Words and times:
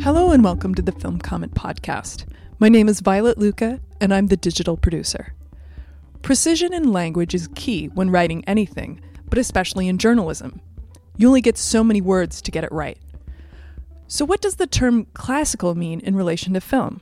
Hello 0.00 0.32
and 0.32 0.44
welcome 0.44 0.74
to 0.74 0.82
the 0.82 0.92
Film 0.98 1.18
Comment 1.18 1.54
Podcast. 1.54 2.26
My 2.58 2.68
name 2.68 2.88
is 2.88 3.00
Violet 3.00 3.38
Lucca 3.38 3.80
and 4.00 4.12
I'm 4.12 4.26
the 4.26 4.36
digital 4.36 4.76
producer. 4.76 5.34
Precision 6.22 6.74
in 6.74 6.92
language 6.92 7.34
is 7.34 7.48
key 7.54 7.86
when 7.86 8.10
writing 8.10 8.44
anything, 8.46 9.00
but 9.30 9.38
especially 9.38 9.88
in 9.88 9.98
journalism. 9.98 10.60
You 11.16 11.28
only 11.28 11.40
get 11.40 11.56
so 11.56 11.82
many 11.82 12.00
words 12.00 12.42
to 12.42 12.50
get 12.50 12.64
it 12.64 12.72
right. 12.72 12.98
So, 14.06 14.24
what 14.24 14.40
does 14.40 14.56
the 14.56 14.66
term 14.66 15.06
classical 15.14 15.74
mean 15.74 16.00
in 16.00 16.16
relation 16.16 16.54
to 16.54 16.60
film? 16.60 17.00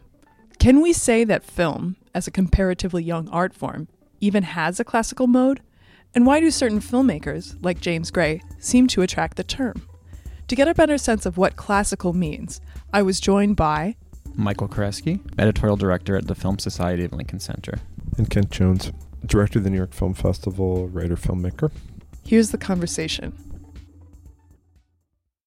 Can 0.58 0.80
we 0.80 0.92
say 0.92 1.24
that 1.24 1.44
film, 1.44 1.96
as 2.14 2.26
a 2.26 2.32
comparatively 2.32 3.02
young 3.02 3.28
art 3.28 3.54
form, 3.54 3.88
even 4.26 4.42
has 4.42 4.80
a 4.80 4.84
classical 4.84 5.26
mode? 5.26 5.60
And 6.14 6.26
why 6.26 6.40
do 6.40 6.50
certain 6.50 6.80
filmmakers, 6.80 7.56
like 7.62 7.80
James 7.80 8.10
Gray, 8.10 8.42
seem 8.58 8.86
to 8.88 9.02
attract 9.02 9.36
the 9.36 9.44
term? 9.44 9.86
To 10.48 10.56
get 10.56 10.68
a 10.68 10.74
better 10.74 10.98
sense 10.98 11.26
of 11.26 11.36
what 11.36 11.56
classical 11.56 12.12
means, 12.12 12.60
I 12.92 13.02
was 13.02 13.20
joined 13.20 13.56
by 13.56 13.96
Michael 14.34 14.68
Koresky, 14.68 15.20
editorial 15.38 15.76
director 15.76 16.16
at 16.16 16.26
the 16.26 16.34
Film 16.34 16.58
Society 16.58 17.04
of 17.04 17.12
Lincoln 17.12 17.40
Center. 17.40 17.78
And 18.18 18.28
Kent 18.28 18.50
Jones, 18.50 18.92
director 19.24 19.58
of 19.58 19.64
the 19.64 19.70
New 19.70 19.76
York 19.76 19.92
Film 19.92 20.14
Festival, 20.14 20.88
writer, 20.88 21.16
filmmaker. 21.16 21.70
Here's 22.24 22.50
the 22.50 22.58
conversation. 22.58 23.32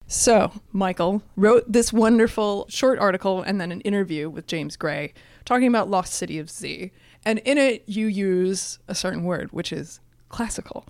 So, 0.07 0.51
Michael 0.71 1.21
wrote 1.35 1.71
this 1.71 1.93
wonderful 1.93 2.65
short 2.67 2.97
article 2.97 3.43
and 3.43 3.61
then 3.61 3.71
an 3.71 3.81
interview 3.81 4.27
with 4.29 4.47
James 4.47 4.75
Gray 4.75 5.13
talking 5.45 5.67
about 5.67 5.89
Lost 5.89 6.13
City 6.13 6.39
of 6.39 6.49
Z. 6.49 6.91
And 7.25 7.39
in 7.39 7.57
it, 7.57 7.83
you 7.85 8.07
use 8.07 8.79
a 8.87 8.95
certain 8.95 9.23
word, 9.23 9.51
which 9.51 9.71
is 9.71 9.99
classical. 10.29 10.85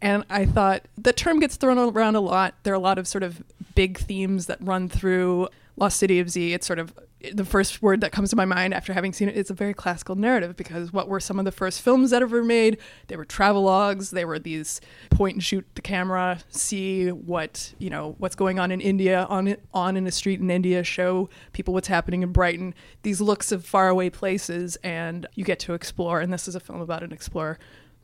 And 0.00 0.24
I 0.28 0.44
thought 0.44 0.82
the 0.98 1.12
term 1.12 1.40
gets 1.40 1.56
thrown 1.56 1.78
around 1.78 2.14
a 2.14 2.20
lot. 2.20 2.54
There 2.62 2.72
are 2.72 2.76
a 2.76 2.80
lot 2.80 2.98
of 2.98 3.08
sort 3.08 3.22
of 3.22 3.42
big 3.74 3.98
themes 3.98 4.46
that 4.46 4.58
run 4.60 4.88
through 4.88 5.48
Lost 5.76 5.98
City 5.98 6.20
of 6.20 6.30
Z. 6.30 6.52
It's 6.52 6.66
sort 6.66 6.78
of 6.78 6.92
the 7.32 7.44
first 7.44 7.82
word 7.82 8.00
that 8.00 8.12
comes 8.12 8.30
to 8.30 8.36
my 8.36 8.44
mind 8.44 8.74
after 8.74 8.92
having 8.92 9.12
seen 9.12 9.28
it. 9.28 9.36
It's 9.36 9.50
a 9.50 9.54
very 9.54 9.74
classical 9.74 10.16
narrative 10.16 10.56
because 10.56 10.92
what 10.92 11.08
were 11.08 11.20
some 11.20 11.38
of 11.38 11.44
the 11.44 11.52
first 11.52 11.80
films 11.80 12.10
that 12.10 12.22
ever 12.22 12.42
made? 12.42 12.78
They 13.08 13.16
were 13.16 13.24
travelogues. 13.24 14.10
They 14.10 14.24
were 14.24 14.38
these 14.38 14.80
point 15.10 15.34
and 15.34 15.44
shoot 15.44 15.66
the 15.74 15.82
camera, 15.82 16.38
see 16.48 17.08
what 17.08 17.74
you 17.78 17.90
know 17.90 18.16
what's 18.18 18.34
going 18.34 18.58
on 18.58 18.70
in 18.70 18.80
India 18.80 19.26
on 19.28 19.56
on 19.72 19.96
in 19.96 20.06
a 20.06 20.12
street 20.12 20.40
in 20.40 20.50
India, 20.50 20.84
show 20.84 21.28
people 21.52 21.74
what's 21.74 21.88
happening 21.88 22.22
in 22.22 22.32
Brighton. 22.32 22.74
These 23.02 23.20
looks 23.20 23.52
of 23.52 23.64
faraway 23.64 24.10
places, 24.10 24.76
and 24.82 25.26
you 25.34 25.44
get 25.44 25.58
to 25.60 25.74
explore. 25.74 26.20
And 26.20 26.32
this 26.32 26.48
is 26.48 26.54
a 26.54 26.60
film 26.60 26.80
about 26.80 27.02
an 27.02 27.12
explorer. 27.12 27.58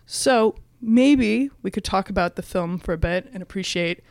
So 0.06 0.56
maybe 0.80 1.50
we 1.62 1.70
could 1.70 1.84
talk 1.84 2.10
about 2.10 2.36
the 2.36 2.42
film 2.42 2.78
for 2.78 2.92
a 2.92 2.98
bit 2.98 3.28
and 3.32 3.42
appreciate 3.42 4.02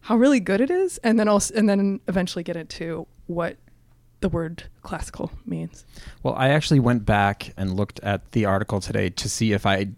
how 0.00 0.16
really 0.16 0.40
good 0.40 0.60
it 0.60 0.70
is, 0.70 0.98
and 0.98 1.18
then 1.18 1.28
also 1.28 1.54
and 1.54 1.68
then 1.68 2.00
eventually 2.08 2.42
get 2.42 2.56
into 2.56 3.06
what 3.26 3.56
the 4.20 4.28
word 4.28 4.64
classical 4.82 5.30
means. 5.46 5.84
Well, 6.22 6.34
I 6.34 6.48
actually 6.48 6.80
went 6.80 7.04
back 7.04 7.52
and 7.56 7.76
looked 7.76 8.00
at 8.00 8.32
the 8.32 8.44
article 8.44 8.80
today 8.80 9.10
to 9.10 9.28
see 9.28 9.52
if 9.52 9.64
I 9.66 9.88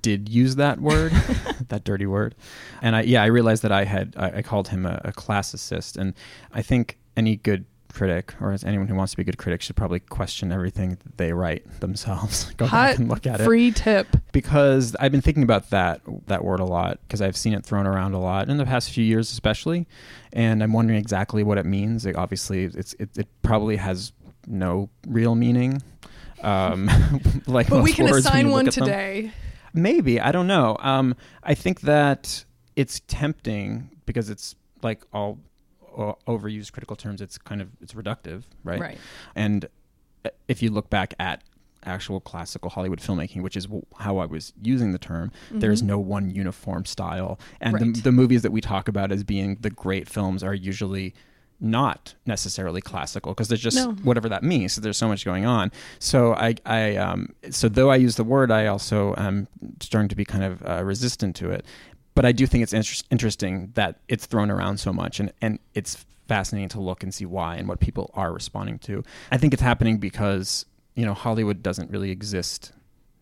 did 0.00 0.28
use 0.28 0.56
that 0.56 0.80
word, 0.80 1.12
that 1.68 1.84
dirty 1.84 2.06
word, 2.06 2.34
and 2.82 2.96
I 2.96 3.02
yeah 3.02 3.22
I 3.22 3.26
realized 3.26 3.62
that 3.62 3.72
I 3.72 3.84
had 3.84 4.14
I, 4.16 4.38
I 4.38 4.42
called 4.42 4.68
him 4.68 4.86
a, 4.86 5.00
a 5.04 5.12
classicist, 5.12 5.96
and 5.96 6.14
I 6.52 6.62
think 6.62 6.98
any 7.16 7.36
good 7.36 7.64
critic 7.98 8.32
or 8.40 8.52
as 8.52 8.62
anyone 8.62 8.86
who 8.86 8.94
wants 8.94 9.10
to 9.10 9.16
be 9.16 9.22
a 9.22 9.24
good 9.24 9.38
critic 9.38 9.60
should 9.60 9.74
probably 9.74 9.98
question 9.98 10.52
everything 10.52 10.96
they 11.16 11.32
write 11.32 11.80
themselves. 11.80 12.44
Go 12.56 12.66
Hot 12.66 12.90
back 12.90 12.98
and 12.98 13.08
look 13.08 13.26
at 13.26 13.40
free 13.40 13.68
it. 13.68 13.78
Free 13.78 13.82
tip. 13.84 14.16
Because 14.30 14.94
I've 15.00 15.10
been 15.10 15.20
thinking 15.20 15.42
about 15.42 15.70
that 15.70 16.00
that 16.28 16.44
word 16.44 16.60
a 16.60 16.64
lot 16.64 17.00
because 17.02 17.20
I've 17.20 17.36
seen 17.36 17.54
it 17.54 17.66
thrown 17.66 17.86
around 17.86 18.14
a 18.14 18.20
lot 18.20 18.48
in 18.48 18.56
the 18.56 18.64
past 18.64 18.90
few 18.90 19.04
years, 19.04 19.32
especially, 19.32 19.88
and 20.32 20.62
I'm 20.62 20.72
wondering 20.72 20.98
exactly 20.98 21.42
what 21.42 21.58
it 21.58 21.66
means. 21.66 22.06
It, 22.06 22.14
obviously, 22.14 22.64
it's 22.64 22.94
it, 22.94 23.10
it 23.18 23.26
probably 23.42 23.76
has 23.76 24.12
no 24.46 24.90
real 25.08 25.34
meaning. 25.34 25.82
Um, 26.42 26.88
like, 27.46 27.68
but 27.68 27.82
we 27.82 27.92
can 27.92 28.08
assign 28.08 28.50
one 28.50 28.66
today. 28.66 29.22
Them. 29.22 29.32
Maybe 29.74 30.20
I 30.20 30.30
don't 30.30 30.46
know. 30.46 30.76
Um, 30.80 31.16
I 31.42 31.54
think 31.54 31.80
that 31.80 32.44
it's 32.76 33.00
tempting 33.08 33.90
because 34.06 34.30
it's 34.30 34.54
like 34.82 35.02
all 35.12 35.38
overused 35.98 36.72
critical 36.72 36.96
terms, 36.96 37.20
it's 37.20 37.38
kind 37.38 37.60
of 37.60 37.70
it's 37.80 37.94
reductive, 37.94 38.44
right? 38.64 38.80
Right. 38.80 38.98
And 39.34 39.66
uh, 40.24 40.30
if 40.46 40.62
you 40.62 40.70
look 40.70 40.90
back 40.90 41.14
at 41.18 41.42
actual 41.84 42.20
classical 42.20 42.70
Hollywood 42.70 43.00
filmmaking, 43.00 43.42
which 43.42 43.56
is 43.56 43.68
how 43.98 44.18
I 44.18 44.26
was 44.26 44.52
using 44.62 44.92
the 44.92 44.98
term, 44.98 45.30
mm-hmm. 45.46 45.60
there's 45.60 45.82
no 45.82 45.98
one 45.98 46.30
uniform 46.30 46.84
style, 46.84 47.38
and 47.60 47.74
right. 47.74 47.94
the, 47.94 48.02
the 48.02 48.12
movies 48.12 48.42
that 48.42 48.52
we 48.52 48.60
talk 48.60 48.88
about 48.88 49.12
as 49.12 49.24
being 49.24 49.56
the 49.60 49.70
great 49.70 50.08
films 50.08 50.42
are 50.42 50.54
usually 50.54 51.14
not 51.60 52.14
necessarily 52.24 52.80
classical 52.80 53.32
because 53.32 53.48
there's 53.48 53.60
just 53.60 53.76
no. 53.76 53.92
whatever 54.04 54.28
that 54.28 54.42
means. 54.42 54.74
So 54.74 54.80
there's 54.80 54.96
so 54.96 55.08
much 55.08 55.24
going 55.24 55.44
on. 55.44 55.72
So 55.98 56.34
I, 56.34 56.54
I, 56.64 56.96
um, 56.96 57.34
so 57.50 57.68
though 57.68 57.90
I 57.90 57.96
use 57.96 58.16
the 58.16 58.24
word, 58.24 58.50
I 58.50 58.66
also 58.66 59.14
am 59.16 59.48
starting 59.80 60.08
to 60.08 60.14
be 60.14 60.24
kind 60.24 60.44
of 60.44 60.62
uh, 60.64 60.84
resistant 60.84 61.34
to 61.36 61.50
it 61.50 61.64
but 62.18 62.26
I 62.26 62.32
do 62.32 62.48
think 62.48 62.64
it's 62.64 62.72
inter- 62.72 63.04
interesting 63.12 63.70
that 63.74 64.00
it's 64.08 64.26
thrown 64.26 64.50
around 64.50 64.78
so 64.78 64.92
much, 64.92 65.20
and 65.20 65.32
and 65.40 65.60
it's 65.74 66.04
fascinating 66.26 66.68
to 66.70 66.80
look 66.80 67.04
and 67.04 67.14
see 67.14 67.24
why 67.24 67.54
and 67.54 67.68
what 67.68 67.78
people 67.78 68.10
are 68.12 68.32
responding 68.32 68.80
to. 68.80 69.04
I 69.30 69.38
think 69.38 69.52
it's 69.52 69.62
happening 69.62 69.98
because 69.98 70.66
you 70.96 71.06
know 71.06 71.14
Hollywood 71.14 71.62
doesn't 71.62 71.92
really 71.92 72.10
exist 72.10 72.72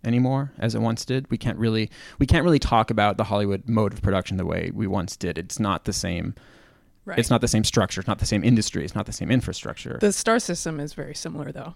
anymore 0.03 0.51
as 0.59 0.75
it 0.75 0.79
once 0.79 1.05
did. 1.05 1.31
We 1.31 1.37
can't 1.37 1.59
really 1.59 1.91
we 2.19 2.25
can't 2.25 2.43
really 2.43 2.59
talk 2.59 2.91
about 2.91 3.19
the 3.19 3.25
Hollywood 3.25 3.69
mode 3.69 3.93
of 3.93 4.01
production 4.01 4.39
the 4.39 4.47
way 4.47 4.71
we 4.73 4.87
once 4.87 5.15
did. 5.15 5.37
It's 5.37 5.61
not 5.61 5.85
the 5.85 5.93
same. 5.93 6.35
Right. 7.05 7.19
It's 7.19 7.29
not 7.29 7.43
the 7.43 7.49
same 7.49 7.65
structure. 7.65 8.01
It's 8.01 8.09
not 8.09 8.19
the 8.19 8.25
same 8.25 8.43
industry. 8.43 8.83
It's 8.83 8.95
not 8.95 9.05
the 9.05 9.13
same 9.13 9.31
infrastructure. 9.31 9.99
The 10.01 10.11
star 10.11 10.39
system 10.39 10.81
is 10.81 10.95
very 10.95 11.15
similar, 11.15 11.53
though. 11.53 11.75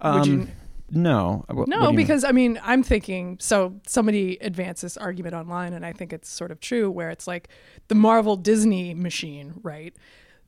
Um, 0.00 0.24
you, 0.28 0.48
no. 0.90 1.44
What, 1.48 1.68
no, 1.68 1.80
what 1.80 1.96
because 1.96 2.24
mean? 2.24 2.28
I 2.28 2.32
mean, 2.32 2.60
I'm 2.62 2.82
thinking 2.82 3.38
so 3.40 3.74
somebody 3.86 4.38
advanced 4.40 4.82
this 4.82 4.96
argument 4.96 5.34
online 5.34 5.72
and 5.72 5.84
I 5.84 5.92
think 5.92 6.12
it's 6.12 6.28
sort 6.28 6.50
of 6.50 6.60
true 6.60 6.90
where 6.90 7.10
it's 7.10 7.26
like 7.26 7.48
the 7.88 7.94
Marvel 7.94 8.36
Disney 8.36 8.94
machine, 8.94 9.54
right? 9.62 9.94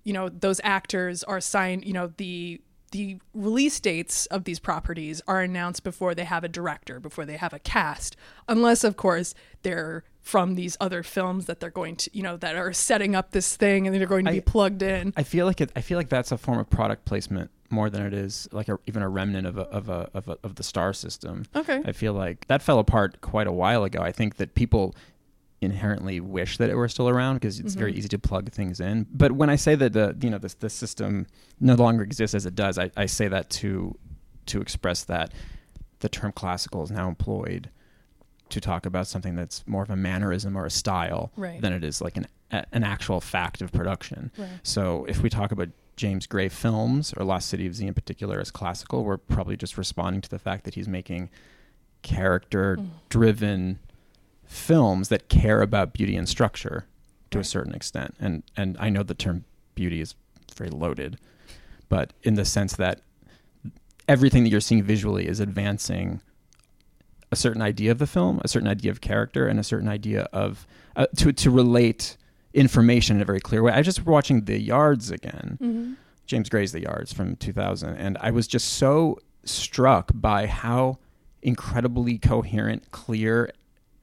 You 0.04 0.12
know, 0.12 0.28
those 0.28 0.60
actors 0.62 1.24
are 1.24 1.41
signed, 1.41 1.84
you 1.84 1.92
know, 1.92 2.12
the 2.16 2.60
the 2.92 3.19
release 3.34 3.80
dates 3.80 4.26
of 4.26 4.44
these 4.44 4.60
properties 4.60 5.20
are 5.26 5.41
announced 5.41 5.82
before 5.82 6.14
they 6.14 6.24
have 6.24 6.44
a 6.44 6.48
director, 6.48 7.00
before 7.00 7.24
they 7.24 7.36
have 7.36 7.53
a 7.53 7.58
cast, 7.58 8.16
unless 8.48 8.84
of 8.84 8.97
course 8.97 9.34
they're 9.62 10.04
from 10.20 10.54
these 10.54 10.76
other 10.80 11.03
films 11.03 11.47
that 11.47 11.60
they're 11.60 11.70
going 11.70 11.97
to, 11.97 12.10
you 12.12 12.22
know, 12.22 12.36
that 12.36 12.56
are 12.56 12.72
setting 12.72 13.14
up 13.14 13.32
this 13.32 13.56
thing 13.56 13.86
and 13.86 13.97
they're 13.97 14.06
going 14.06 14.24
to 14.24 14.32
be 14.32 14.41
plugged 14.41 14.82
in. 14.82 15.12
I 15.16 15.22
feel 15.22 15.47
like 15.47 15.60
it, 15.60 15.70
I 15.76 15.80
feel 15.80 15.98
like 15.98 16.08
that's 16.08 16.32
a 16.32 16.38
form 16.38 16.58
of 16.58 16.70
product 16.70 17.04
placement 17.04 17.50
more 17.71 17.91
than 17.91 18.03
it 18.03 18.15
is 18.15 18.49
like 18.53 18.69
a, 18.69 18.78
even 18.87 19.03
a 19.03 19.09
remnant 19.09 19.47
of 19.47 19.59
a, 19.59 19.62
of 19.62 19.88
a, 19.88 20.10
of 20.15 20.28
a, 20.28 20.38
of 20.43 20.56
the 20.56 20.62
star 20.62 20.93
system. 20.93 21.44
Okay. 21.54 21.82
I 21.84 21.93
feel 21.93 22.12
like 22.12 22.47
that 22.47 22.62
fell 22.62 22.78
apart 22.78 23.21
quite 23.21 23.47
a 23.47 23.53
while 23.53 23.84
ago. 23.84 24.00
I 24.00 24.12
think 24.12 24.37
that 24.37 24.54
people 24.54 24.94
inherently 25.60 26.21
wish 26.21 26.59
that 26.59 26.69
it 26.69 26.75
were 26.75 26.88
still 26.88 27.09
around 27.09 27.37
because 27.37 27.59
it's 27.59 27.72
mm-hmm. 27.72 27.78
very 27.78 27.93
easy 27.94 28.09
to 28.09 28.19
plug 28.19 28.50
things 28.53 28.81
in. 28.81 29.06
But 29.10 29.32
when 29.32 29.50
I 29.50 29.56
say 29.56 29.75
that 29.75 29.93
the 29.93 30.16
you 30.21 30.31
know 30.31 30.38
the 30.38 30.54
the 30.59 30.71
system 30.71 31.27
no 31.60 31.75
longer 31.75 32.03
exists 32.03 32.34
as 32.34 32.47
it 32.47 32.54
does, 32.54 32.78
I, 32.78 32.91
I 32.97 33.06
say 33.06 33.28
that 33.28 33.50
to 33.50 33.97
to 34.47 34.60
express 34.60 35.04
that 35.04 35.33
the 36.00 36.09
term 36.09 36.33
classical 36.33 36.83
is 36.84 36.91
now 36.91 37.09
employed 37.09 37.71
to 38.48 38.60
talk 38.60 38.87
about 38.87 39.06
something 39.09 39.34
that's 39.34 39.66
more 39.66 39.83
of 39.83 39.91
a 39.91 39.97
mannerism 39.97 40.56
or 40.56 40.66
a 40.66 40.71
style 40.71 41.33
right. 41.37 41.60
than 41.60 41.72
it 41.72 41.83
is 41.83 42.00
like 42.00 42.16
an 42.16 42.27
an 42.50 42.84
actual 42.84 43.21
fact 43.21 43.60
of 43.60 43.72
production. 43.72 44.31
Right. 44.38 44.48
So 44.62 45.04
if 45.09 45.22
we 45.22 45.28
talk 45.28 45.50
about 45.50 45.69
James 45.97 46.27
Gray 46.27 46.49
films, 46.49 47.15
or 47.17 47.25
Lost 47.25 47.49
City 47.49 47.67
of 47.67 47.75
Z 47.75 47.87
in 47.87 47.95
particular, 47.95 48.39
as 48.39 48.51
classical, 48.51 49.05
we're 49.05 49.17
probably 49.17 49.57
just 49.57 49.79
responding 49.79 50.21
to 50.21 50.29
the 50.29 50.39
fact 50.39 50.65
that 50.65 50.75
he's 50.75 50.89
making 50.89 51.31
character 52.03 52.79
driven 53.09 53.75
mm. 53.75 53.78
films 54.45 55.09
that 55.09 55.28
care 55.28 55.63
about 55.63 55.93
beauty 55.93 56.15
and 56.16 56.28
structure 56.28 56.87
to 57.31 57.39
right. 57.39 57.45
a 57.45 57.48
certain 57.48 57.75
extent. 57.75 58.15
And 58.21 58.43
and 58.57 58.77
I 58.78 58.91
know 58.91 59.03
the 59.03 59.15
term 59.15 59.45
beauty 59.75 60.01
is 60.01 60.15
very 60.54 60.71
loaded, 60.71 61.19
but 61.89 62.13
in 62.22 62.34
the 62.34 62.45
sense 62.45 62.77
that 62.77 63.01
everything 64.09 64.45
that 64.45 64.51
you're 64.51 64.60
seeing 64.60 64.83
visually 64.83 65.27
is 65.27 65.41
advancing 65.41 66.21
a 67.33 67.37
certain 67.37 67.63
idea 67.63 67.91
of 67.91 67.99
the 67.99 68.07
film, 68.07 68.41
a 68.45 68.49
certain 68.49 68.69
idea 68.69 68.91
of 68.91 69.01
character, 69.01 69.47
and 69.47 69.59
a 69.59 69.65
certain 69.65 69.89
idea 69.89 70.28
of 70.33 70.66
uh, 70.95 71.07
to 71.16 71.33
to 71.33 71.51
relate 71.51 72.16
information 72.56 73.16
in 73.16 73.22
a 73.22 73.24
very 73.24 73.41
clear 73.41 73.62
way. 73.62 73.72
I 73.72 73.82
just 73.82 74.04
were 74.04 74.12
watching 74.12 74.47
The 74.47 74.58
Yards 74.58 75.10
again, 75.10 75.58
mm-hmm. 75.60 75.92
James 76.26 76.48
Gray's 76.48 76.72
The 76.72 76.82
Yards 76.82 77.12
from 77.12 77.36
2000, 77.36 77.97
and 77.97 78.16
I 78.20 78.30
was 78.32 78.48
just 78.48 78.74
so 78.74 79.18
struck 79.44 80.10
by 80.14 80.47
how 80.47 80.98
incredibly 81.42 82.18
coherent, 82.18 82.91
clear, 82.91 83.53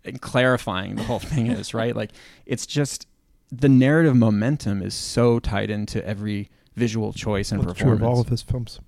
and 0.06 0.22
clarifying 0.22 0.96
the 0.96 1.04
whole 1.04 1.20
thing 1.34 1.48
is. 1.48 1.74
Right, 1.74 1.96
like 1.96 2.12
it's 2.46 2.66
just 2.66 3.08
the 3.52 3.70
narrative 3.70 4.16
momentum 4.16 4.82
is 4.82 4.94
so 4.94 5.40
tied 5.40 5.70
into 5.70 6.06
every 6.06 6.50
visual 6.76 7.12
choice 7.12 7.52
and 7.52 7.66
well, 7.66 7.74
performance. 7.74 8.00
True 8.00 8.08
of 8.08 8.14
all 8.14 8.22
of 8.22 8.30
his 8.30 8.44
films, 8.44 8.80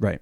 right? 0.00 0.20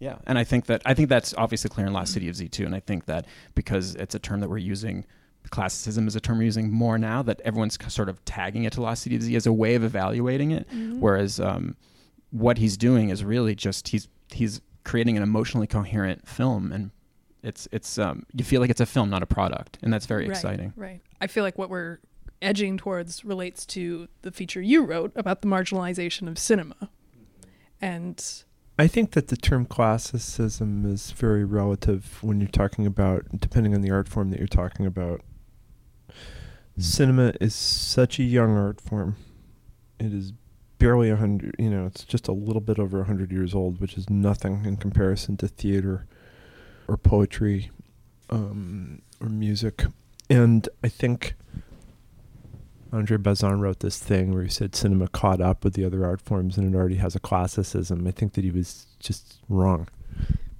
Yeah, 0.00 0.16
and 0.26 0.38
I 0.38 0.44
think 0.44 0.66
that 0.66 0.80
I 0.86 0.94
think 0.94 1.10
that's 1.10 1.34
obviously 1.36 1.68
clear 1.68 1.86
in 1.86 1.92
Lost 1.92 2.14
City 2.14 2.28
of 2.28 2.36
Z 2.36 2.48
too, 2.48 2.64
and 2.64 2.74
I 2.74 2.80
think 2.80 3.04
that 3.06 3.26
because 3.54 3.94
it's 3.96 4.14
a 4.14 4.18
term 4.18 4.40
that 4.40 4.48
we're 4.48 4.58
using, 4.58 5.04
classicism 5.48 6.06
is 6.06 6.14
a 6.16 6.20
term 6.20 6.38
we're 6.38 6.44
using 6.44 6.70
more 6.70 6.98
now 6.98 7.22
that 7.22 7.40
everyone's 7.44 7.78
sort 7.92 8.08
of 8.08 8.24
tagging 8.24 8.64
it 8.64 8.72
to 8.74 8.80
Lost 8.82 9.02
City 9.02 9.16
of 9.16 9.22
Z 9.22 9.34
as 9.36 9.46
a 9.46 9.52
way 9.52 9.74
of 9.74 9.82
evaluating 9.84 10.50
it, 10.50 10.68
Mhm. 10.70 10.98
whereas 11.00 11.40
um, 11.40 11.76
what 12.30 12.58
he's 12.58 12.76
doing 12.76 13.10
is 13.10 13.24
really 13.24 13.54
just 13.54 13.88
he's 13.88 14.08
he's 14.32 14.60
creating 14.84 15.16
an 15.16 15.22
emotionally 15.22 15.66
coherent 15.66 16.26
film, 16.28 16.72
and 16.72 16.90
it's 17.42 17.66
it's 17.72 17.98
um, 17.98 18.24
you 18.34 18.44
feel 18.44 18.60
like 18.60 18.70
it's 18.70 18.80
a 18.80 18.86
film, 18.86 19.10
not 19.10 19.22
a 19.22 19.26
product, 19.26 19.78
and 19.82 19.92
that's 19.92 20.06
very 20.06 20.24
Right, 20.28 20.30
exciting. 20.36 20.72
Right. 20.76 21.00
I 21.20 21.26
feel 21.26 21.44
like 21.44 21.56
what 21.58 21.70
we're 21.70 21.98
edging 22.40 22.76
towards 22.76 23.24
relates 23.24 23.66
to 23.66 24.06
the 24.22 24.30
feature 24.30 24.60
you 24.62 24.84
wrote 24.84 25.12
about 25.16 25.42
the 25.42 25.48
marginalization 25.48 26.28
of 26.28 26.38
cinema. 26.38 26.88
And 27.80 28.24
I 28.78 28.86
think 28.86 29.12
that 29.12 29.28
the 29.28 29.36
term 29.36 29.66
classicism 29.66 30.86
is 30.86 31.10
very 31.12 31.44
relative 31.44 32.22
when 32.22 32.40
you're 32.40 32.48
talking 32.48 32.86
about, 32.86 33.24
depending 33.40 33.74
on 33.74 33.80
the 33.80 33.90
art 33.90 34.08
form 34.08 34.30
that 34.30 34.38
you're 34.38 34.46
talking 34.46 34.86
about. 34.86 35.20
Cinema 36.78 37.32
is 37.40 37.54
such 37.54 38.18
a 38.18 38.22
young 38.22 38.56
art 38.56 38.80
form. 38.80 39.16
It 39.98 40.12
is 40.12 40.32
barely 40.78 41.10
a 41.10 41.16
hundred, 41.16 41.56
you 41.58 41.70
know, 41.70 41.86
it's 41.86 42.04
just 42.04 42.28
a 42.28 42.32
little 42.32 42.60
bit 42.60 42.78
over 42.78 43.00
a 43.00 43.04
hundred 43.04 43.32
years 43.32 43.54
old, 43.54 43.80
which 43.80 43.96
is 43.96 44.08
nothing 44.08 44.64
in 44.64 44.76
comparison 44.76 45.36
to 45.38 45.48
theater 45.48 46.06
or 46.86 46.96
poetry 46.96 47.70
um, 48.30 49.02
or 49.20 49.28
music. 49.28 49.84
And 50.30 50.68
I 50.84 50.88
think 50.88 51.34
Andre 52.92 53.16
Bazin 53.16 53.60
wrote 53.60 53.80
this 53.80 53.98
thing 53.98 54.32
where 54.32 54.42
he 54.42 54.48
said 54.48 54.74
cinema 54.74 55.08
caught 55.08 55.40
up 55.40 55.64
with 55.64 55.74
the 55.74 55.84
other 55.84 56.04
art 56.04 56.20
forms 56.20 56.56
and 56.56 56.72
it 56.72 56.76
already 56.76 56.96
has 56.96 57.16
a 57.16 57.20
classicism. 57.20 58.06
I 58.06 58.12
think 58.12 58.34
that 58.34 58.44
he 58.44 58.50
was 58.50 58.86
just 59.00 59.38
wrong. 59.48 59.88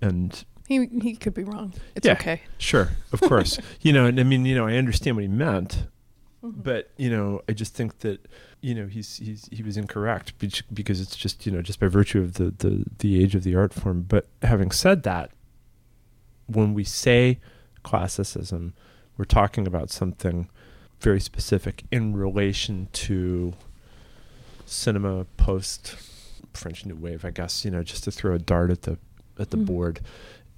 And 0.01 0.45
he 0.69 0.87
he 1.03 1.17
could 1.17 1.35
be 1.35 1.45
wrong. 1.45 1.73
It's 1.97 2.07
Yeah. 2.07 2.13
okay. 2.13 2.43
sure, 2.59 2.91
of 3.13 3.21
course, 3.21 3.59
you 3.81 3.93
know, 3.93 4.05
and 4.07 4.21
I 4.21 4.23
mean, 4.23 4.45
you 4.45 4.55
know, 4.55 4.67
I 4.67 4.75
understand 4.77 5.17
what 5.17 5.23
he 5.23 5.29
meant, 5.29 5.87
Mhm. 6.45 6.63
but 6.63 6.91
you 6.97 7.11
know, 7.11 7.41
I 7.49 7.53
just 7.53 7.75
think 7.75 8.01
that 8.01 8.21
you 8.61 8.75
know 8.75 8.87
he's 8.87 9.17
he's 9.17 9.49
he 9.51 9.63
was 9.63 9.77
incorrect 9.77 10.35
because 10.39 11.01
it's 11.01 11.17
just 11.17 11.47
you 11.47 11.53
know 11.53 11.63
just 11.63 11.81
by 11.81 11.89
virtue 11.89 12.21
of 12.21 12.35
the 12.35 12.53
the 12.59 12.85
the 12.99 13.21
age 13.23 13.35
of 13.35 13.43
the 13.43 13.57
art 13.57 13.73
form. 13.73 14.03
But 14.03 14.27
having 14.43 14.71
said 14.71 15.03
that, 15.05 15.31
when 16.47 16.75
we 16.75 16.85
say 16.85 17.39
classicism, 17.83 18.75
we're 19.17 19.25
talking 19.25 19.67
about 19.67 19.91
something 19.91 20.49
very 21.01 21.21
specific 21.21 21.85
in 21.91 22.15
relation 22.17 22.89
to 22.93 23.55
cinema 24.67 25.25
post 25.37 25.97
French 26.53 26.85
New 26.85 26.97
Wave, 26.97 27.25
I 27.25 27.31
guess. 27.31 27.65
You 27.65 27.71
know, 27.71 27.83
just 27.83 28.05
to 28.05 28.11
throw 28.11 28.35
a 28.35 28.39
dart 28.39 28.71
at 28.71 28.83
the 28.83 28.99
at 29.39 29.51
the 29.51 29.57
Mhm. 29.57 29.67
board, 29.67 30.01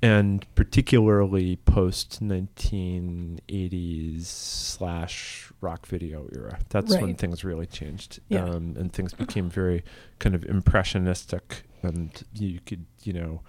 and 0.03 0.47
particularly 0.55 1.57
post 1.57 2.23
1980s 2.23 4.25
slash 4.25 5.53
rock 5.61 5.87
video 5.87 6.27
era. 6.35 6.59
That's 6.71 6.93
when 7.03 7.15
things 7.17 7.45
really 7.45 7.67
changed, 7.67 8.21
Yeah. 8.29 8.45
um, 8.45 8.77
and 8.79 8.93
things 8.93 9.13
became 9.13 9.51
very 9.51 9.85
kind 10.19 10.35
of 10.35 10.45
impressionistic, 10.45 11.65
and 11.83 12.11
you 12.35 12.61
could 12.65 12.87
you 13.03 13.13
know 13.13 13.43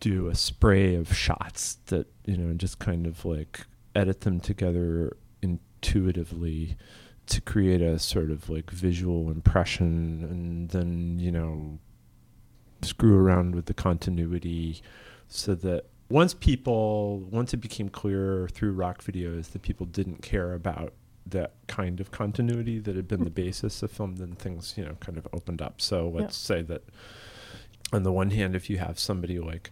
do 0.00 0.28
a 0.28 0.34
spray 0.34 0.94
of 0.94 1.14
shots 1.14 1.78
that 1.86 2.06
you 2.24 2.36
know 2.36 2.54
just 2.54 2.78
kind 2.78 3.06
of 3.06 3.24
like 3.24 3.66
edit 3.94 4.22
them 4.22 4.40
together 4.40 5.16
intuitively 5.42 6.76
to 7.26 7.40
create 7.40 7.80
a 7.80 7.98
sort 7.98 8.30
of 8.30 8.48
like 8.48 8.70
visual 8.70 9.30
impression 9.30 10.22
and 10.30 10.68
then 10.70 11.18
you 11.18 11.32
know 11.32 11.78
screw 12.82 13.18
around 13.18 13.54
with 13.54 13.66
the 13.66 13.74
continuity 13.74 14.80
so 15.28 15.54
that 15.54 15.84
once 16.08 16.34
people 16.34 17.18
once 17.30 17.52
it 17.52 17.58
became 17.58 17.88
clear 17.88 18.48
through 18.52 18.72
rock 18.72 19.02
videos 19.02 19.50
that 19.52 19.62
people 19.62 19.86
didn't 19.86 20.22
care 20.22 20.52
about 20.54 20.92
that 21.26 21.54
kind 21.66 21.98
of 22.00 22.12
continuity 22.12 22.78
that 22.78 22.94
had 22.94 23.08
been 23.08 23.24
the 23.24 23.30
basis 23.30 23.82
of 23.82 23.90
film 23.90 24.16
then 24.16 24.32
things 24.36 24.74
you 24.76 24.84
know 24.84 24.94
kind 25.00 25.18
of 25.18 25.26
opened 25.32 25.60
up 25.60 25.80
so 25.80 26.08
let's 26.08 26.36
say 26.36 26.62
that 26.62 26.84
on 27.92 28.04
the 28.04 28.12
one 28.12 28.30
hand 28.30 28.54
if 28.54 28.70
you 28.70 28.78
have 28.78 28.98
somebody 28.98 29.38
like 29.40 29.70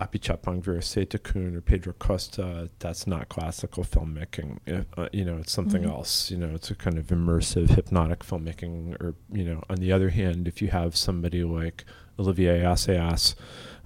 Apichatpong 0.00 0.62
Weerasethakul 0.62 1.56
or 1.56 1.60
Pedro 1.60 1.92
Costa, 1.92 2.70
that's 2.78 3.06
not 3.06 3.28
classical 3.28 3.84
filmmaking. 3.84 4.56
Uh, 4.66 4.84
uh, 4.98 5.08
you 5.12 5.26
know, 5.26 5.36
it's 5.36 5.52
something 5.52 5.82
Mhm. 5.82 5.90
else. 5.90 6.30
You 6.30 6.38
know, 6.38 6.54
it's 6.54 6.70
a 6.70 6.74
kind 6.74 6.96
of 6.96 7.08
immersive, 7.08 7.68
hypnotic 7.68 8.20
filmmaking. 8.20 8.98
Or, 8.98 9.14
you 9.30 9.44
know, 9.44 9.62
on 9.68 9.76
the 9.76 9.92
other 9.92 10.08
hand, 10.08 10.48
if 10.48 10.62
you 10.62 10.68
have 10.68 10.96
somebody 10.96 11.44
like 11.44 11.84
Olivier 12.18 12.60
Assayas, 12.62 13.34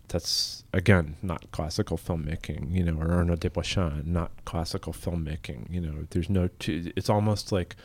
that's, 0.09 0.65
again, 0.73 1.17
not 1.23 1.51
classical 1.51 1.97
filmmaking. 1.99 2.73
You 2.73 2.85
know, 2.85 3.01
or 3.01 3.13
Arnaud 3.13 3.37
Desplechin, 3.37 4.07
not 4.07 4.31
classical 4.45 4.93
filmmaking. 4.93 5.71
You 5.73 5.81
know, 5.81 6.07
there's 6.11 6.29
no, 6.31 6.49
two, 6.59 6.93
it's 6.97 7.11
almost 7.11 7.53
like 7.53 7.77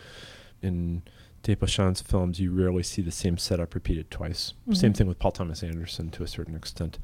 in 0.62 1.02
Desplechin's 1.44 2.02
films, 2.02 2.40
you 2.40 2.52
rarely 2.52 2.84
see 2.84 3.02
the 3.02 3.12
same 3.12 3.38
setup 3.38 3.74
repeated 3.74 4.12
twice. 4.12 4.54
Same 4.74 4.92
Mhm. 4.94 4.98
thing 4.98 5.08
with 5.08 5.20
Paul 5.20 5.32
Thomas 5.32 5.64
Anderson 5.64 6.10
to 6.12 6.24
a 6.24 6.28
certain 6.28 6.56
extent 6.56 7.00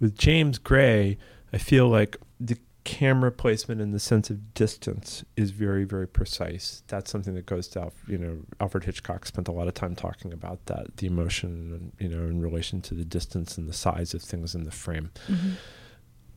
with 0.00 0.18
James 0.18 0.58
Gray, 0.58 1.16
I 1.52 1.58
feel 1.58 1.88
like 1.88 2.16
the 2.38 2.58
camera 2.84 3.32
placement 3.32 3.80
and 3.80 3.94
the 3.94 3.98
sense 3.98 4.28
of 4.30 4.52
distance 4.54 5.24
is 5.36 5.50
very, 5.50 5.84
very 5.84 6.06
precise. 6.06 6.82
That's 6.88 7.10
something 7.10 7.34
that 7.34 7.46
goes 7.46 7.66
to, 7.68 7.80
Alf, 7.80 7.94
you 8.06 8.18
know, 8.18 8.38
Alfred 8.60 8.84
Hitchcock 8.84 9.24
spent 9.26 9.48
a 9.48 9.52
lot 9.52 9.68
of 9.68 9.74
time 9.74 9.94
talking 9.96 10.32
about 10.32 10.66
that, 10.66 10.98
the 10.98 11.06
emotion, 11.06 11.92
you 11.98 12.08
know, 12.08 12.24
in 12.24 12.40
relation 12.40 12.82
to 12.82 12.94
the 12.94 13.04
distance 13.04 13.56
and 13.56 13.68
the 13.68 13.72
size 13.72 14.12
of 14.14 14.22
things 14.22 14.54
in 14.54 14.64
the 14.64 14.70
frame. 14.70 15.10
Mhm. 15.28 15.52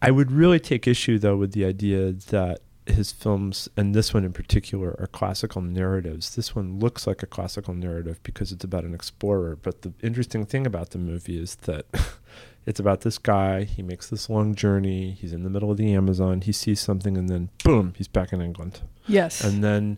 I 0.02 0.12
would 0.12 0.32
really 0.32 0.60
take 0.60 0.88
issue, 0.88 1.20
though, 1.20 1.36
with 1.38 1.52
the 1.54 1.66
idea 1.66 2.14
that 2.14 2.62
his 2.86 3.12
films, 3.12 3.68
and 3.76 3.94
this 3.94 4.14
one 4.14 4.24
in 4.24 4.32
particular, 4.32 4.96
are 5.00 5.08
classical 5.08 5.62
narratives. 5.62 6.36
This 6.36 6.56
one 6.56 6.80
looks 6.80 7.06
like 7.06 7.22
a 7.22 7.26
classical 7.28 7.74
narrative 7.74 8.22
because 8.24 8.54
it's 8.54 8.64
about 8.64 8.86
an 8.86 8.94
explorer. 8.94 9.58
But 9.58 9.82
the 9.82 9.92
interesting 10.02 10.46
thing 10.46 10.66
about 10.66 10.92
the 10.92 10.98
movie 10.98 11.38
is 11.42 11.56
that 11.64 11.86
it's 12.68 12.80
about 12.80 13.02
this 13.02 13.18
guy. 13.18 13.64
He 13.64 13.82
makes 13.82 14.10
this 14.10 14.30
long 14.30 14.54
journey. 14.54 15.12
He's 15.12 15.34
in 15.34 15.44
the 15.44 15.50
middle 15.50 15.72
of 15.72 15.78
the 15.78 15.94
Amazon. 15.94 16.42
He 16.42 16.52
sees 16.52 16.80
something, 16.80 17.18
and 17.18 17.28
then 17.30 17.50
boom, 17.64 17.94
he's 17.98 18.08
back 18.10 18.32
in 18.34 18.42
England. 18.42 18.82
Yes. 19.08 19.44
And 19.44 19.64
then, 19.64 19.98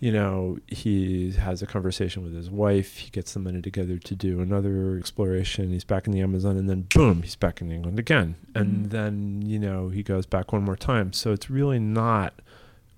you 0.00 0.12
know, 0.12 0.58
he 0.68 1.32
has 1.32 1.62
a 1.62 1.66
conversation 1.66 2.22
with 2.22 2.34
his 2.34 2.50
wife. 2.50 2.98
He 2.98 3.10
gets 3.10 3.32
the 3.32 3.40
money 3.40 3.62
together 3.62 3.96
to 3.98 4.14
do 4.14 4.40
another 4.40 4.96
exploration. 4.98 5.70
He's 5.70 5.82
back 5.84 6.06
in 6.06 6.12
the 6.12 6.20
Amazon, 6.20 6.56
and 6.58 6.68
then 6.68 6.86
boom, 6.94 7.22
he's 7.22 7.36
back 7.36 7.60
in 7.62 7.72
England 7.72 7.98
again. 7.98 8.34
And 8.54 8.86
Mhm. 8.86 8.90
then, 8.90 9.42
you 9.42 9.58
know, 9.58 9.88
he 9.88 10.02
goes 10.02 10.26
back 10.26 10.52
one 10.52 10.62
more 10.62 10.76
time. 10.76 11.12
So 11.14 11.32
it's 11.32 11.48
really 11.48 11.78
not 11.78 12.34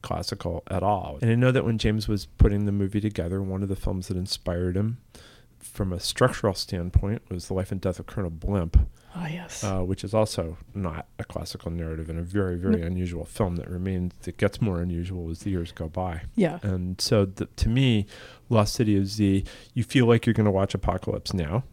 classical 0.02 0.62
at 0.68 0.82
all. 0.82 1.18
And 1.22 1.30
I 1.30 1.34
know 1.36 1.50
that 1.52 1.64
when 1.64 1.78
James 1.78 2.06
was 2.08 2.26
putting 2.38 2.64
the 2.66 2.72
movie 2.72 3.00
together, 3.00 3.40
one 3.42 3.62
of 3.62 3.68
the 3.68 3.76
films 3.76 4.08
that 4.08 4.16
inspired 4.16 4.76
him 4.76 4.98
from 5.76 5.92
a 5.92 6.00
structural 6.00 6.54
standpoint 6.54 7.22
was 7.30 7.46
The 7.48 7.54
Life 7.54 7.70
and 7.70 7.80
Death 7.80 7.98
of 8.00 8.06
Colonel 8.06 8.30
Blimp 8.30 8.76
oh 9.14 9.26
yes. 9.26 9.62
uh, 9.62 9.80
which 9.80 10.02
is 10.02 10.12
also 10.14 10.56
not 10.74 11.06
a 11.18 11.24
classical 11.24 11.70
narrative 11.70 12.08
and 12.10 12.18
a 12.18 12.22
very, 12.22 12.56
very 12.56 12.76
No. 12.80 12.86
unusual 12.86 13.24
film 13.24 13.56
that 13.56 13.68
remains, 13.70 14.14
that 14.22 14.36
gets 14.38 14.60
more 14.60 14.80
unusual 14.80 15.30
as 15.30 15.40
the 15.40 15.50
years 15.50 15.72
go 15.72 15.88
by. 15.88 16.22
yeah. 16.34 16.58
And 16.62 17.00
so, 17.00 17.24
the, 17.26 17.46
to 17.46 17.68
me, 17.68 18.06
Lost 18.48 18.74
City 18.74 18.96
of 18.96 19.06
Z, 19.06 19.44
you 19.74 19.84
feel 19.84 20.06
like 20.06 20.26
you're 20.26 20.34
going 20.34 20.44
to 20.46 20.50
watch 20.50 20.74
Apocalypse 20.74 21.32
Now, 21.32 21.64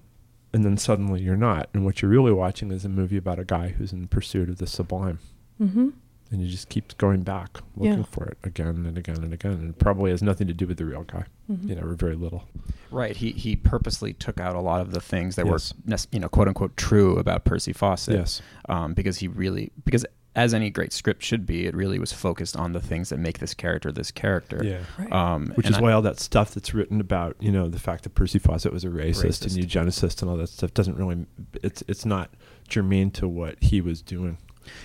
and 0.54 0.64
then 0.64 0.78
suddenly 0.78 1.22
you're 1.22 1.36
not. 1.36 1.70
And 1.74 1.84
what 1.86 2.02
you're 2.02 2.12
really 2.12 2.32
watching 2.32 2.72
is 2.72 2.86
a 2.86 2.90
movie 2.90 3.18
about 3.18 3.40
a 3.40 3.46
guy 3.46 3.70
who's 3.70 3.92
in 3.94 4.08
pursuit 4.08 4.50
of 4.50 4.58
the 4.58 4.68
sublime. 4.68 5.20
Mm-hmm. 5.62 5.90
And 6.34 6.42
he 6.42 6.50
just 6.50 6.68
keeps 6.68 6.94
going 6.96 7.22
back, 7.22 7.60
looking 7.78 8.00
Yeah. 8.00 8.04
for 8.04 8.26
it 8.26 8.38
again 8.44 8.86
and 8.88 8.98
again 8.98 9.18
and 9.24 9.34
again. 9.34 9.52
And 9.54 9.70
it 9.70 9.80
probably 9.80 10.12
has 10.12 10.22
nothing 10.22 10.48
to 10.48 10.54
do 10.54 10.66
with 10.68 10.78
the 10.78 10.86
real 10.86 11.04
guy, 11.04 11.26
Mm-hmm. 11.50 11.70
you 11.70 11.76
know, 11.76 11.84
or 11.84 11.94
very 11.94 12.16
little. 12.16 12.44
Right. 12.92 13.16
He 13.16 13.32
he 13.32 13.56
purposely 13.56 14.14
took 14.14 14.40
out 14.40 14.56
a 14.56 14.60
lot 14.62 14.82
of 14.82 14.92
the 14.92 15.00
things 15.02 15.36
that 15.36 15.46
Yes. 15.46 15.74
were 15.88 15.98
you 16.12 16.20
know 16.20 16.28
quote 16.30 16.48
unquote 16.48 16.76
true 16.76 17.18
about 17.18 17.46
Percy 17.46 17.72
Fawcett. 17.72 18.16
Yes. 18.16 18.42
Um, 18.68 18.94
because 18.94 19.20
he 19.20 19.28
really 19.28 19.72
because 19.86 20.06
as 20.36 20.52
any 20.56 20.72
great 20.72 20.92
script 20.92 21.22
should 21.22 21.46
be, 21.46 21.68
it 21.68 21.76
really 21.76 22.00
was 22.00 22.12
focused 22.12 22.58
on 22.58 22.72
the 22.72 22.80
things 22.82 23.10
that 23.10 23.20
make 23.20 23.38
this 23.38 23.54
character 23.54 23.92
this 23.92 24.10
character. 24.10 24.62
Yeah. 24.64 24.80
Right. 24.98 25.12
Um, 25.12 25.52
Which 25.56 25.70
is 25.70 25.78
I- 25.78 25.82
why 25.82 25.92
all 25.92 26.02
that 26.02 26.20
stuff 26.20 26.56
that's 26.56 26.74
written 26.74 27.00
about, 27.00 27.36
you 27.40 27.52
know, 27.52 27.70
the 27.70 27.78
fact 27.78 28.04
that 28.06 28.16
Percy 28.16 28.40
Fawcett 28.40 28.74
was 28.74 28.84
a 28.84 28.88
racist, 28.90 29.44
and 29.44 29.52
eugenicist 29.64 30.24
and 30.24 30.32
all 30.32 30.38
that 30.38 30.50
stuff 30.50 30.74
doesn't 30.74 30.98
really 30.98 31.28
it's 31.62 31.84
it's 31.88 32.06
not 32.06 32.32
germane 32.68 33.12
to 33.12 33.28
what 33.28 33.62
he 33.62 33.80
was 33.82 34.02
doing. 34.02 34.38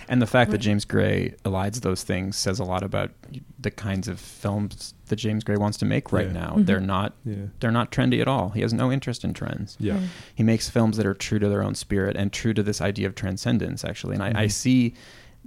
And 0.07 0.21
the 0.21 0.27
fact 0.27 0.51
that 0.51 0.57
James 0.59 0.85
Gray 0.85 1.35
elides 1.45 1.81
those 1.81 2.03
things 2.03 2.35
says 2.37 2.59
a 2.59 2.63
lot 2.63 2.83
about 2.83 3.11
the 3.59 3.71
kinds 3.71 4.07
of 4.07 4.19
films 4.19 4.93
that 5.07 5.15
James 5.17 5.43
Gray 5.43 5.57
wants 5.57 5.77
to 5.79 5.85
make 5.85 6.11
right 6.11 6.27
Yeah. 6.27 6.33
now. 6.33 6.53
Mhm. 6.57 6.65
They're 6.65 6.79
not 6.79 7.13
Yeah. 7.25 7.35
they're 7.59 7.71
not 7.71 7.91
trendy 7.91 8.21
at 8.21 8.27
all. 8.27 8.49
He 8.49 8.61
has 8.61 8.73
no 8.73 8.91
interest 8.91 9.23
in 9.23 9.33
trends. 9.33 9.75
Yeah. 9.79 9.93
Right. 9.95 10.03
He 10.35 10.43
makes 10.43 10.69
films 10.69 10.97
that 10.97 11.05
are 11.05 11.13
true 11.13 11.39
to 11.39 11.49
their 11.49 11.63
own 11.63 11.75
spirit 11.75 12.15
and 12.15 12.31
true 12.31 12.53
to 12.53 12.63
this 12.63 12.81
idea 12.81 13.07
of 13.07 13.15
transcendence 13.15 13.83
actually. 13.83 14.15
And 14.15 14.23
I, 14.23 14.29
I 14.43 14.45
Mhm. 14.45 14.51
see 14.51 14.93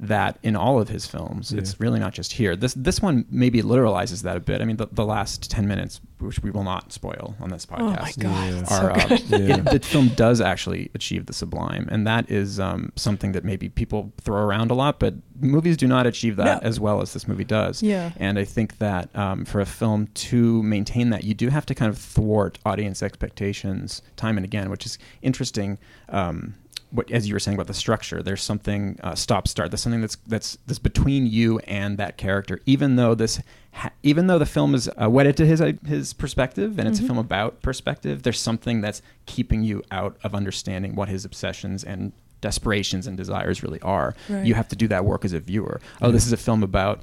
that 0.03 0.37
in 0.43 0.57
all 0.57 0.81
of 0.81 0.89
his 0.89 1.07
films. 1.07 1.53
Yeah. 1.53 1.59
It's 1.61 1.79
really 1.81 2.01
not 2.01 2.13
just 2.13 2.33
here. 2.33 2.57
This 2.57 2.75
this 2.75 3.01
one 3.01 3.25
maybe 3.31 3.63
literalizes 3.63 4.23
that 4.25 4.37
a 4.37 4.41
bit. 4.41 4.61
I 4.61 4.65
mean 4.65 4.77
the, 4.77 4.89
the 4.91 5.05
last 5.07 5.51
10 5.51 5.67
minutes 5.69 6.01
which 6.19 6.41
we 6.41 6.51
will 6.53 6.63
not 6.63 6.93
spoil 6.93 7.35
on 7.41 7.51
this 7.51 7.67
Oh 7.71 7.85
my 7.85 7.97
podcast. 7.97 8.19
god, 8.21 8.53
Yeah. 8.53 8.61
Are, 8.61 8.65
so 8.67 8.89
uh, 8.89 9.07
good. 9.09 9.31
Yeah. 9.31 9.57
it- 9.57 9.65
the 9.65 9.81
film 9.81 10.09
does 10.09 10.41
actually 10.41 10.89
achieve 10.95 11.27
the 11.27 11.33
sublime, 11.33 11.89
and 11.91 12.07
that 12.07 12.31
is 12.31 12.61
um, 12.61 12.93
something 12.95 13.33
that 13.33 13.45
maybe 13.45 13.69
people 13.69 14.13
throw 14.21 14.41
around 14.45 14.71
a 14.71 14.75
lot, 14.75 15.01
but 15.01 15.15
movies 15.41 15.77
do 15.77 15.89
not 15.89 16.07
achieve 16.07 16.37
that 16.37 16.63
No. 16.63 16.69
as 16.69 16.79
well 16.79 17.01
as 17.03 17.13
this 17.13 17.27
movie 17.27 17.43
does. 17.45 17.83
Yeah. 17.83 18.13
And 18.19 18.39
I 18.39 18.45
think 18.45 18.79
that 18.79 19.09
um, 19.17 19.45
for 19.45 19.61
a 19.61 19.67
film 19.67 20.07
to 20.15 20.63
maintain 20.63 21.11
that, 21.11 21.25
you 21.25 21.35
do 21.35 21.49
have 21.49 21.67
to 21.67 21.75
kind 21.75 21.91
of 21.91 21.99
thwart 21.99 22.59
audience 22.65 23.03
expectations 23.03 24.01
time 24.17 24.37
and 24.37 24.45
again, 24.45 24.71
which 24.71 24.87
is 24.87 24.99
interesting. 25.23 25.79
Um, 26.09 26.55
what, 26.93 27.11
as 27.11 27.27
you 27.27 27.35
were 27.35 27.41
saying 27.41 27.57
about 27.57 27.67
the 27.67 27.75
structure, 27.75 28.23
there's 28.23 28.43
something 28.43 28.99
uh, 29.03 29.15
stop 29.15 29.49
start. 29.49 29.71
There's 29.71 29.81
something 29.81 30.03
that's 30.03 30.17
that's 30.27 30.59
that's 30.67 30.79
between 30.79 31.27
you 31.27 31.59
and 31.61 31.97
that 31.99 32.17
character. 32.19 32.61
Even 32.67 32.97
though 32.97 33.15
this, 33.15 33.41
ha- 33.73 33.91
even 34.03 34.27
though 34.27 34.39
the 34.39 34.47
film 34.47 34.75
is 34.75 34.89
uh, 35.03 35.09
wedded 35.09 35.37
to 35.39 35.47
his 35.47 35.63
his 35.87 36.13
perspective 36.13 36.79
and 36.79 36.87
it's 36.89 37.01
a 37.01 37.03
Mhm. 37.03 37.07
film 37.07 37.19
about 37.19 37.63
perspective, 37.63 38.23
there's 38.23 38.39
something 38.41 38.81
that's 38.83 39.01
keeping 39.27 39.63
you 39.65 39.83
out 39.91 40.17
of 40.23 40.35
understanding 40.35 40.95
what 40.95 41.09
his 41.09 41.25
obsessions 41.25 41.83
and 41.83 42.13
desperations 42.43 43.07
and 43.07 43.17
desires 43.17 43.63
really 43.63 43.81
are. 43.83 44.15
Right. 44.29 44.45
You 44.45 44.55
have 44.55 44.69
to 44.69 44.77
do 44.77 44.89
that 44.89 45.05
work 45.05 45.25
as 45.25 45.33
a 45.33 45.39
viewer. 45.41 45.81
Oh, 46.03 46.11
this 46.11 46.27
is 46.27 46.33
a 46.33 46.37
film 46.37 46.63
about 46.65 47.01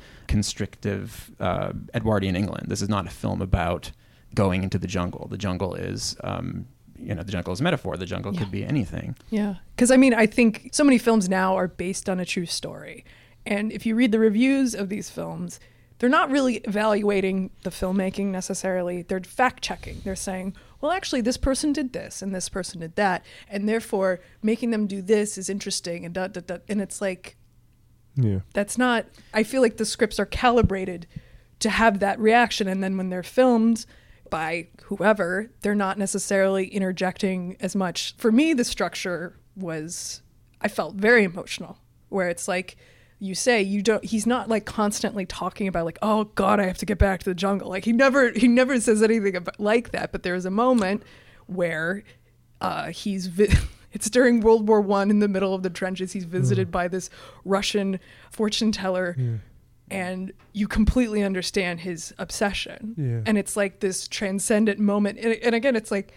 constrictive 0.50 1.32
uh, 1.40 1.72
Edwardian 1.94 2.36
England. 2.36 2.68
This 2.70 2.82
is 2.82 2.90
not 2.90 3.06
a 3.06 3.10
film 3.10 3.42
about 3.42 3.92
going 4.36 4.64
into 4.64 4.78
the 4.78 4.88
jungle. 4.88 5.28
The 5.30 5.38
jungle 5.38 5.76
is, 5.76 6.16
um, 6.24 6.66
you 7.02 7.16
know, 7.16 7.24
the 7.24 7.32
jungle 7.32 7.54
is 7.54 7.60
a 7.60 7.64
metaphor. 7.64 7.98
The 7.98 8.06
jungle 8.06 8.34
Yeah. 8.34 8.40
could 8.42 8.52
be 8.52 8.64
anything. 8.66 9.16
Yeah. 9.30 9.56
Because 9.76 9.92
I 9.92 9.98
mean, 9.98 10.14
I 10.14 10.26
think 10.26 10.70
so 10.74 10.84
many 10.84 10.98
films 10.98 11.30
now 11.30 11.56
are 11.56 11.68
based 11.68 12.10
on 12.10 12.20
a 12.20 12.26
true 12.26 12.46
story. 12.46 13.06
And 13.46 13.72
if 13.72 13.86
you 13.86 13.96
read 13.96 14.12
the 14.12 14.20
reviews 14.20 14.76
of 14.76 14.90
these 14.90 15.10
films, 15.10 15.60
they're 16.00 16.10
not 16.10 16.30
really 16.30 16.58
evaluating 16.58 17.50
the 17.64 17.70
filmmaking 17.70 18.28
necessarily. 18.28 19.02
They're 19.02 19.20
fact 19.22 19.64
checking. 19.64 20.02
They're 20.04 20.16
saying, 20.16 20.56
well, 20.82 20.92
actually, 20.92 21.22
this 21.22 21.36
person 21.38 21.74
did 21.74 21.92
this 21.94 22.22
and 22.22 22.34
this 22.34 22.48
person 22.48 22.80
did 22.80 22.96
that. 22.96 23.26
And 23.50 23.68
therefore, 23.68 24.20
making 24.42 24.72
them 24.72 24.88
do 24.88 25.02
this 25.02 25.38
is 25.38 25.50
interesting. 25.50 26.06
And, 26.06 26.14
da, 26.14 26.28
da, 26.28 26.42
da. 26.42 26.58
and 26.70 26.80
it's 26.82 27.02
like, 27.02 27.36
Yeah. 28.16 28.40
that's 28.54 28.78
not, 28.78 29.06
I 29.34 29.44
feel 29.44 29.62
like 29.62 29.78
the 29.78 29.86
scripts 29.86 30.20
are 30.20 30.26
calibrated 30.26 31.06
to 31.60 31.70
have 31.70 32.00
that 32.00 32.20
reaction. 32.20 32.68
And 32.70 32.82
then 32.84 32.96
when 32.96 33.10
they're 33.10 33.24
filmed, 33.24 33.86
by 34.30 34.68
whoever, 34.84 35.50
they're 35.62 35.76
not 35.76 35.98
necessarily 35.98 36.68
interjecting 36.68 37.58
as 37.60 37.76
much. 37.76 38.16
For 38.18 38.32
me, 38.32 38.54
the 38.54 38.64
structure 38.64 39.38
was, 39.56 40.22
I 40.62 40.68
felt 40.68 40.96
very 40.96 41.24
emotional, 41.24 41.80
where 42.10 42.30
it's 42.30 42.48
like, 42.48 42.78
you 43.22 43.36
say 43.36 43.62
you 43.62 43.82
don't 43.82 44.06
he's 44.06 44.26
not 44.26 44.48
like 44.48 44.64
constantly 44.64 45.26
talking 45.26 45.68
about 45.68 45.84
like 45.84 46.00
oh 46.02 46.24
god 46.36 46.58
i 46.58 46.66
have 46.66 46.78
to 46.78 46.86
get 46.86 46.98
back 46.98 47.20
to 47.20 47.26
the 47.26 47.36
jungle. 47.36 47.68
Like 47.70 47.84
he 47.84 47.92
never 47.92 48.32
he 48.32 48.48
never 48.48 48.80
says 48.80 49.04
anything 49.04 49.36
about, 49.36 49.60
like 49.60 49.92
that 49.92 50.14
but 50.14 50.24
there's 50.24 50.46
a 50.46 50.50
moment 50.50 51.04
where 51.46 52.04
uh 52.62 52.92
he's 52.92 53.28
vi- 53.28 53.54
it's 53.92 54.10
during 54.10 54.40
world 54.40 54.70
war 54.70 54.80
one 54.80 55.10
in 55.10 55.20
the 55.20 55.28
middle 55.28 55.54
of 55.54 55.64
the 55.64 55.70
trenches. 55.70 56.14
He's 56.14 56.24
visited 56.24 56.72
by 56.72 56.88
this 56.88 57.10
russian 57.44 58.00
fortune 58.32 58.72
teller 58.72 59.18
and 59.92 60.32
you 60.54 60.68
completely 60.68 61.24
understand 61.24 61.80
his 61.82 62.14
obsession. 62.18 62.94
Yeah. 62.98 63.22
and 63.26 63.38
it's 63.38 63.56
like 63.58 63.80
this 63.80 64.08
transcendent 64.08 64.80
moment. 64.80 65.20
And, 65.20 65.34
and 65.44 65.56
again 65.56 65.76
it's 65.76 65.92
like 65.92 66.14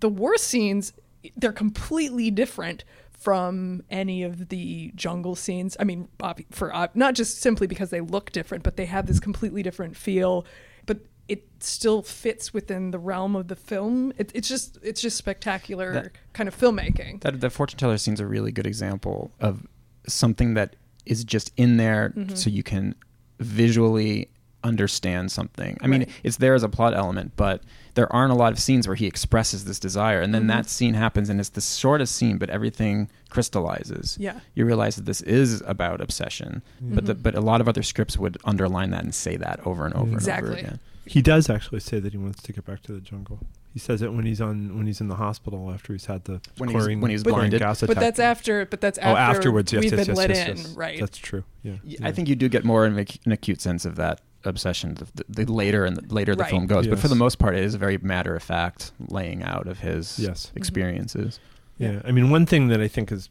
the 0.00 0.08
war 0.08 0.36
scenes 0.36 0.92
they're 1.36 1.52
completely 1.52 2.30
different 2.30 2.84
from 3.12 3.82
any 3.90 4.22
of 4.22 4.48
the 4.50 4.92
jungle 4.94 5.34
scenes. 5.34 5.76
I 5.80 5.84
mean 5.84 6.08
for 6.50 6.74
ob- 6.74 6.94
not 6.94 7.14
just 7.14 7.40
simply 7.40 7.66
because 7.66 7.90
they 7.90 8.00
look 8.00 8.32
different 8.32 8.62
but 8.64 8.76
they 8.76 8.84
have 8.86 9.06
this 9.06 9.20
completely 9.20 9.62
different 9.62 9.96
feel. 9.96 10.44
But 10.86 10.98
it 11.28 11.46
still 11.60 12.02
fits 12.02 12.52
within 12.52 12.90
the 12.90 12.98
realm 12.98 13.34
of 13.34 13.48
the 13.48 13.56
film. 13.56 14.12
It, 14.18 14.30
it's 14.34 14.46
just 14.48 14.78
it's 14.82 15.00
just 15.00 15.16
spectacular 15.16 15.92
That- 15.94 16.12
kind 16.34 16.48
of 16.48 16.54
filmmaking. 16.58 17.22
That 17.22 17.40
the 17.40 17.48
fortune 17.48 17.78
teller 17.78 17.96
scene's 17.96 18.20
a 18.20 18.26
really 18.26 18.52
good 18.52 18.66
example 18.66 19.30
of 19.40 19.66
something 20.06 20.52
that 20.54 20.76
is 21.06 21.24
just 21.24 21.50
in 21.56 21.78
there 21.78 22.12
Mhm. 22.14 22.36
so 22.36 22.50
you 22.50 22.62
can 22.62 22.94
visually 23.40 24.28
understand 24.62 25.30
something. 25.30 25.76
I 25.82 25.86
mean, 25.86 26.00
Right. 26.02 26.10
it's 26.22 26.36
there 26.38 26.54
as 26.54 26.62
a 26.62 26.70
plot 26.70 26.94
element, 26.94 27.32
but 27.36 27.62
there 27.94 28.10
aren't 28.10 28.32
a 28.32 28.34
lot 28.34 28.50
of 28.52 28.58
scenes 28.58 28.86
where 28.88 28.96
he 28.96 29.04
expresses 29.06 29.66
this 29.66 29.78
desire, 29.78 30.20
and 30.22 30.34
then 30.34 30.44
Mhm. 30.44 30.48
that 30.48 30.70
scene 30.70 30.94
happens, 30.94 31.28
and 31.28 31.38
it's 31.38 31.50
the 31.50 31.60
shortest 31.60 32.16
scene, 32.16 32.38
but 32.38 32.48
everything 32.48 33.08
crystallizes. 33.28 34.16
yeah 34.18 34.40
You 34.54 34.64
realize 34.64 34.96
that 34.96 35.04
this 35.04 35.20
is 35.22 35.62
about 35.66 36.00
obsession, 36.00 36.62
but 36.80 37.04
the, 37.04 37.14
Mhm. 37.14 37.22
but 37.22 37.34
a 37.34 37.40
lot 37.42 37.60
of 37.60 37.68
other 37.68 37.82
scripts 37.82 38.16
would 38.16 38.38
underline 38.44 38.90
that 38.90 39.02
and 39.04 39.14
say 39.14 39.36
that 39.36 39.60
over 39.66 39.84
and 39.84 39.94
over 39.94 40.16
and 40.16 40.28
over 40.28 40.52
again. 40.52 40.78
He 41.06 41.20
does 41.20 41.50
actually 41.50 41.80
say 41.80 42.00
that 42.00 42.12
he 42.12 42.18
wants 42.18 42.42
to 42.42 42.52
get 42.52 42.64
back 42.64 42.82
to 42.84 42.92
the 42.92 43.00
jungle. 43.00 43.40
He 43.74 43.80
says 43.80 44.00
it 44.02 44.12
when 44.12 44.24
he's 44.24 44.40
on 44.40 44.76
when 44.76 44.86
he's 44.86 45.00
in 45.00 45.08
the 45.08 45.16
hospital 45.16 45.70
after 45.70 45.92
he's 45.92 46.06
had 46.06 46.24
the 46.24 46.40
When 46.58 46.70
he's- 46.70 46.86
when 46.86 47.10
he's 47.10 47.22
chlorine 47.24 47.50
blinded. 47.50 47.58
gas 47.58 47.80
but 47.82 47.96
that's 47.98 48.20
after 48.20 48.64
but 48.66 48.80
that's 48.80 48.98
oh, 48.98 49.02
after. 49.02 49.18
oh 49.18 49.36
afterwards. 49.36 49.72
Yes, 49.72 49.82
we've 49.82 49.92
yes, 49.92 50.00
been 50.06 50.08
yes, 50.08 50.16
let 50.16 50.30
yes, 50.30 50.48
in 50.48 50.56
yes. 50.58 50.66
right 50.74 51.00
That's 51.00 51.18
true. 51.18 51.42
Yeah, 51.62 51.74
I 52.02 52.12
think 52.12 52.28
you 52.28 52.36
do 52.36 52.48
get 52.48 52.64
more 52.64 52.86
an, 52.86 52.96
an 53.24 53.32
acute 53.32 53.60
sense 53.60 53.84
of 53.84 53.96
that 53.96 54.20
obsession 54.44 54.94
the, 54.94 55.24
the, 55.28 55.44
the 55.46 55.52
later 55.52 55.84
and 55.84 55.96
the 55.96 56.14
later 56.14 56.36
the 56.36 56.44
film 56.44 56.66
goes. 56.66 56.86
But 56.86 57.00
for 57.00 57.08
the 57.08 57.14
most 57.16 57.38
part, 57.40 57.56
it 57.56 57.64
is 57.64 57.74
a 57.74 57.78
very 57.78 57.98
matter 57.98 58.36
of 58.36 58.42
fact 58.44 58.92
laying 59.08 59.42
out 59.42 59.66
of 59.66 59.80
his 59.80 60.18
Yes. 60.20 60.46
Mm-hmm. 60.46 60.58
experiences. 60.58 61.40
Yeah. 61.76 62.00
I 62.04 62.12
mean, 62.12 62.30
one 62.30 62.46
thing 62.46 62.68
that 62.68 62.80
I 62.80 62.86
think 62.86 63.10
is 63.10 63.28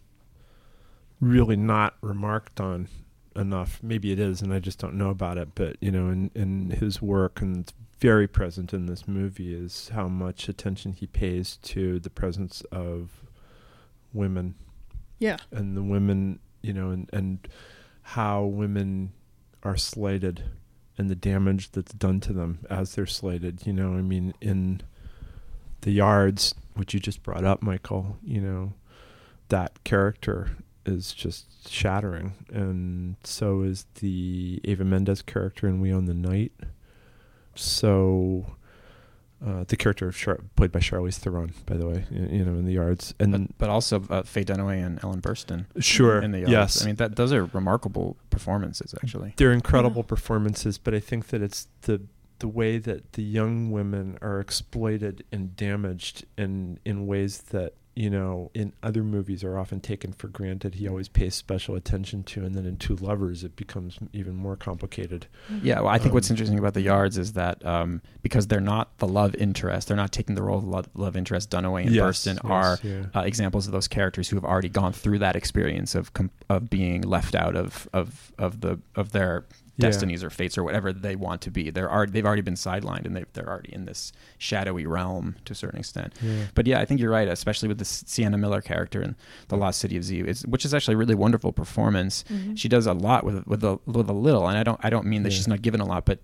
really 1.21 1.55
not 1.55 1.95
remarked 2.01 2.59
on 2.59 2.89
enough, 3.35 3.79
maybe 3.81 4.11
it 4.11 4.19
is, 4.19 4.41
and 4.41 4.53
I 4.53 4.59
just 4.59 4.79
don't 4.79 4.95
know 4.95 5.09
about 5.09 5.37
it, 5.37 5.49
but, 5.55 5.77
you 5.79 5.91
know, 5.91 6.09
in, 6.09 6.31
in 6.35 6.71
his 6.71 7.01
work, 7.01 7.41
and 7.41 7.59
it's 7.61 7.73
very 7.99 8.27
present 8.27 8.73
in 8.73 8.85
this 8.85 9.07
movie, 9.07 9.53
is 9.53 9.89
how 9.89 10.07
much 10.07 10.49
attention 10.49 10.93
he 10.93 11.07
pays 11.07 11.57
to 11.63 11.99
the 11.99 12.09
presence 12.09 12.61
of 12.71 13.09
women 14.11 14.55
yeah 15.19 15.37
and 15.51 15.75
the 15.75 15.83
women, 15.83 16.39
you 16.61 16.73
know, 16.73 16.89
and, 16.89 17.09
and 17.13 17.47
how 18.01 18.43
women 18.43 19.11
are 19.63 19.77
slighted 19.77 20.43
and 20.97 21.09
the 21.09 21.15
damage 21.15 21.71
that's 21.71 21.93
done 21.93 22.19
to 22.19 22.33
them 22.33 22.59
as 22.69 22.95
they're 22.95 23.05
slighted. 23.05 23.65
You 23.65 23.73
know, 23.73 23.93
I 23.93 24.01
mean, 24.01 24.33
in 24.41 24.81
the 25.81 25.91
yards, 25.91 26.53
which 26.75 26.93
you 26.93 26.99
just 26.99 27.23
brought 27.23 27.43
up, 27.43 27.61
Michael, 27.61 28.17
you 28.23 28.41
know, 28.41 28.73
that 29.49 29.83
character 29.83 30.51
is 30.85 31.13
just 31.13 31.69
shattering. 31.69 32.33
And 32.51 33.15
so 33.23 33.61
is 33.61 33.85
the 33.95 34.59
Eva 34.63 34.83
Mendes 34.83 35.21
character 35.21 35.67
in 35.67 35.79
We 35.79 35.93
Own 35.93 36.05
the 36.05 36.13
Night. 36.13 36.51
So. 37.55 38.45
Uh, 39.45 39.65
the 39.67 39.75
character 39.75 40.07
of 40.07 40.15
Char- 40.15 40.39
played 40.55 40.71
by 40.71 40.79
Charlize 40.79 41.17
Theron, 41.17 41.51
by 41.65 41.75
the 41.75 41.85
way, 41.85 42.05
you, 42.09 42.37
you 42.37 42.45
know, 42.45 42.53
in 42.53 42.63
the 42.63 42.71
yards, 42.71 43.13
and 43.19 43.33
But, 43.33 43.57
but 43.57 43.69
also 43.69 44.01
uh, 44.09 44.23
Faye 44.23 44.45
Dunaway 44.45 44.81
and 44.81 45.03
Ellen 45.03 45.19
Burstyn 45.19 45.65
sure, 45.83 46.21
in 46.21 46.31
the 46.31 46.37
yards. 46.39 46.51
yes, 46.53 46.81
I 46.81 46.85
mean 46.85 46.95
that 46.95 47.17
those 47.17 47.33
are 47.33 47.43
remarkable 47.47 48.15
performances 48.29 48.95
actually. 49.03 49.33
they're 49.35 49.51
incredible 49.51 50.01
performances, 50.01 50.77
but 50.77 50.93
I 50.93 51.01
think 51.01 51.27
that 51.27 51.41
it's 51.41 51.67
the 51.81 52.03
the 52.39 52.47
way 52.47 52.77
that 52.77 53.13
the 53.13 53.21
young 53.21 53.69
women 53.69 54.17
are 54.21 54.39
exploited 54.39 55.25
and 55.29 55.57
damaged 55.57 56.23
in 56.37 56.79
in 56.85 57.05
ways 57.05 57.39
that 57.49 57.73
you 57.95 58.09
know 58.09 58.49
in 58.53 58.73
other 58.81 59.03
movies 59.03 59.43
are 59.43 59.57
often 59.57 59.79
taken 59.79 60.13
for 60.13 60.27
granted. 60.27 60.75
He 60.75 60.87
always 60.87 61.07
pays 61.07 61.35
special 61.35 61.75
attention 61.75 62.23
to, 62.23 62.43
and 62.43 62.55
then 62.55 62.65
in 62.65 62.77
Two 62.77 62.95
Lovers, 62.95 63.43
it 63.43 63.55
becomes 63.55 63.99
even 64.13 64.35
more 64.35 64.55
complicated. 64.55 65.27
Yeah, 65.61 65.81
well, 65.81 65.89
I 65.89 65.97
think 65.99 66.13
what's 66.13 66.29
Um, 66.29 66.33
interesting 66.33 66.59
about 66.59 66.73
the 66.73 66.81
yards 66.81 67.17
is 67.17 67.33
that 67.33 67.63
um, 67.65 68.01
because 68.21 68.47
they're 68.47 68.59
not 68.59 68.97
the 68.97 69.07
love 69.07 69.35
interest, 69.35 69.87
they're 69.87 69.97
not 69.97 70.11
taking 70.11 70.35
the 70.35 70.43
role 70.43 70.57
of 70.57 70.63
love, 70.63 70.89
love 70.95 71.15
interest. 71.15 71.51
Dunaway 71.51 71.85
and 71.85 71.95
Burstyn 71.95 72.39
are 72.43 72.79
yeah. 72.83 73.05
uh, 73.15 73.21
examples 73.21 73.67
of 73.67 73.73
those 73.73 73.87
characters 73.87 74.29
who 74.29 74.35
have 74.37 74.45
already 74.45 74.69
gone 74.69 74.93
through 74.93 75.19
that 75.19 75.35
experience 75.35 75.95
of 75.95 76.13
com- 76.13 76.31
of 76.49 76.69
being 76.69 77.01
left 77.01 77.35
out 77.35 77.55
of 77.55 77.87
of 77.93 78.31
of 78.37 78.61
the 78.61 78.79
of 78.95 79.11
their 79.11 79.45
Yeah. 79.75 79.87
destinies 79.87 80.23
or 80.23 80.29
fates 80.29 80.55
or 80.55 80.63
whatever 80.63 80.93
they 80.93 81.15
want 81.15 81.41
to 81.41 81.49
be. 81.51 81.71
They're 81.71 81.91
already, 81.91 82.11
they've 82.11 82.25
already 82.27 82.43
been 82.43 82.53
sidelined 82.53 83.05
and 83.05 83.15
they, 83.15 83.25
they're 83.33 83.49
already 83.49 83.73
in 83.73 83.85
this 83.85 84.11
shadowy 84.37 84.85
realm 84.85 85.35
to 85.45 85.53
a 85.53 85.55
certain 85.55 85.79
extent. 85.79 86.13
Yeah. 86.21 86.43
But 86.53 86.67
yeah, 86.67 86.79
I 86.79 86.85
think 86.85 86.99
you're 86.99 87.09
right, 87.09 87.27
especially 87.27 87.67
with 87.69 87.79
the 87.79 87.85
Sienna 87.85 88.37
Miller 88.37 88.61
character 88.61 89.01
in 89.01 89.15
The 89.47 89.57
Lost 89.57 89.79
City 89.79 89.97
of 89.97 90.03
Z, 90.03 90.19
it's, 90.19 90.45
which 90.45 90.63
is 90.63 90.75
actually 90.75 90.93
a 90.93 90.97
really 90.97 91.15
wonderful 91.15 91.51
performance. 91.51 92.23
Mhm. 92.29 92.55
She 92.55 92.69
does 92.69 92.85
a 92.85 92.93
lot 92.93 93.23
with 93.23 93.47
with 93.47 93.63
a, 93.63 93.79
with 93.87 94.07
a 94.09 94.13
little, 94.13 94.47
and 94.47 94.57
I 94.59 94.63
don't 94.63 94.79
I 94.83 94.91
don't 94.91 95.07
mean 95.07 95.23
that 95.23 95.31
Yeah. 95.31 95.37
she's 95.37 95.47
not 95.47 95.63
given 95.63 95.81
a 95.81 95.85
lot, 95.85 96.05
but 96.05 96.19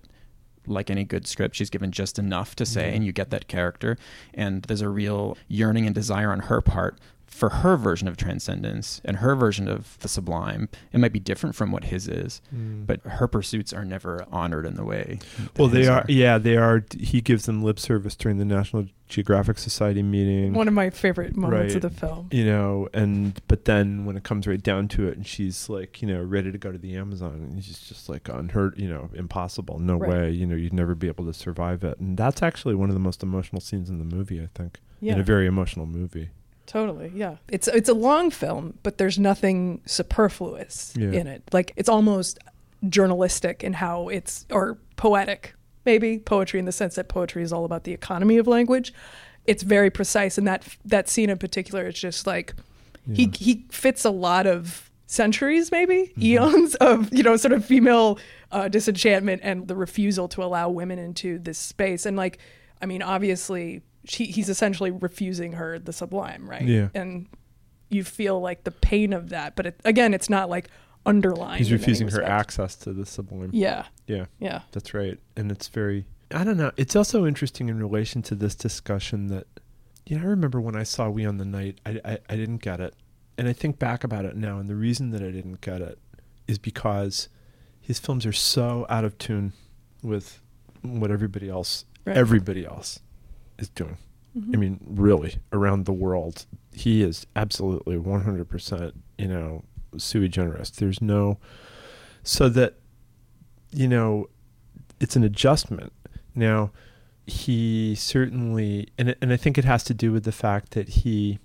like 0.66 0.88
any 0.88 1.02
good 1.04 1.26
script, 1.26 1.56
she's 1.56 1.70
given 1.70 1.90
just 1.90 2.18
enough 2.20 2.54
to 2.54 2.64
say, 2.64 2.88
Yeah. 2.90 2.94
and 2.94 3.04
you 3.04 3.10
get 3.12 3.30
that 3.30 3.48
character. 3.48 3.96
And 4.32 4.62
there's 4.64 4.82
a 4.82 4.88
real 4.88 5.36
yearning 5.48 5.86
and 5.86 5.94
desire 5.94 6.30
on 6.30 6.38
her 6.40 6.60
part 6.60 7.00
for 7.30 7.48
her 7.48 7.76
version 7.76 8.08
of 8.08 8.16
transcendence 8.16 9.00
and 9.04 9.18
her 9.18 9.34
version 9.34 9.68
of 9.68 9.96
the 10.00 10.08
sublime, 10.08 10.68
it 10.92 10.98
might 10.98 11.12
be 11.12 11.20
different 11.20 11.54
from 11.54 11.70
what 11.72 11.84
his 11.84 12.08
is, 12.08 12.42
Mm. 12.54 12.86
but 12.86 13.00
her 13.02 13.26
pursuits 13.28 13.72
are 13.72 13.84
never 13.84 14.26
honored 14.32 14.66
in 14.66 14.74
the 14.74 14.84
way. 14.84 15.20
well, 15.56 15.68
they 15.68 15.78
his 15.80 15.88
are. 15.88 16.04
Yeah, 16.08 16.38
they 16.38 16.56
are. 16.56 16.84
He 16.98 17.20
gives 17.20 17.46
them 17.46 17.62
lip 17.62 17.78
service 17.78 18.16
during 18.16 18.38
the 18.38 18.44
National 18.44 18.86
Geographic 19.08 19.58
Society 19.58 20.02
meeting. 20.02 20.52
One 20.54 20.68
of 20.68 20.74
my 20.74 20.90
favorite 20.90 21.36
moments 21.36 21.74
of 21.76 21.82
the 21.82 21.90
film. 21.90 22.28
you 22.30 22.44
know, 22.44 22.88
and 22.92 23.40
but 23.48 23.64
then 23.64 24.04
when 24.04 24.16
it 24.16 24.22
comes 24.24 24.46
right 24.46 24.62
down 24.62 24.88
to 24.88 25.08
it, 25.08 25.16
and 25.16 25.26
she's 25.26 25.68
like, 25.68 26.02
you 26.02 26.08
know, 26.08 26.22
ready 26.22 26.50
to 26.52 26.58
go 26.58 26.70
to 26.72 26.78
the 26.78 26.96
Amazon, 26.96 27.34
and 27.52 27.64
she's 27.64 27.78
just 27.78 28.08
like 28.08 28.28
unheard, 28.28 28.74
you 28.78 28.88
know, 28.88 29.08
impossible, 29.14 29.78
no 29.78 29.96
Right. 29.96 30.10
way, 30.10 30.30
you 30.32 30.46
know, 30.46 30.56
you'd 30.56 30.72
never 30.74 30.94
be 30.94 31.08
able 31.08 31.24
to 31.26 31.32
survive 31.32 31.84
it, 31.84 31.98
and 32.00 32.16
that's 32.16 32.42
actually 32.42 32.74
one 32.74 32.90
of 32.90 32.94
the 32.94 33.00
most 33.00 33.22
emotional 33.22 33.60
scenes 33.60 33.88
in 33.88 33.98
the 33.98 34.04
movie, 34.16 34.40
I 34.42 34.48
think, 34.54 34.78
Yeah. 35.00 35.14
in 35.14 35.20
a 35.20 35.24
very 35.24 35.46
emotional 35.46 35.86
movie. 35.86 36.30
Totally, 36.70 37.10
yeah. 37.14 37.36
It's 37.48 37.66
it's 37.66 37.88
a 37.88 37.94
long 37.94 38.30
film, 38.30 38.78
but 38.84 38.96
there's 38.96 39.18
nothing 39.18 39.80
superfluous 39.86 40.94
Yeah. 40.96 41.10
in 41.10 41.26
it. 41.26 41.42
Like 41.52 41.72
it's 41.74 41.88
almost 41.88 42.38
journalistic 42.88 43.64
in 43.64 43.72
how 43.72 44.08
it's 44.08 44.46
or 44.50 44.78
poetic, 44.96 45.54
maybe 45.84 46.18
poetry 46.20 46.60
in 46.60 46.66
the 46.66 46.72
sense 46.72 46.94
that 46.94 47.08
poetry 47.08 47.42
is 47.42 47.52
all 47.52 47.64
about 47.64 47.82
the 47.82 47.92
economy 47.92 48.36
of 48.38 48.46
language. 48.46 48.92
It's 49.46 49.64
very 49.64 49.90
precise, 49.90 50.38
and 50.38 50.46
that 50.46 50.64
that 50.84 51.08
scene 51.08 51.28
in 51.28 51.38
particular 51.38 51.88
is 51.88 51.94
just 51.98 52.24
like 52.24 52.54
he 53.12 53.24
Yeah. 53.24 53.30
he 53.34 53.64
fits 53.72 54.04
a 54.04 54.10
lot 54.10 54.46
of 54.46 54.90
centuries, 55.06 55.72
maybe 55.72 56.12
Mhm. 56.16 56.22
eons 56.22 56.74
of 56.76 57.12
you 57.12 57.24
know 57.24 57.36
sort 57.36 57.52
of 57.52 57.64
female 57.64 58.16
uh, 58.52 58.68
disenchantment 58.68 59.40
and 59.44 59.66
the 59.66 59.74
refusal 59.74 60.28
to 60.28 60.42
allow 60.44 60.68
women 60.68 60.98
into 61.00 61.38
this 61.40 61.58
space. 61.58 62.06
And 62.06 62.16
like, 62.16 62.38
I 62.82 62.86
mean, 62.86 63.02
obviously, 63.02 63.82
she, 64.04 64.26
he's 64.26 64.48
essentially 64.48 64.90
refusing 64.90 65.52
her 65.54 65.78
the 65.78 65.92
sublime, 65.92 66.48
right? 66.48 66.62
Yeah. 66.62 66.88
And 66.94 67.28
you 67.88 68.04
feel 68.04 68.40
like 68.40 68.64
the 68.64 68.70
pain 68.70 69.12
of 69.12 69.30
that, 69.30 69.56
but 69.56 69.66
it, 69.66 69.80
again, 69.84 70.14
it's 70.14 70.30
not 70.30 70.48
like 70.48 70.68
underlined. 71.06 71.58
He's 71.58 71.72
refusing 71.72 72.08
her 72.08 72.22
access 72.22 72.76
to 72.76 72.92
the 72.92 73.04
sublime. 73.06 73.50
Yeah, 73.52 73.84
Yeah, 74.06 74.26
yeah, 74.38 74.62
that's 74.72 74.94
right, 74.94 75.18
and 75.36 75.50
it's 75.50 75.68
very. 75.68 76.04
I 76.32 76.44
don't 76.44 76.56
know. 76.56 76.70
It's 76.76 76.94
also 76.94 77.26
interesting 77.26 77.68
in 77.68 77.78
relation 77.82 78.22
to 78.22 78.36
this 78.36 78.54
discussion 78.54 79.26
that, 79.28 79.48
you 80.06 80.16
know, 80.16 80.22
I 80.22 80.26
remember 80.28 80.60
when 80.60 80.76
I 80.76 80.84
saw 80.84 81.08
We 81.08 81.26
Own 81.26 81.38
the 81.38 81.44
Night, 81.44 81.80
I, 81.84 82.00
I, 82.04 82.18
I 82.28 82.36
didn't 82.36 82.58
get 82.58 82.78
it. 82.80 82.94
And 83.36 83.48
I 83.48 83.52
think 83.52 83.80
back 83.80 84.04
about 84.04 84.24
it 84.24 84.36
now, 84.36 84.58
and 84.58 84.68
the 84.70 84.76
reason 84.76 85.10
that 85.10 85.22
I 85.22 85.32
didn't 85.32 85.60
get 85.60 85.80
it 85.80 85.98
is 86.46 86.58
because 86.58 87.28
his 87.80 87.98
films 87.98 88.24
are 88.26 88.32
so 88.32 88.86
out 88.88 89.04
of 89.04 89.18
tune 89.18 89.54
with 90.04 90.40
what 90.82 91.10
everybody 91.10 91.48
else, 91.48 91.84
Right. 92.04 92.16
everybody 92.16 92.64
else 92.64 93.00
is 93.60 93.68
doing. 93.68 93.98
Mhm. 94.36 94.54
I 94.54 94.58
mean, 94.58 94.80
really, 94.86 95.36
around 95.52 95.86
the 95.86 95.92
world, 95.92 96.46
he 96.72 97.02
is 97.02 97.26
absolutely 97.34 97.96
100%, 97.96 98.92
you 99.18 99.26
know, 99.26 99.64
sui 99.96 100.28
generis. 100.28 100.70
There's 100.70 101.02
no, 101.02 101.38
so 102.22 102.48
that, 102.50 102.74
you 103.72 103.88
know, 103.88 104.28
it's 105.00 105.16
an 105.16 105.24
adjustment. 105.24 105.92
Now, 106.34 106.70
he 107.26 107.94
certainly, 107.96 108.88
and, 108.98 109.16
and 109.20 109.32
I 109.32 109.36
think 109.36 109.58
it 109.58 109.64
has 109.64 109.82
to 109.84 109.94
do 109.94 110.12
with 110.12 110.24
the 110.24 110.32
fact 110.32 110.72
that 110.72 110.88
he, 110.90 111.38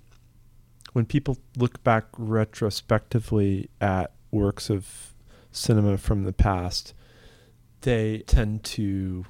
when 0.92 1.06
people 1.06 1.38
look 1.56 1.82
back 1.82 2.04
retrospectively 2.16 3.68
at 3.80 4.12
works 4.30 4.70
of 4.70 5.14
cinema 5.50 5.96
from 5.96 6.24
the 6.24 6.32
past, 6.32 6.94
they 7.82 8.18
tend 8.26 8.62
to 8.64 9.24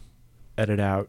edit 0.58 0.80
out 0.80 1.08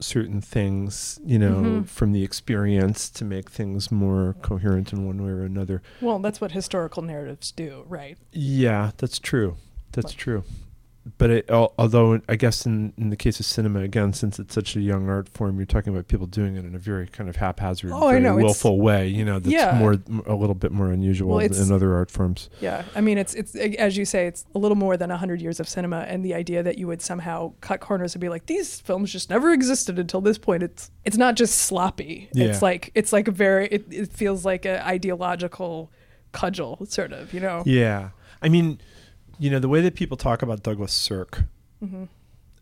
certain 0.00 0.40
things, 0.40 1.18
you 1.24 1.38
know, 1.38 1.56
Mhm. 1.82 1.86
from 1.88 2.12
the 2.12 2.22
experience 2.24 3.10
to 3.10 3.24
make 3.24 3.50
things 3.50 3.90
more 3.92 4.34
coherent 4.42 4.92
in 4.92 5.06
one 5.06 5.22
way 5.22 5.30
or 5.30 5.42
another. 5.44 5.82
Well, 6.00 6.18
that's 6.18 6.40
what 6.40 6.52
historical 6.52 7.02
narratives 7.02 7.52
do, 7.52 7.84
right? 7.88 8.16
Yeah, 8.32 8.92
that's 8.96 9.18
true. 9.18 9.56
That's 9.92 10.08
Like- 10.12 10.16
true. 10.16 10.44
But 11.16 11.30
it, 11.30 11.50
although 11.50 12.20
I 12.28 12.36
guess 12.36 12.66
in, 12.66 12.92
in 12.98 13.08
the 13.08 13.16
case 13.16 13.40
of 13.40 13.46
cinema, 13.46 13.80
again, 13.80 14.12
since 14.12 14.38
it's 14.38 14.54
such 14.54 14.76
a 14.76 14.80
young 14.80 15.08
art 15.08 15.30
form, 15.30 15.56
you're 15.56 15.64
talking 15.64 15.94
about 15.94 16.08
people 16.08 16.26
doing 16.26 16.56
it 16.56 16.64
in 16.66 16.74
a 16.74 16.78
very 16.78 17.06
kind 17.06 17.30
of 17.30 17.36
haphazard, 17.36 17.90
Oh, 17.90 18.08
I 18.08 18.12
very 18.12 18.22
know, 18.22 18.36
willful 18.36 18.78
way. 18.78 19.08
You 19.08 19.24
know, 19.24 19.38
that's 19.38 19.50
Yeah. 19.50 19.78
more 19.78 19.96
a 20.26 20.34
little 20.34 20.54
bit 20.54 20.72
more 20.72 20.90
unusual 20.92 21.36
Well, 21.36 21.38
in 21.38 21.72
other 21.72 21.94
art 21.94 22.10
forms. 22.10 22.50
Yeah, 22.60 22.84
I 22.94 23.00
mean, 23.00 23.16
it's 23.16 23.32
it's 23.32 23.54
as 23.56 23.96
you 23.96 24.04
say, 24.04 24.26
it's 24.26 24.44
a 24.54 24.58
little 24.58 24.76
more 24.76 24.98
than 24.98 25.08
hundred 25.08 25.40
years 25.40 25.58
of 25.58 25.68
cinema, 25.70 26.00
and 26.00 26.22
the 26.22 26.34
idea 26.34 26.62
that 26.62 26.76
you 26.76 26.86
would 26.86 27.00
somehow 27.00 27.54
cut 27.62 27.80
corners 27.80 28.14
and 28.14 28.20
be 28.20 28.28
like, 28.28 28.44
these 28.44 28.78
films 28.78 29.10
just 29.10 29.30
never 29.30 29.52
existed 29.54 29.98
until 29.98 30.20
this 30.20 30.36
point. 30.36 30.62
It's 30.62 30.90
it's 31.06 31.16
not 31.16 31.34
just 31.34 31.60
sloppy. 31.60 32.28
Yeah. 32.34 32.48
It's 32.48 32.60
like 32.60 32.90
it's 32.94 33.12
like 33.12 33.26
a 33.26 33.32
very 33.32 33.68
it, 33.68 33.86
it 33.90 34.12
feels 34.12 34.44
like 34.44 34.66
an 34.66 34.80
ideological 34.82 35.90
cudgel, 36.32 36.84
sort 36.86 37.12
of, 37.12 37.32
you 37.32 37.40
know. 37.40 37.62
Yeah, 37.64 38.10
I 38.42 38.48
mean, 38.50 38.80
you 39.40 39.50
know, 39.50 39.58
the 39.58 39.68
way 39.68 39.80
that 39.80 39.96
people 39.96 40.16
talk 40.16 40.42
about 40.42 40.62
Douglas 40.62 40.92
Sirk, 40.92 41.44
hmm 41.80 42.04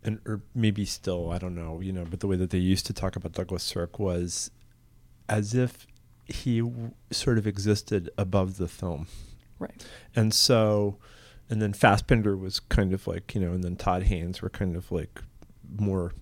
and 0.05 0.21
or 0.25 0.41
maybe 0.55 0.85
still, 0.85 1.31
I 1.31 1.38
don't 1.38 1.55
know, 1.55 1.81
you 1.81 1.93
know, 1.93 2.05
but 2.09 2.21
the 2.21 2.29
way 2.29 2.37
that 2.37 2.51
they 2.51 2.59
used 2.59 2.87
to 2.87 2.93
talk 2.93 3.17
about 3.17 3.33
Douglas 3.33 3.64
Sirk 3.64 3.99
was 3.99 4.51
as 5.29 5.55
if 5.55 5.87
he 6.25 6.61
w- 6.61 6.93
sort 7.11 7.37
of 7.37 7.47
existed 7.47 8.09
above 8.17 8.59
the 8.59 8.69
film. 8.69 9.09
Right. 9.59 9.85
And 10.14 10.33
so, 10.33 10.99
and 11.51 11.61
then 11.61 11.73
Fassbinder 11.73 12.38
was 12.38 12.61
kind 12.61 12.93
of 12.93 13.07
like, 13.07 13.35
you 13.35 13.41
know, 13.41 13.53
and 13.53 13.64
then 13.64 13.77
Todd 13.77 14.05
Haynes 14.05 14.41
were 14.41 14.51
kind 14.51 14.77
of 14.77 14.93
like 14.93 15.21
more, 15.79 16.14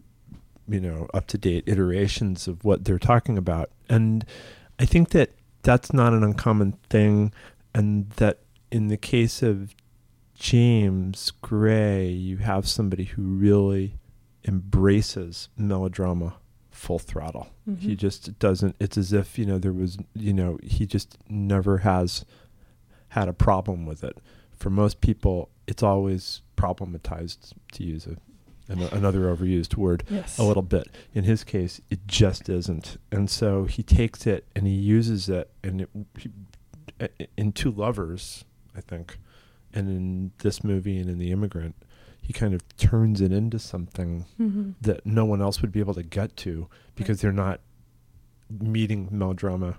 you 0.66 0.80
know, 0.80 1.06
up 1.12 1.26
to 1.28 1.38
date 1.38 1.64
iterations 1.66 2.48
of 2.48 2.64
what 2.64 2.84
they're 2.84 2.98
talking 2.98 3.36
about. 3.36 3.70
And 3.88 4.24
I 4.78 4.86
think 4.86 5.10
that 5.10 5.32
that's 5.62 5.92
not 5.92 6.12
an 6.14 6.24
uncommon 6.24 6.72
thing. 6.88 7.32
And 7.74 8.08
that 8.12 8.40
in 8.70 8.88
the 8.88 8.96
case 8.96 9.42
of 9.42 9.74
James 10.38 11.30
Gray, 11.40 12.08
you 12.08 12.36
have 12.38 12.68
somebody 12.68 13.04
who 13.04 13.22
really 13.22 13.96
embraces 14.46 15.48
melodrama 15.56 16.34
full 16.70 16.98
throttle. 16.98 17.48
He 17.78 17.94
Mhm. 17.94 17.96
just 17.96 18.38
doesn't. 18.38 18.76
It's 18.78 18.98
as 18.98 19.12
if 19.12 19.38
you 19.38 19.46
know 19.46 19.58
there 19.58 19.72
was 19.72 19.96
you 20.14 20.32
know 20.32 20.58
he 20.62 20.86
just 20.86 21.16
never 21.28 21.78
has 21.78 22.24
had 23.08 23.28
a 23.28 23.32
problem 23.32 23.86
with 23.86 24.04
it. 24.04 24.18
For 24.52 24.70
most 24.70 25.00
people, 25.00 25.48
it's 25.66 25.82
always 25.82 26.42
problematized 26.56 27.52
to 27.72 27.82
use 27.84 28.06
a, 28.06 28.16
an, 28.72 28.82
another 28.92 29.34
overused 29.34 29.76
word 29.76 30.04
Yes. 30.10 30.38
a 30.38 30.44
little 30.44 30.62
bit. 30.62 30.88
In 31.14 31.24
his 31.24 31.44
case, 31.44 31.80
it 31.90 32.06
just 32.06 32.48
isn't, 32.48 32.98
and 33.10 33.28
so 33.30 33.64
he 33.64 33.82
takes 33.82 34.26
it 34.26 34.44
and 34.54 34.66
he 34.66 34.74
uses 34.74 35.28
it, 35.28 35.50
and 35.64 35.80
it, 35.82 35.90
he, 36.18 36.30
in 37.36 37.52
Two 37.52 37.70
Lovers, 37.70 38.44
I 38.76 38.80
think, 38.80 39.18
and 39.76 39.88
in 39.88 40.32
this 40.38 40.64
movie 40.64 40.98
and 40.98 41.08
in 41.08 41.18
The 41.18 41.30
Immigrant, 41.30 41.76
he 42.20 42.32
kind 42.32 42.54
of 42.54 42.62
turns 42.76 43.20
it 43.20 43.30
into 43.30 43.58
something 43.58 44.24
hmm 44.36 44.70
that 44.80 45.06
no 45.06 45.24
one 45.24 45.40
else 45.40 45.60
would 45.62 45.70
be 45.70 45.78
able 45.80 45.94
to 45.94 46.02
get 46.02 46.36
to 46.38 46.68
because 46.96 47.20
they're 47.20 47.30
not 47.32 47.60
meeting 48.60 49.08
melodrama, 49.10 49.78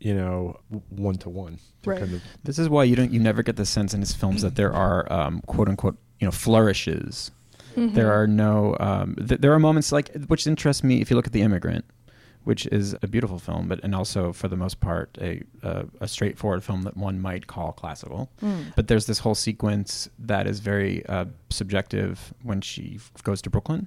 you 0.00 0.14
know, 0.14 0.58
one 0.90 1.14
to 1.16 1.28
one. 1.30 1.58
Right. 1.84 2.00
Kind 2.00 2.14
of, 2.14 2.22
This 2.44 2.58
is 2.58 2.68
why 2.68 2.84
you 2.84 2.96
don't 2.96 3.12
you 3.12 3.20
never 3.20 3.42
get 3.42 3.56
the 3.56 3.66
sense 3.66 3.94
in 3.94 4.00
his 4.00 4.12
films 4.12 4.42
that 4.42 4.56
there 4.56 4.72
are 4.72 5.10
um, 5.12 5.40
quote 5.46 5.68
unquote 5.68 5.96
you 6.20 6.26
know 6.26 6.30
flourishes. 6.32 7.30
Mm-hmm. 7.76 7.94
There 7.94 8.12
are 8.12 8.26
no 8.26 8.76
um, 8.80 9.16
th- 9.16 9.40
there 9.40 9.52
are 9.52 9.58
moments 9.58 9.92
like 9.92 10.10
which 10.26 10.46
interest 10.46 10.84
me 10.84 11.00
if 11.00 11.10
you 11.10 11.16
look 11.16 11.26
at 11.26 11.32
The 11.32 11.42
Immigrant, 11.42 11.84
which 12.44 12.66
is 12.66 12.94
a 13.02 13.06
beautiful 13.06 13.38
film, 13.38 13.68
but 13.68 13.78
and 13.84 13.94
also 13.94 14.32
for 14.32 14.48
the 14.48 14.56
most 14.56 14.80
part 14.80 15.16
a 15.20 15.42
a, 15.62 15.84
a 16.00 16.08
straightforward 16.08 16.62
film 16.64 16.82
that 16.82 16.96
one 16.96 17.20
might 17.20 17.46
call 17.46 17.72
classical. 17.72 18.30
Mm. 18.42 18.74
But 18.76 18.88
there's 18.88 19.06
this 19.06 19.20
whole 19.20 19.34
sequence 19.34 20.08
that 20.18 20.46
is 20.46 20.60
very 20.60 21.04
uh, 21.06 21.26
subjective 21.50 22.34
when 22.42 22.60
she 22.60 22.96
f- 22.96 23.12
goes 23.22 23.40
to 23.42 23.50
Brooklyn, 23.50 23.86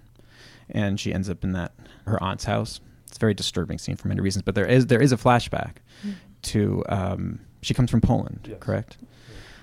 and 0.69 0.99
she 0.99 1.13
ends 1.13 1.29
up 1.29 1.43
in 1.43 1.51
that 1.53 1.73
her 2.05 2.21
aunt's 2.23 2.45
house. 2.45 2.79
It's 3.07 3.17
a 3.17 3.19
very 3.19 3.33
disturbing 3.33 3.77
scene 3.77 3.95
for 3.97 4.07
many 4.07 4.21
reasons. 4.21 4.43
But 4.43 4.55
there 4.55 4.65
is 4.67 4.87
there 4.87 5.01
is 5.01 5.11
a 5.11 5.17
flashback 5.17 5.77
Mm. 6.05 6.13
to 6.43 6.83
um, 6.89 7.39
she 7.61 7.73
comes 7.73 7.89
from 7.91 8.01
Poland, 8.01 8.47
Yes. 8.49 8.57
correct? 8.59 8.97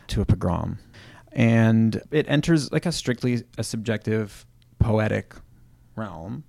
To 0.08 0.20
a 0.20 0.24
pogrom, 0.26 0.78
and 1.32 2.02
it 2.10 2.26
enters 2.28 2.70
like 2.72 2.84
a 2.86 2.92
strictly 2.92 3.44
a 3.56 3.62
subjective, 3.64 4.44
poetic 4.78 5.34
realm, 5.96 6.44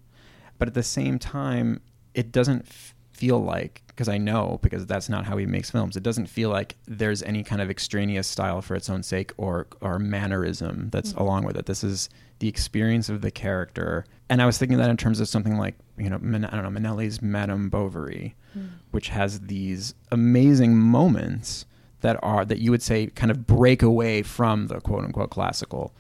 but 0.58 0.67
at 0.67 0.73
the 0.73 0.84
same 0.84 1.19
time, 1.19 1.79
it 2.13 2.32
doesn't 2.32 2.65
f- 2.67 2.95
feel 3.12 3.39
like 3.43 3.82
because 3.88 4.10
I 4.10 4.17
know 4.17 4.60
because 4.63 4.88
that's 4.88 5.08
not 5.08 5.26
how 5.26 5.38
he 5.38 5.45
makes 5.45 5.69
films. 5.69 5.95
It 5.95 6.02
doesn't 6.04 6.26
feel 6.28 6.49
like 6.49 6.76
there's 6.88 7.21
any 7.23 7.43
kind 7.43 7.62
of 7.62 7.69
extraneous 7.69 8.28
style 8.28 8.62
for 8.62 8.76
its 8.76 8.89
own 8.89 9.04
sake 9.04 9.32
or 9.38 9.67
or 9.82 9.99
mannerism 9.99 10.89
that's 10.91 11.13
Mhm. 11.13 11.19
along 11.19 11.45
with 11.45 11.56
it. 11.58 11.65
This 11.67 11.84
is 11.84 12.10
the 12.39 12.47
experience 12.47 13.08
of 13.10 13.21
the 13.21 13.32
character, 13.32 14.04
and 14.30 14.41
I 14.41 14.45
was 14.45 14.58
thinking 14.58 14.78
that 14.80 14.89
in 14.89 14.97
terms 14.97 15.19
of 15.19 15.28
something 15.28 15.58
like 15.58 15.76
you 15.97 16.10
know 16.10 16.17
Min- 16.19 16.45
I 16.45 16.60
don't 16.60 16.73
know 16.73 16.80
Minnelli's 16.80 17.21
Madame 17.21 17.69
Bovary 17.69 18.36
Mm. 18.58 18.69
which 18.91 19.10
has 19.10 19.39
these 19.41 19.95
amazing 20.12 20.76
moments 20.78 21.65
that 22.02 22.19
are 22.21 22.43
that 22.45 22.60
you 22.60 22.69
would 22.71 22.82
say 22.84 23.08
kind 23.08 23.32
of 23.32 23.47
break 23.47 23.82
away 23.82 24.21
from 24.23 24.67
the 24.67 24.80
quote 24.82 25.04
unquote 25.06 25.30
classical 25.30 25.93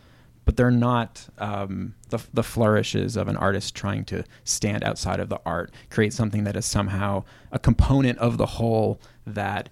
but 0.45 0.57
they're 0.57 0.71
not 0.71 1.27
um, 1.37 1.95
the, 2.09 2.19
the 2.33 2.43
flourishes 2.43 3.15
of 3.15 3.27
an 3.27 3.37
artist 3.37 3.75
trying 3.75 4.05
to 4.05 4.23
stand 4.43 4.83
outside 4.83 5.19
of 5.19 5.29
the 5.29 5.39
art, 5.45 5.71
create 5.89 6.13
something 6.13 6.43
that 6.43 6.55
is 6.55 6.65
somehow 6.65 7.23
a 7.51 7.59
component 7.59 8.17
of 8.19 8.37
the 8.37 8.45
whole 8.45 8.99
that 9.25 9.69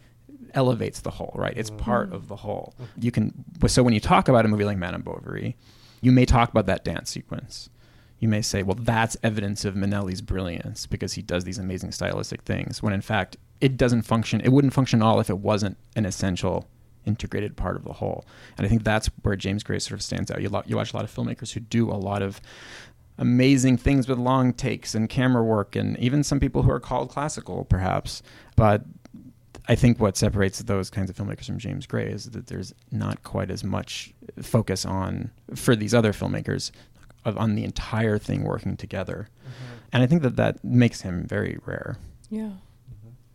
elevates 0.53 1.01
the 1.01 1.12
whole, 1.12 1.31
right? 1.36 1.53
It's 1.55 1.69
part 1.69 2.12
of 2.12 2.27
the 2.27 2.38
whole. 2.38 2.73
You 2.97 3.12
can 3.12 3.45
so 3.67 3.84
when 3.84 3.93
you 3.93 3.99
talk 3.99 4.27
about 4.27 4.45
a 4.45 4.47
movie 4.47 4.65
like 4.65 4.77
Madame 4.77 5.01
Bovary, 5.01 5.55
you 6.01 6.12
may 6.12 6.25
talk 6.25 6.49
about 6.49 6.65
that 6.65 6.84
dance 6.84 7.10
sequence. 7.10 7.69
You 8.19 8.27
may 8.27 8.41
say, 8.41 8.62
well, 8.62 8.77
that's 8.79 9.17
evidence 9.23 9.65
of 9.65 9.73
Minnelli's 9.73 10.21
brilliance 10.21 10.86
because 10.86 11.13
he 11.13 11.23
does 11.23 11.43
these 11.43 11.57
amazing 11.57 11.91
stylistic 11.91 12.41
things. 12.41 12.84
When 12.84 12.93
in 12.93 13.01
fact, 13.01 13.38
it 13.60 13.77
doesn't 13.77 14.03
function. 14.03 14.41
It 14.41 14.49
wouldn't 14.49 14.73
function 14.73 15.01
at 15.01 15.05
all 15.05 15.19
if 15.19 15.29
it 15.29 15.39
wasn't 15.39 15.77
an 15.95 16.05
essential 16.05 16.67
integrated 17.06 17.56
part 17.56 17.76
of 17.76 17.84
the 17.84 17.94
whole. 17.94 18.26
And 18.58 18.66
I 18.66 18.70
think 18.70 18.84
that's 18.84 19.08
where 19.24 19.36
James 19.36 19.64
Gray 19.64 19.80
sort 19.80 20.00
of 20.00 20.02
stands 20.02 20.32
out. 20.32 20.42
You, 20.42 20.50
lo- 20.50 20.64
you 20.66 20.76
watch 20.76 20.94
a 20.94 20.96
lot 20.96 21.06
of 21.06 21.14
filmmakers 21.14 21.54
who 21.54 21.60
do 21.60 21.90
a 21.90 21.94
lot 21.94 22.22
of 22.22 22.42
amazing 23.18 23.78
things 23.78 24.08
with 24.08 24.18
long 24.18 24.54
takes 24.54 24.96
and 24.96 25.10
camera 25.10 25.44
work, 25.44 25.76
and 25.76 25.98
even 26.00 26.24
some 26.24 26.40
people 26.40 26.64
who 26.64 26.72
are 26.72 26.80
called 26.80 27.10
classical, 27.10 27.66
perhaps. 27.66 28.24
But 28.56 28.84
I 29.68 29.76
think 29.76 30.00
what 30.00 30.18
separates 30.18 30.60
those 30.60 30.90
kinds 30.90 31.10
of 31.10 31.16
filmmakers 31.16 31.46
from 31.46 31.60
James 31.60 31.86
Gray 31.86 32.08
is 32.08 32.32
that 32.32 32.48
there's 32.48 32.74
not 32.92 33.24
quite 33.24 33.52
as 33.52 33.64
much 33.64 34.14
focus 34.42 34.86
on 34.86 35.32
for 35.56 35.76
these 35.76 35.94
other 35.94 36.14
filmmakers 36.14 36.72
of, 37.26 37.38
on 37.38 37.56
the 37.56 37.64
entire 37.64 38.18
thing 38.18 38.44
working 38.44 38.76
together. 38.76 39.30
Mm-hmm. 39.44 39.76
And 39.94 40.04
I 40.04 40.08
think 40.08 40.24
that 40.24 40.36
that 40.38 40.64
makes 40.64 41.02
him 41.02 41.26
very 41.28 41.60
rare. 41.66 41.98
Yeah. 42.30 42.52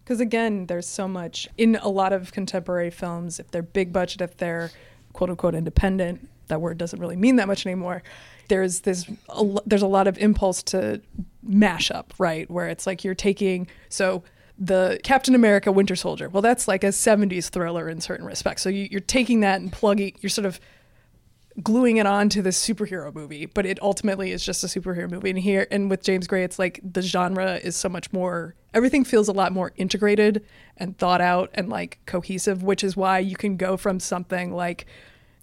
Because 0.06 0.20
again, 0.20 0.66
there's 0.66 0.86
so 0.86 1.08
much 1.08 1.48
in 1.58 1.74
a 1.82 1.88
lot 1.88 2.12
of 2.12 2.30
contemporary 2.30 2.90
films, 2.90 3.40
if 3.40 3.50
they're 3.50 3.60
big 3.60 3.92
budget, 3.92 4.20
if 4.20 4.36
they're 4.36 4.70
quote 5.12 5.30
unquote 5.30 5.56
independent, 5.56 6.28
that 6.46 6.60
word 6.60 6.78
doesn't 6.78 7.00
really 7.00 7.16
mean 7.16 7.34
that 7.36 7.48
much 7.48 7.66
anymore. 7.66 8.04
There's 8.46 8.82
this, 8.82 9.10
a, 9.28 9.44
there's 9.66 9.82
a 9.82 9.88
lot 9.88 10.06
of 10.06 10.16
impulse 10.18 10.62
to 10.64 11.02
mash 11.42 11.90
up, 11.90 12.14
right? 12.18 12.48
Where 12.48 12.68
it's 12.68 12.86
like 12.86 13.02
you're 13.02 13.16
taking, 13.16 13.66
so 13.88 14.22
the 14.56 15.00
Captain 15.02 15.34
America 15.34 15.72
Winter 15.72 15.96
Soldier, 15.96 16.28
well, 16.28 16.40
that's 16.40 16.68
like 16.68 16.84
a 16.84 16.88
70s 16.88 17.48
thriller 17.48 17.88
in 17.88 18.00
certain 18.00 18.26
respects. 18.26 18.62
So 18.62 18.68
you, 18.68 18.86
you're 18.88 19.00
taking 19.00 19.40
that 19.40 19.60
and 19.60 19.72
plugging, 19.72 20.14
you're 20.20 20.30
sort 20.30 20.46
of 20.46 20.60
gluing 21.62 21.96
it 21.96 22.06
on 22.06 22.28
to 22.28 22.42
this 22.42 22.62
superhero 22.66 23.14
movie, 23.14 23.46
but 23.46 23.64
it 23.64 23.80
ultimately 23.82 24.30
is 24.32 24.44
just 24.44 24.62
a 24.62 24.66
superhero 24.66 25.10
movie. 25.10 25.30
And 25.30 25.38
here, 25.38 25.66
and 25.70 25.88
with 25.88 26.02
James 26.02 26.26
Gray, 26.26 26.44
it's 26.44 26.58
like 26.58 26.80
the 26.82 27.00
genre 27.02 27.56
is 27.56 27.76
so 27.76 27.88
much 27.88 28.12
more, 28.12 28.54
everything 28.74 29.04
feels 29.04 29.28
a 29.28 29.32
lot 29.32 29.52
more 29.52 29.72
integrated 29.76 30.44
and 30.76 30.98
thought 30.98 31.20
out 31.20 31.50
and 31.54 31.68
like 31.70 31.98
cohesive, 32.04 32.62
which 32.62 32.84
is 32.84 32.96
why 32.96 33.18
you 33.18 33.36
can 33.36 33.56
go 33.56 33.76
from 33.78 34.00
something 34.00 34.52
like 34.52 34.86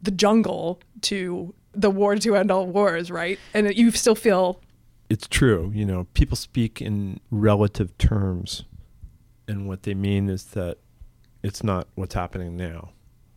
The 0.04 0.12
Jungle 0.12 0.80
to 1.02 1.54
The 1.73 1.89
War 1.89 2.15
to 2.15 2.36
End 2.36 2.52
All 2.52 2.67
Wars, 2.67 3.10
right? 3.10 3.39
And 3.56 3.76
you 3.76 3.89
still 3.91 4.15
feel, 4.15 4.62
it's 5.10 5.28
true. 5.28 5.71
You 5.73 5.86
know, 5.86 6.06
people 6.13 6.38
speak 6.38 6.80
in 6.82 7.19
relative 7.32 7.97
terms, 7.97 8.65
and 9.47 9.67
what 9.67 9.84
they 9.84 9.93
mean 9.95 10.30
is 10.30 10.45
that 10.52 10.78
it's 11.41 11.63
not 11.63 11.88
what's 11.95 12.13
happening 12.13 12.56
now. 12.56 12.91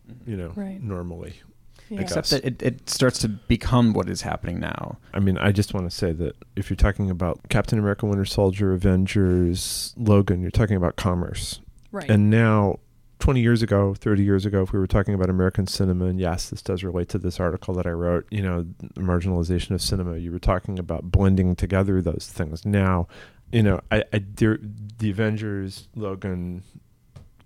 Mm-hmm. 0.09 0.29
You 0.31 0.37
know, 0.37 0.53
Right. 0.55 0.81
normally. 0.81 1.41
Yeah. 1.89 2.01
Except 2.01 2.29
that 2.31 2.45
it, 2.45 2.61
it 2.61 2.89
starts 2.89 3.19
to 3.19 3.29
become 3.29 3.93
what 3.93 4.09
is 4.09 4.21
happening 4.21 4.59
now. 4.59 4.97
I 5.13 5.19
mean, 5.19 5.37
I 5.37 5.51
just 5.51 5.73
want 5.73 5.89
to 5.89 5.95
say 5.95 6.11
that 6.13 6.35
if 6.55 6.69
you're 6.69 6.77
talking 6.77 7.09
about 7.09 7.39
Captain 7.49 7.79
America, 7.79 8.05
Winter 8.05 8.25
Soldier, 8.25 8.73
Avengers, 8.73 9.93
Logan, 9.97 10.41
you're 10.41 10.51
talking 10.51 10.75
about 10.75 10.95
commerce. 10.95 11.61
right. 11.91 12.09
And 12.09 12.29
now, 12.29 12.79
20 13.19 13.41
years 13.41 13.61
ago, 13.63 13.95
30 13.95 14.23
years 14.23 14.45
ago, 14.45 14.61
if 14.61 14.71
we 14.71 14.79
were 14.79 14.87
talking 14.87 15.13
about 15.13 15.29
American 15.29 15.65
cinema, 15.65 16.05
and 16.05 16.19
yes, 16.19 16.49
this 16.49 16.61
does 16.61 16.83
relate 16.83 17.09
to 17.09 17.17
this 17.17 17.39
article 17.39 17.73
that 17.73 17.87
I 17.87 17.91
wrote, 17.91 18.27
you 18.29 18.41
know, 18.41 18.65
the 18.79 19.01
marginalization 19.01 19.71
of 19.71 19.81
cinema, 19.81 20.17
you 20.17 20.31
were 20.31 20.39
talking 20.39 20.77
about 20.77 21.11
blending 21.11 21.55
together 21.55 22.01
those 22.01 22.29
things. 22.31 22.65
Now, 22.65 23.07
you 23.51 23.63
know, 23.63 23.81
I, 23.91 24.03
I 24.13 24.23
there, 24.35 24.59
the 24.61 25.09
Avengers, 25.09 25.87
Logan, 25.95 26.63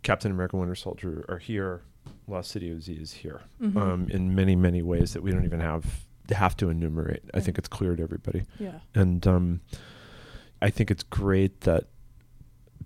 Captain 0.04 0.32
America, 0.32 0.58
Winter 0.58 0.76
Soldier 0.76 1.26
are 1.30 1.38
here. 1.38 1.84
Lost 2.28 2.52
City 2.52 2.70
of 2.72 2.82
Z 2.84 2.94
is 2.94 3.14
here 3.14 3.42
Mhm. 3.62 3.76
um, 3.78 4.08
in 4.10 4.34
many, 4.36 4.56
many 4.56 4.82
ways 4.82 5.14
that 5.14 5.22
we 5.24 5.32
don't 5.32 5.46
even 5.46 5.60
have 5.60 6.06
have 6.32 6.56
to 6.58 6.70
enumerate. 6.70 7.24
I 7.34 7.42
think 7.42 7.58
it's 7.58 7.68
clear 7.68 7.96
to 7.98 8.02
everybody. 8.04 8.44
yeah. 8.58 8.80
And 8.96 9.26
um, 9.28 9.62
I 10.62 10.70
think 10.70 10.90
it's 10.90 11.04
great 11.04 11.62
that 11.62 11.86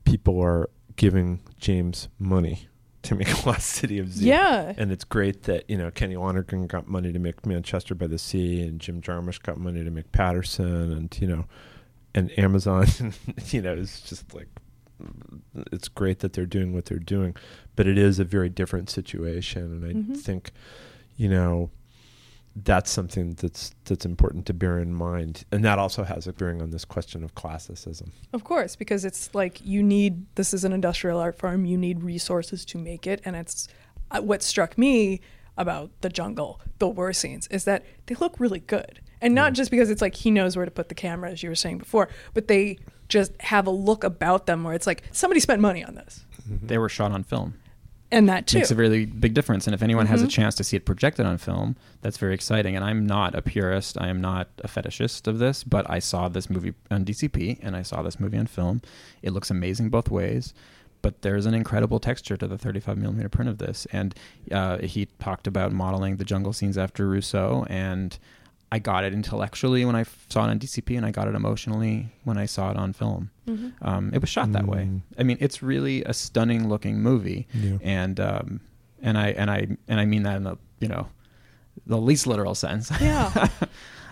people 0.03 0.41
are 0.41 0.69
giving 0.95 1.41
James 1.59 2.07
money 2.17 2.67
to 3.03 3.13
make 3.13 3.45
Lost 3.45 3.67
City 3.67 3.99
of 3.99 4.11
Z. 4.11 4.25
Yeah. 4.25 4.73
And 4.77 4.91
it's 4.91 5.03
great 5.03 5.43
that, 5.43 5.69
you 5.69 5.77
know, 5.77 5.91
Kenny 5.91 6.15
Lonergan 6.15 6.65
got 6.65 6.87
money 6.87 7.11
to 7.13 7.19
make 7.19 7.45
Manchester 7.45 7.93
by 7.93 8.07
the 8.07 8.17
Sea 8.17 8.61
and 8.63 8.79
Jim 8.81 8.99
Jarmusch 9.01 9.41
got 9.43 9.57
money 9.59 9.83
to 9.83 9.91
make 9.91 10.11
Paterson 10.11 10.91
and, 10.91 11.15
you 11.21 11.27
know, 11.27 11.45
and 12.15 12.31
Amazon, 12.39 12.87
you 13.49 13.61
know, 13.61 13.73
is 13.73 14.01
just 14.01 14.33
like, 14.33 14.47
it's 15.71 15.87
great 15.87 16.19
that 16.19 16.33
they're 16.33 16.45
doing 16.45 16.73
what 16.73 16.85
they're 16.85 16.97
doing. 16.99 17.35
But 17.75 17.87
it 17.87 17.97
is 17.97 18.19
a 18.19 18.23
very 18.23 18.49
different 18.49 18.89
situation. 18.89 19.63
And 19.63 19.85
I 19.85 19.93
Mhm. 19.93 20.17
think, 20.17 20.51
you 21.17 21.29
know, 21.29 21.69
that's 22.63 22.89
something 22.89 23.33
that's 23.33 23.75
that's 23.83 24.05
important 24.05 24.45
to 24.45 24.53
bear 24.53 24.79
in 24.79 24.93
mind, 24.93 25.43
and 25.51 25.65
that 25.65 25.77
also 25.77 26.03
has 26.05 26.25
a 26.25 26.31
bearing 26.31 26.61
on 26.61 26.69
this 26.69 26.85
question 26.85 27.21
of 27.21 27.35
classicism. 27.35 28.13
Of 28.31 28.45
course, 28.45 28.77
because 28.77 29.03
it's 29.03 29.35
like 29.35 29.59
you 29.65 29.83
need 29.83 30.25
this 30.35 30.53
is 30.53 30.63
an 30.63 30.71
industrial 30.71 31.19
art 31.19 31.37
form, 31.37 31.65
you 31.65 31.77
need 31.77 32.01
resources 32.01 32.63
to 32.67 32.77
make 32.77 33.05
it. 33.07 33.21
And 33.25 33.35
it's 33.35 33.67
uh, 34.11 34.21
what 34.21 34.41
struck 34.41 34.77
me 34.77 35.19
about 35.57 35.91
the 35.99 36.07
jungle, 36.09 36.61
the 36.79 36.87
war 36.87 37.11
scenes, 37.11 37.47
is 37.47 37.65
that 37.65 37.83
they 38.05 38.15
look 38.15 38.39
really 38.39 38.59
good. 38.61 39.01
And 39.21 39.35
not 39.35 39.47
Yeah. 39.47 39.55
just 39.55 39.71
because 39.71 39.89
it's 39.89 40.01
like 40.01 40.15
he 40.15 40.31
knows 40.31 40.55
where 40.55 40.63
to 40.65 40.71
put 40.71 40.87
the 40.87 40.95
camera, 40.95 41.31
as 41.31 41.43
you 41.43 41.49
were 41.49 41.55
saying 41.55 41.79
before, 41.79 42.07
but 42.33 42.47
they 42.47 42.77
just 43.09 43.31
have 43.41 43.67
a 43.67 43.71
look 43.71 44.03
about 44.03 44.45
them 44.45 44.63
where 44.63 44.73
it's 44.73 44.87
like 44.87 45.03
somebody 45.11 45.39
spent 45.39 45.61
money 45.61 45.83
on 45.83 45.95
this. 45.95 46.25
They 46.47 46.77
were 46.77 46.89
shot 46.89 47.11
on 47.11 47.23
film. 47.23 47.55
And 48.11 48.29
that 48.29 48.45
too. 48.47 48.59
makes 48.59 48.69
a 48.71 48.75
really 48.75 49.05
big 49.05 49.33
difference. 49.33 49.65
And 49.67 49.73
if 49.73 49.81
anyone 49.81 50.05
has 50.05 50.21
a 50.21 50.27
Mhm. 50.27 50.29
chance 50.29 50.55
to 50.55 50.63
see 50.63 50.77
it 50.77 50.85
projected 50.85 51.25
on 51.25 51.37
film, 51.39 51.75
that's 52.01 52.17
very 52.17 52.33
exciting. 52.35 52.75
And 52.75 52.85
I'm 52.85 53.05
not 53.05 53.33
a 53.35 53.41
purist. 53.41 53.97
I 53.99 54.09
am 54.09 54.21
not 54.21 54.47
a 54.63 54.67
fetishist 54.67 55.27
of 55.27 55.39
this, 55.39 55.63
but 55.63 55.89
I 55.89 55.99
saw 55.99 56.29
this 56.29 56.49
movie 56.49 56.75
on 56.91 57.03
DCP 57.03 57.59
and 57.63 57.75
I 57.75 57.81
saw 57.81 58.03
this 58.03 58.19
movie 58.19 58.37
on 58.37 58.45
film. 58.45 58.81
It 59.23 59.31
looks 59.31 59.49
amazing 59.49 59.89
both 59.89 60.09
ways. 60.11 60.53
But 61.01 61.23
there's 61.23 61.45
an 61.45 61.53
incredible 61.53 61.99
texture 61.99 62.37
to 62.37 62.47
the 62.47 62.57
35 62.57 62.97
millimeter 62.97 63.29
print 63.29 63.49
of 63.49 63.59
this, 63.59 63.85
and 63.91 64.15
uh, 64.51 64.79
he 64.79 65.07
talked 65.19 65.45
about 65.45 65.71
modeling 65.71 66.17
the 66.17 66.23
jungle 66.25 66.51
scenes 66.51 66.79
after 66.79 67.07
Rousseau, 67.07 67.63
and 67.69 68.17
I 68.71 68.79
got 68.79 69.03
it 69.03 69.13
intellectually 69.13 69.85
when 69.85 69.95
I 69.95 70.01
f- 70.01 70.25
saw 70.29 70.45
it 70.45 70.49
on 70.49 70.59
DCP, 70.59 70.97
and 70.97 71.05
I 71.05 71.11
got 71.11 71.27
it 71.27 71.35
emotionally 71.35 72.09
when 72.23 72.37
I 72.37 72.45
saw 72.45 72.71
it 72.71 72.77
on 72.77 72.93
film. 72.93 73.29
Mhm. 73.47 73.73
Um, 73.81 74.11
it 74.13 74.19
was 74.21 74.29
shot 74.29 74.51
that 74.53 74.65
way. 74.67 74.85
Mm. 74.91 75.01
I 75.17 75.23
mean, 75.23 75.37
it's 75.39 75.61
really 75.63 76.03
a 76.03 76.13
stunning 76.13 76.67
looking 76.67 76.99
movie 76.99 77.47
Yeah. 77.53 77.77
and 77.81 78.19
um, 78.19 78.59
and 79.01 79.17
I 79.17 79.27
and 79.29 79.49
I 79.51 79.67
and 79.87 79.99
I 79.99 80.05
mean 80.05 80.23
that 80.23 80.35
in 80.37 80.43
the 80.43 80.57
you 80.79 80.87
know 80.87 81.07
the 81.85 81.97
least 81.97 82.25
literal 82.27 82.55
sense. 82.55 82.91
Yeah. 82.99 83.47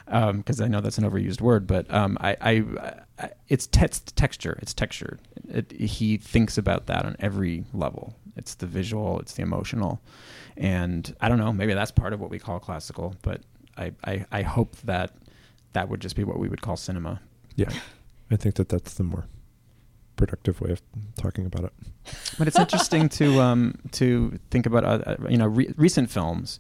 Because 0.06 0.60
I 0.62 0.68
know 0.68 0.82
that's 0.82 0.98
an 0.98 1.10
overused 1.10 1.39
word, 1.42 1.66
but 1.66 1.92
um, 1.92 2.18
I, 2.20 2.36
I, 2.42 2.63
I 3.18 3.30
it's 3.48 3.66
te- 3.66 3.88
texture. 4.16 4.60
It's 4.62 4.74
texture. 4.74 5.18
It, 5.48 5.72
he 5.72 6.18
thinks 6.18 6.58
about 6.58 6.86
that 6.88 7.06
on 7.06 7.16
every 7.20 7.63
level. 7.74 8.13
It's 8.36 8.56
the 8.56 8.68
visual. 8.68 9.20
It's 9.22 9.34
the 9.34 9.42
emotional, 9.44 10.02
and 10.58 11.16
I 11.22 11.30
don't 11.30 11.39
know. 11.39 11.54
Maybe 11.54 11.74
that's 11.74 11.89
part 11.92 12.12
of 12.13 12.20
what 12.20 12.30
we 12.30 12.38
call 12.38 12.60
classical. 12.60 13.16
But 13.24 13.42
I, 13.78 13.92
I, 14.06 14.26
I 14.32 14.42
hope 14.44 14.76
that 14.84 15.12
that 15.74 15.90
would 15.90 16.00
just 16.02 16.16
be 16.16 16.24
what 16.24 16.40
we 16.40 16.48
would 16.48 16.62
call 16.62 16.78
cinema. 16.78 17.22
Yeah, 17.56 17.72
I 18.32 18.36
think 18.36 18.56
that 18.56 18.70
that's 18.70 18.94
the 18.96 19.04
more 19.04 19.26
productive 20.16 20.62
way 20.62 20.72
of 20.72 20.82
talking 21.18 21.46
about 21.46 21.64
it. 21.66 21.74
But 22.38 22.48
it's 22.48 22.60
interesting 22.60 23.10
to 23.10 23.42
um, 23.42 23.76
to 23.94 24.40
think 24.52 24.66
about 24.66 24.84
uh, 24.84 25.02
uh, 25.06 25.16
you 25.30 25.38
know 25.38 25.48
re- 25.48 25.74
recent 25.78 26.10
films. 26.10 26.60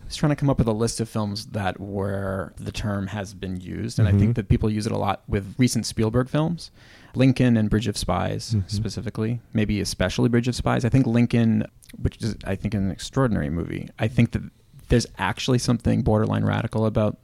I 0.00 0.04
was 0.06 0.16
trying 0.16 0.30
to 0.30 0.36
come 0.36 0.50
up 0.50 0.58
with 0.58 0.66
a 0.68 0.72
list 0.72 1.00
of 1.00 1.08
films 1.08 1.46
that 1.46 1.80
where 1.80 2.52
the 2.56 2.72
term 2.72 3.06
has 3.08 3.32
been 3.34 3.58
used, 3.60 3.98
and 3.98 4.06
I 4.06 4.10
think 4.12 4.32
Mhm. 4.32 4.34
that 4.34 4.48
people 4.48 4.68
use 4.68 4.84
it 4.86 4.92
a 4.92 4.98
lot 4.98 5.22
with 5.26 5.54
recent 5.58 5.86
Spielberg 5.86 6.28
films, 6.28 6.70
Lincoln 7.14 7.56
and 7.56 7.70
Bridge 7.70 7.86
of 7.88 7.96
Spies 7.96 8.54
Mhm. 8.54 8.68
specifically, 8.70 9.40
maybe 9.54 9.80
especially 9.80 10.28
Bridge 10.28 10.48
of 10.48 10.54
Spies. 10.54 10.84
I 10.84 10.90
think 10.90 11.06
Lincoln, 11.06 11.64
which 11.98 12.20
is 12.22 12.36
I 12.44 12.56
think 12.56 12.74
an 12.74 12.90
extraordinary 12.90 13.48
movie. 13.48 13.88
I 13.98 14.08
think 14.08 14.32
that 14.32 14.42
there's 14.92 15.06
actually 15.16 15.58
something 15.58 16.02
borderline 16.02 16.44
radical 16.44 16.84
about 16.84 17.16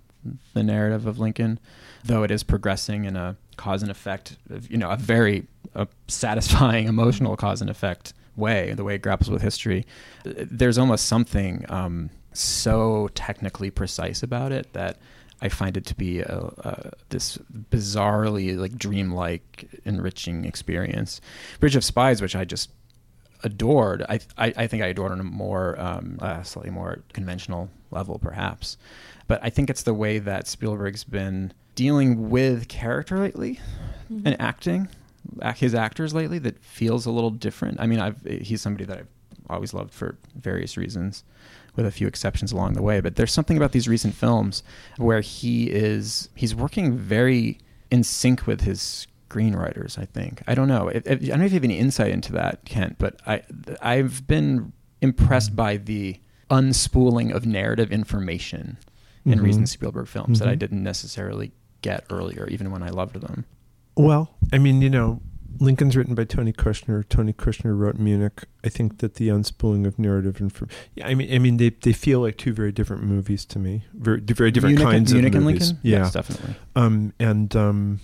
the 0.55 0.63
narrative 0.63 1.07
of 1.07 1.19
Lincoln, 1.19 1.61
though 2.03 2.23
it 2.23 2.31
is 2.31 2.43
progressing 2.43 3.05
in 3.05 3.15
a 3.15 3.37
cause 3.59 3.83
and 3.83 3.91
effect, 3.91 4.39
you 4.71 4.79
know, 4.79 4.89
a 4.89 4.97
very 4.97 5.47
uh, 5.75 5.85
satisfying 6.07 6.89
emotional 6.89 7.37
cause 7.37 7.61
and 7.61 7.69
effect 7.69 8.15
way, 8.37 8.73
the 8.73 8.85
way 8.85 8.95
it 8.95 9.03
grapples 9.03 9.29
with 9.29 9.43
history. 9.43 9.85
There's 10.25 10.79
almost 10.79 11.05
something 11.05 11.67
um, 11.69 12.09
so 12.33 13.11
technically 13.15 13.69
precise 13.69 14.23
about 14.23 14.51
it 14.51 14.73
that 14.73 14.97
I 15.43 15.51
find 15.51 15.77
it 15.77 15.85
to 15.87 15.95
be 15.95 16.21
a, 16.21 16.51
a, 16.61 16.93
this 17.11 17.37
bizarrely 17.71 18.57
like 18.57 18.79
dreamlike, 18.79 19.69
enriching 19.85 20.47
experience. 20.47 21.21
Bridge 21.61 21.77
of 21.77 21.85
Spies, 21.85 22.23
which 22.23 22.35
I 22.35 22.47
just 22.47 22.71
adored. 23.45 24.05
I, 24.09 24.21
I, 24.37 24.53
I 24.57 24.67
think 24.67 24.83
I 24.83 24.87
adored 24.87 25.13
on 25.13 25.21
a 25.21 25.25
more 25.25 25.79
um, 25.81 26.19
uh, 26.21 26.43
slightly 26.43 26.71
more 26.71 27.03
conventional 27.13 27.71
level, 27.91 28.19
perhaps. 28.19 28.77
But 29.27 29.41
I 29.43 29.51
think 29.51 29.71
it's 29.71 29.83
the 29.83 29.95
way 29.95 30.19
that 30.19 30.47
Spielberg's 30.47 31.05
been 31.05 31.53
dealing 31.75 32.31
with 32.31 32.69
character 32.69 33.19
lately 33.19 33.61
Mm-hmm. 34.11 34.27
and 34.27 34.41
acting, 34.41 34.89
his 35.57 35.75
actors 35.75 36.15
lately 36.15 36.39
that 36.39 36.59
feels 36.65 37.05
a 37.05 37.11
little 37.11 37.29
different. 37.29 37.79
I 37.79 37.87
mean, 37.87 38.01
I've 38.01 38.23
he's 38.25 38.63
somebody 38.63 38.87
that 38.87 39.01
I've 39.01 39.07
always 39.51 39.75
loved 39.75 39.93
for 39.93 40.17
various 40.35 40.79
reasons, 40.79 41.25
with 41.77 41.85
a 41.85 41.91
few 41.91 42.07
exceptions 42.07 42.51
along 42.51 42.73
the 42.73 42.81
way. 42.81 43.01
But 43.01 43.17
there's 43.17 43.35
something 43.35 43.59
about 43.59 43.73
these 43.73 43.87
recent 43.87 44.15
films 44.15 44.63
where 44.97 45.21
he 45.21 45.65
is 45.65 46.31
he's 46.35 46.55
working 46.55 46.97
very 46.97 47.59
in 47.91 48.03
sync 48.03 48.47
with 48.47 48.63
his 48.63 49.07
screenwriters. 49.29 49.99
I 49.99 50.05
think 50.05 50.43
I 50.47 50.55
don't 50.55 50.69
know. 50.69 50.89
If, 50.89 51.07
if, 51.07 51.23
I 51.23 51.27
don't 51.27 51.39
know 51.41 51.45
if 51.45 51.53
you 51.53 51.57
have 51.57 51.65
any 51.65 51.79
insight 51.79 52.11
into 52.13 52.33
that, 52.33 52.65
Kent, 52.65 52.97
but 52.99 53.21
I 53.27 53.43
I've 53.83 54.27
been 54.27 54.73
impressed 55.01 55.55
by 55.55 55.77
the 55.77 56.19
unspooling 56.51 57.35
of 57.35 57.47
narrative 57.47 57.93
information 57.93 58.79
in 59.25 59.39
Mhm. 59.39 59.43
recent 59.43 59.69
Spielberg 59.69 60.07
films 60.07 60.39
that 60.39 60.49
I 60.49 60.55
Mhm. 60.57 60.59
didn't 60.61 60.83
necessarily 60.83 61.53
get 61.83 62.05
earlier, 62.11 62.47
even 62.49 62.71
when 62.71 62.83
I 62.83 62.89
loved 62.89 63.21
them. 63.21 63.45
Well, 63.97 64.35
I 64.53 64.59
mean, 64.59 64.81
you 64.81 64.89
know, 64.91 65.21
Lincoln's 65.61 65.97
written 65.97 66.15
by 66.15 66.25
Tony 66.25 66.53
Kushner. 66.53 67.05
Tony 67.09 67.33
Kushner 67.33 67.77
wrote 67.77 67.99
Munich. 67.99 68.45
I 68.65 68.69
think 68.69 68.99
that 68.99 69.15
the 69.15 69.29
unspooling 69.29 69.87
of 69.87 69.99
narrative 69.99 70.41
and 70.41 70.53
yeah, 70.95 71.07
I 71.09 71.15
mean, 71.15 71.33
I 71.33 71.39
mean, 71.39 71.57
they 71.59 71.71
they 71.71 71.93
feel 71.93 72.21
like 72.21 72.37
two 72.39 72.53
very 72.53 72.73
different 72.73 73.03
movies 73.03 73.45
to 73.47 73.59
me. 73.59 73.85
Very 73.93 74.21
very 74.21 74.51
different 74.51 74.77
Munich, 74.77 74.93
kinds 74.93 75.13
Munich 75.13 75.33
of 75.33 75.37
and 75.37 75.45
movies. 75.45 75.69
Lincoln. 75.69 75.79
Yeah. 75.83 75.99
Yes, 75.99 76.13
definitely. 76.13 76.55
Um, 76.77 77.13
and 77.19 77.55
um, 77.57 78.01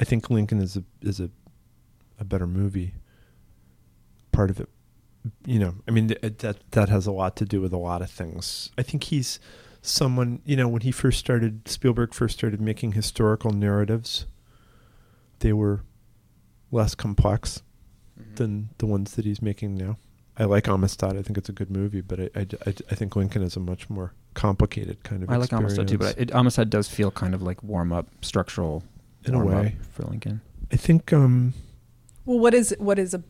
I 0.00 0.04
think 0.04 0.30
Lincoln 0.30 0.60
is 0.60 0.76
a 0.76 0.84
is 1.02 1.20
a 1.20 1.30
a 2.18 2.24
better 2.24 2.46
movie. 2.46 2.94
Part 4.32 4.50
of 4.50 4.58
it, 4.58 4.68
you 5.44 5.58
know, 5.58 5.74
I 5.86 5.90
mean 5.90 6.08
th- 6.08 6.38
that 6.38 6.70
that 6.70 6.88
has 6.88 7.06
a 7.06 7.12
lot 7.12 7.36
to 7.36 7.44
do 7.44 7.60
with 7.60 7.72
a 7.72 7.78
lot 7.78 8.02
of 8.02 8.10
things. 8.10 8.70
I 8.78 8.82
think 8.82 9.04
he's 9.04 9.38
someone, 9.82 10.40
you 10.44 10.56
know, 10.56 10.68
when 10.68 10.82
he 10.82 10.90
first 10.90 11.18
started, 11.18 11.68
Spielberg 11.68 12.14
first 12.14 12.38
started 12.38 12.60
making 12.60 12.92
historical 12.92 13.50
narratives. 13.50 14.26
They 15.40 15.52
were 15.52 15.82
less 16.70 16.94
complex 16.94 17.62
mm-hmm. 18.18 18.34
than 18.36 18.68
the 18.78 18.86
ones 18.86 19.14
that 19.14 19.24
he's 19.24 19.42
making 19.42 19.74
now. 19.74 19.96
I 20.38 20.44
like 20.44 20.68
Amistad. 20.68 21.18
I 21.18 21.22
think 21.22 21.36
it's 21.36 21.48
a 21.50 21.52
good 21.52 21.70
movie, 21.70 22.00
but 22.00 22.20
I, 22.20 22.30
I, 22.34 22.46
I, 22.66 22.74
I 22.90 22.94
think 22.94 23.16
Lincoln 23.16 23.42
is 23.42 23.56
a 23.56 23.60
much 23.60 23.90
more 23.90 24.14
complicated 24.32 25.02
kind 25.02 25.22
of 25.22 25.28
I 25.28 25.36
like 25.36 25.52
Amistad 25.52 25.88
too, 25.88 25.98
but 25.98 26.06
experience. 26.06 26.30
it, 26.30 26.34
Amistad 26.34 26.70
does 26.70 26.88
feel 26.88 27.10
kind 27.10 27.34
of 27.34 27.42
like 27.42 27.62
warm 27.62 27.92
up 27.92 28.06
structural 28.22 28.82
in 29.24 29.34
a 29.34 29.38
warm-up 29.38 29.62
way, 29.64 29.76
for 29.92 30.04
Lincoln 30.04 30.40
I 30.72 30.76
think 30.76 31.12
um, 31.12 31.54
Well, 32.24 32.38
what 32.38 32.54
is 32.54 32.74
what 32.78 32.98
is 32.98 33.14
a 33.14 33.22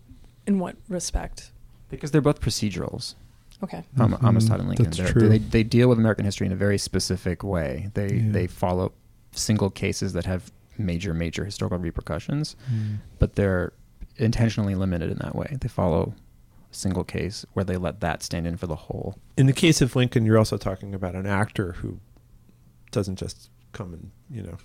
in 0.47 0.59
what 0.59 0.77
respect? 0.89 1.51
because 1.89 2.11
they're 2.13 2.21
both 2.21 2.41
procedurals. 2.41 3.15
Okay. 3.63 3.85
Am- 3.99 4.13
Mhm, 4.13 4.23
Amistad 4.23 4.61
and 4.61 4.69
Lincoln. 4.69 4.85
that's 4.87 4.97
They're- 4.99 5.09
true. 5.13 5.29
They 5.29 5.39
they 5.39 5.63
deal 5.63 5.89
with 5.89 5.99
American 5.99 6.25
history 6.25 6.47
in 6.47 6.53
a 6.53 6.57
very 6.57 6.79
specific 6.79 7.43
way. 7.43 7.91
They 7.95 8.15
Yeah. 8.15 8.33
they 8.33 8.47
follow 8.47 8.93
single 9.33 9.71
cases 9.71 10.13
that 10.15 10.25
have 10.27 10.51
major 10.79 11.13
major 11.15 11.45
historical 11.45 11.79
repercussions, 11.79 12.57
Mm. 12.73 12.99
but 13.19 13.35
they're 13.35 13.73
intentionally 14.17 14.75
limited 14.75 15.11
in 15.11 15.19
that 15.19 15.35
way. 15.35 15.57
They 15.61 15.69
follow 15.69 16.15
a 16.71 16.75
single 16.75 17.05
case 17.05 17.45
where 17.55 17.65
they 17.65 17.77
let 17.77 18.01
that 18.01 18.23
stand 18.23 18.47
in 18.47 18.57
for 18.57 18.67
the 18.67 18.77
whole. 18.77 19.19
in 19.37 19.47
the 19.47 19.53
case 19.53 19.81
of 19.83 19.97
Lincoln, 19.97 20.25
you're 20.27 20.39
also 20.39 20.57
talking 20.57 20.95
about 20.95 21.15
an 21.15 21.27
actor 21.27 21.73
who 21.75 21.99
doesn't 22.93 23.17
just 23.17 23.51
come 23.73 23.93
and 23.95 24.11
you 24.31 24.43
know 24.43 24.57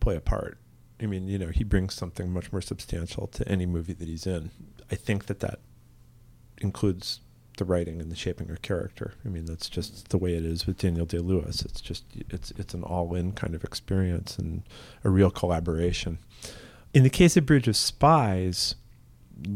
play 0.00 0.16
a 0.16 0.20
part. 0.20 0.58
I 1.02 1.06
mean, 1.06 1.26
you 1.28 1.38
know, 1.38 1.48
he 1.48 1.64
brings 1.64 1.94
something 1.94 2.30
much 2.30 2.52
more 2.52 2.60
substantial 2.60 3.26
to 3.28 3.46
any 3.48 3.66
movie 3.66 3.94
that 3.94 4.06
he's 4.08 4.26
in. 4.26 4.50
I 4.90 4.94
think 4.94 5.26
that 5.26 5.40
that 5.40 5.58
includes 6.58 7.20
the 7.58 7.64
writing 7.64 8.00
and 8.00 8.10
the 8.10 8.16
shaping 8.16 8.50
of 8.50 8.62
character. 8.62 9.14
I 9.24 9.28
mean, 9.28 9.44
that's 9.44 9.68
just 9.68 10.08
the 10.08 10.18
way 10.18 10.34
it 10.34 10.44
is 10.44 10.66
with 10.66 10.78
Daniel 10.78 11.06
Day 11.06 11.18
Lewis. 11.18 11.62
It's 11.62 11.80
just 11.80 12.04
it's 12.30 12.50
it's 12.52 12.74
an 12.74 12.82
all-in 12.82 13.32
kind 13.32 13.54
of 13.54 13.64
experience 13.64 14.38
and 14.38 14.62
a 15.04 15.10
real 15.10 15.30
collaboration. 15.30 16.18
In 16.92 17.02
the 17.02 17.10
case 17.10 17.36
of 17.36 17.46
Bridge 17.46 17.68
of 17.68 17.76
Spies, 17.76 18.74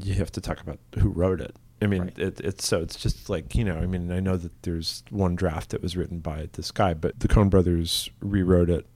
you 0.03 0.14
have 0.14 0.33
to 0.33 0.40
talk 0.40 0.61
about 0.61 0.79
who 0.98 1.09
wrote 1.09 1.40
it. 1.40 1.55
I 1.81 1.87
mean, 1.87 2.03
Right. 2.03 2.18
it, 2.18 2.40
it's 2.40 2.66
so 2.66 2.81
it's 2.83 2.96
just 2.96 3.29
like 3.31 3.55
you 3.55 3.64
know. 3.64 3.77
I 3.77 3.87
mean, 3.87 4.11
I 4.11 4.18
know 4.20 4.37
that 4.37 4.62
there's 4.62 5.03
one 5.11 5.37
draft 5.37 5.70
that 5.70 5.83
was 5.83 5.96
written 5.96 6.18
by 6.18 6.48
this 6.53 6.70
guy, 6.72 6.94
but 6.94 7.20
the 7.20 7.29
Coen 7.29 7.48
Brothers 7.51 8.11
rewrote 8.20 8.70
it, 8.70 8.87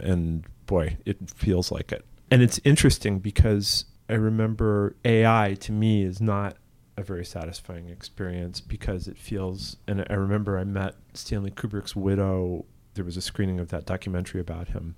and 0.00 0.44
boy, 0.66 0.98
it 1.04 1.30
feels 1.30 1.70
like 1.70 1.92
it. 1.92 2.04
And 2.30 2.42
it's 2.42 2.60
interesting 2.64 3.18
because 3.18 3.84
I 4.08 4.14
remember 4.14 4.96
AI 5.04 5.56
to 5.60 5.72
me 5.72 6.02
is 6.02 6.20
not 6.20 6.56
a 6.96 7.02
very 7.02 7.24
satisfying 7.24 7.88
experience 7.88 8.60
because 8.60 9.08
it 9.08 9.18
feels. 9.18 9.76
And 9.88 10.06
I 10.08 10.14
remember 10.14 10.58
I 10.58 10.64
met 10.64 10.94
Stanley 11.14 11.50
Kubrick's 11.50 11.96
widow. 11.96 12.64
There 12.94 13.04
was 13.04 13.16
a 13.16 13.22
screening 13.22 13.58
of 13.58 13.68
that 13.68 13.86
documentary 13.86 14.40
about 14.40 14.68
him, 14.68 14.94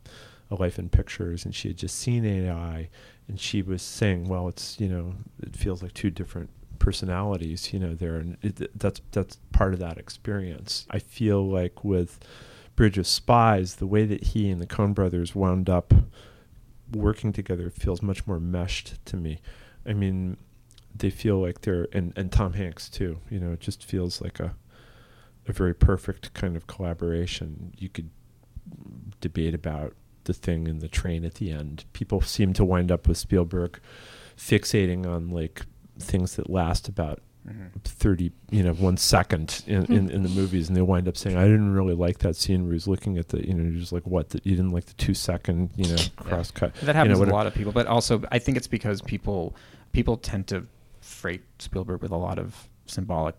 A 0.50 0.54
Life 0.54 0.78
in 0.78 0.88
Pictures, 0.88 1.44
and 1.44 1.54
she 1.54 1.68
had 1.68 1.78
just 1.78 1.96
seen 1.96 2.24
AI, 2.24 2.90
and 3.28 3.40
she 3.40 3.62
was 3.62 3.82
saying, 3.82 4.28
"Well, 4.28 4.48
it's 4.48 4.78
you 4.78 4.88
know, 4.88 5.14
it 5.42 5.56
feels 5.56 5.82
like 5.82 5.94
two 5.94 6.10
different." 6.10 6.50
personalities 6.78 7.72
you 7.72 7.78
know 7.78 7.94
there 7.94 8.16
and 8.16 8.36
it, 8.42 8.78
that's 8.78 9.00
that's 9.10 9.38
part 9.50 9.72
of 9.72 9.80
that 9.80 9.96
experience 9.96 10.86
i 10.90 10.98
feel 10.98 11.42
like 11.42 11.82
with 11.82 12.20
bridge 12.76 12.98
of 12.98 13.06
spies 13.06 13.76
the 13.76 13.86
way 13.86 14.04
that 14.04 14.22
he 14.22 14.50
and 14.50 14.60
the 14.60 14.66
Coen 14.66 14.94
brothers 14.94 15.34
wound 15.34 15.68
up 15.68 15.92
working 16.92 17.32
together 17.32 17.70
feels 17.70 18.00
much 18.00 18.26
more 18.26 18.38
meshed 18.38 19.04
to 19.06 19.16
me. 19.16 19.40
I 19.84 19.92
mean 19.92 20.36
they 20.94 21.10
feel 21.10 21.40
like 21.40 21.60
they're 21.60 21.88
and, 21.92 22.12
and 22.16 22.32
tom 22.32 22.54
hanks 22.54 22.88
too 22.88 23.18
you 23.28 23.38
know 23.38 23.52
it 23.52 23.60
just 23.60 23.84
feels 23.84 24.22
like 24.22 24.40
a 24.40 24.54
a 25.48 25.52
very 25.52 25.74
perfect 25.74 26.34
kind 26.34 26.56
of 26.56 26.66
collaboration. 26.66 27.72
You 27.76 27.88
could 27.88 28.10
debate 29.20 29.54
about 29.54 29.94
the 30.24 30.32
thing 30.32 30.66
in 30.66 30.80
the 30.80 30.88
train 30.88 31.24
at 31.24 31.34
the 31.34 31.50
end. 31.50 31.84
People 31.92 32.20
seem 32.20 32.52
to 32.54 32.64
wind 32.64 32.90
up 32.90 33.06
with 33.06 33.16
spielberg 33.16 33.80
fixating 34.36 35.06
on 35.06 35.30
like 35.30 35.62
things 35.98 36.36
that 36.36 36.50
last 36.50 36.88
about 36.88 37.22
30 37.84 38.32
you 38.50 38.62
know 38.62 38.72
one 38.74 38.96
second 38.96 39.62
in, 39.66 39.84
in, 39.86 40.10
in 40.10 40.22
the 40.22 40.28
movies 40.28 40.68
and 40.68 40.76
they 40.76 40.82
wind 40.82 41.06
up 41.08 41.16
saying 41.16 41.36
i 41.36 41.42
didn't 41.44 41.72
really 41.72 41.94
like 41.94 42.18
that 42.18 42.34
scene 42.36 42.64
where 42.64 42.72
he's 42.72 42.86
looking 42.88 43.18
at 43.18 43.28
the 43.28 43.46
you 43.46 43.54
know 43.54 43.62
you're 43.62 43.80
just 43.80 43.92
like 43.92 44.06
what 44.06 44.30
the, 44.30 44.40
you 44.44 44.56
didn't 44.56 44.70
like 44.72 44.84
the 44.86 44.94
two 44.94 45.14
second 45.14 45.70
you 45.76 45.88
know 45.88 45.96
cross 46.16 46.50
cut 46.50 46.74
That 46.82 46.94
happens 46.96 47.10
you 47.10 47.14
know, 47.14 47.20
with 47.20 47.28
a 47.30 47.32
lot 47.34 47.46
of 47.46 47.54
people, 47.54 47.72
but 47.72 47.86
also 47.86 48.22
I 48.30 48.38
think 48.38 48.56
it's 48.56 48.66
because 48.66 49.00
people 49.02 49.54
people 49.92 50.16
tend 50.16 50.46
to 50.48 50.66
freight 51.00 51.42
Spielberg 51.58 52.02
with 52.02 52.10
a 52.10 52.16
lot 52.16 52.38
of 52.38 52.68
symbolic 52.86 53.34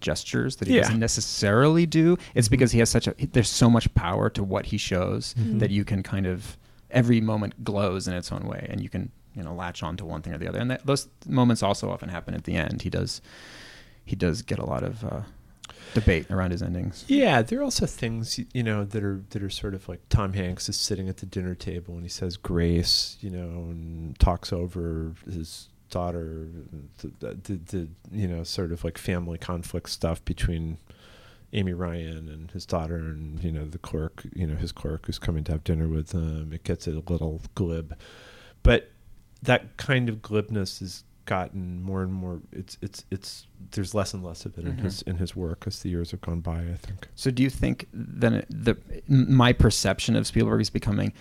gestures 0.00 0.56
that 0.56 0.68
he 0.68 0.76
Yeah. 0.76 0.82
doesn't 0.82 1.00
necessarily 1.00 1.86
do. 1.86 2.18
It's 2.34 2.48
Mhm. 2.48 2.50
because 2.50 2.72
he 2.72 2.78
has 2.80 2.90
such 2.90 3.06
a 3.08 3.14
there's 3.32 3.48
so 3.48 3.70
much 3.70 3.92
power 3.94 4.28
to 4.30 4.44
what 4.44 4.66
he 4.66 4.76
shows 4.78 5.34
Mhm. 5.38 5.58
that 5.60 5.70
you 5.70 5.84
can 5.84 6.02
kind 6.02 6.26
of 6.26 6.56
every 6.90 7.20
moment 7.20 7.64
glows 7.64 8.06
in 8.06 8.14
its 8.14 8.30
own 8.30 8.46
way, 8.46 8.66
and 8.70 8.80
you 8.82 8.88
can 8.88 9.10
you 9.36 9.42
know 9.42 9.54
latch 9.54 9.82
on 9.82 9.96
to 9.98 10.04
one 10.04 10.22
thing 10.22 10.34
or 10.34 10.38
the 10.38 10.48
other. 10.48 10.58
And 10.58 10.70
that, 10.70 10.86
those 10.86 11.08
moments 11.26 11.62
also 11.62 11.90
often 11.90 12.08
happen 12.08 12.34
at 12.34 12.44
the 12.44 12.54
end. 12.54 12.82
He 12.82 12.90
does 12.90 13.20
he 14.04 14.16
does 14.16 14.42
get 14.42 14.58
a 14.58 14.64
lot 14.64 14.82
of 14.82 15.04
uh, 15.04 15.20
debate 15.94 16.30
around 16.30 16.52
his 16.52 16.62
endings. 16.62 17.04
Yeah, 17.08 17.42
there 17.42 17.60
are 17.60 17.64
also 17.64 17.86
things 17.86 18.40
you 18.52 18.62
know 18.62 18.84
that 18.84 19.02
are 19.02 19.22
that 19.30 19.42
are 19.42 19.50
sort 19.50 19.74
of 19.74 19.88
like 19.88 20.00
Tom 20.08 20.32
Hanks 20.32 20.68
is 20.68 20.76
sitting 20.76 21.08
at 21.08 21.18
the 21.18 21.26
dinner 21.26 21.54
table 21.54 21.94
and 21.94 22.02
he 22.02 22.08
says 22.08 22.36
grace, 22.36 23.16
you 23.20 23.30
know, 23.30 23.68
and 23.70 24.18
talks 24.18 24.52
over 24.52 25.12
his 25.30 25.68
daughter, 25.90 26.48
the, 26.98 27.34
the, 27.42 27.54
the, 27.54 27.88
you 28.10 28.26
know 28.26 28.42
sort 28.42 28.72
of 28.72 28.84
like 28.84 28.98
family 28.98 29.38
conflict 29.38 29.88
stuff 29.88 30.24
between 30.24 30.78
Amy 31.52 31.72
Ryan 31.72 32.28
and 32.28 32.50
his 32.50 32.66
daughter 32.66 32.96
and 32.96 33.42
you 33.42 33.52
know 33.52 33.66
the 33.66 33.78
clerk, 33.78 34.24
you 34.34 34.46
know 34.46 34.56
his 34.56 34.72
clerk 34.72 35.06
who's 35.06 35.18
coming 35.18 35.44
to 35.44 35.52
have 35.52 35.64
dinner 35.64 35.88
with 35.88 36.08
them. 36.08 36.52
It 36.52 36.64
gets 36.64 36.86
a 36.86 36.90
little 36.90 37.40
glib, 37.54 37.96
but 38.62 38.90
that 39.46 39.76
kind 39.76 40.08
of 40.08 40.22
glibness 40.22 40.78
has 40.80 41.02
gotten 41.24 41.82
more 41.82 42.02
and 42.04 42.12
more. 42.12 42.40
It's 42.52 42.78
it's 42.80 43.04
it's 43.10 43.46
there's 43.72 43.94
less 43.94 44.14
and 44.14 44.22
less 44.22 44.44
of 44.46 44.56
it 44.58 44.64
in 44.64 44.74
Mhm. 44.76 44.80
his 44.80 45.02
in 45.02 45.16
his 45.16 45.34
work 45.34 45.64
as 45.66 45.80
the 45.80 45.88
years 45.88 46.12
have 46.12 46.20
gone 46.20 46.40
by. 46.40 46.60
I 46.60 46.74
think. 46.76 47.08
So 47.16 47.30
do 47.32 47.42
you 47.42 47.50
think 47.50 47.88
then 47.92 48.44
the 48.48 48.76
my 49.08 49.52
perception 49.52 50.14
of 50.14 50.26
Spielberg 50.26 50.60
is 50.60 50.70
becoming 50.70 51.12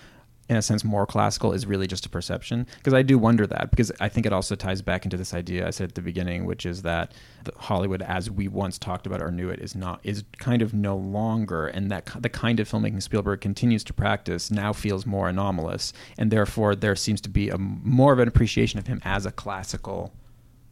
in 0.48 0.56
a 0.56 0.62
sense 0.62 0.84
more 0.84 1.06
classical 1.06 1.54
is 1.54 1.66
really 1.66 1.88
just 1.88 2.06
a 2.06 2.10
perception 2.10 2.68
because 2.78 2.94
I 2.94 3.02
do 3.02 3.18
wonder 3.18 3.48
that 3.48 3.72
because 3.72 3.92
I 4.00 4.10
think 4.10 4.26
it 4.26 4.34
also 4.34 4.56
ties 4.56 4.82
back 4.82 5.06
into 5.06 5.18
this 5.18 5.34
idea 5.34 5.68
I 5.68 5.72
said 5.72 5.90
at 5.90 5.96
the 5.96 6.02
beginning 6.02 6.46
which 6.46 6.66
is 6.66 6.84
that 6.84 7.14
Hollywood 7.58 8.02
as 8.02 8.30
we 8.30 8.48
once 8.48 8.78
talked 8.78 9.08
about 9.08 9.22
or 9.22 9.32
knew 9.32 9.50
it 9.50 9.60
is 9.60 9.76
not 9.76 10.00
is 10.04 10.24
kind 10.38 10.62
of 10.62 10.74
no 10.74 10.96
longer 10.96 11.68
and 11.68 11.90
that 11.92 12.10
the 12.20 12.30
kind 12.30 12.60
of 12.60 12.70
filmmaking 12.70 13.02
Spielberg 13.02 13.42
continues 13.42 13.84
to 13.86 13.94
practice 13.94 14.52
now 14.52 14.72
feels 14.74 15.06
more 15.06 15.30
anomalous 15.30 15.94
and 16.18 16.32
therefore 16.32 16.76
there 16.76 16.96
seems 16.96 17.22
to 17.22 17.30
be 17.30 17.50
a 17.50 17.58
more 17.58 18.14
of 18.14 18.20
an 18.20 18.28
appreciation 18.28 18.78
of 18.78 18.88
him 18.88 19.02
as 19.04 19.26
a 19.26 19.32
classical 19.32 20.14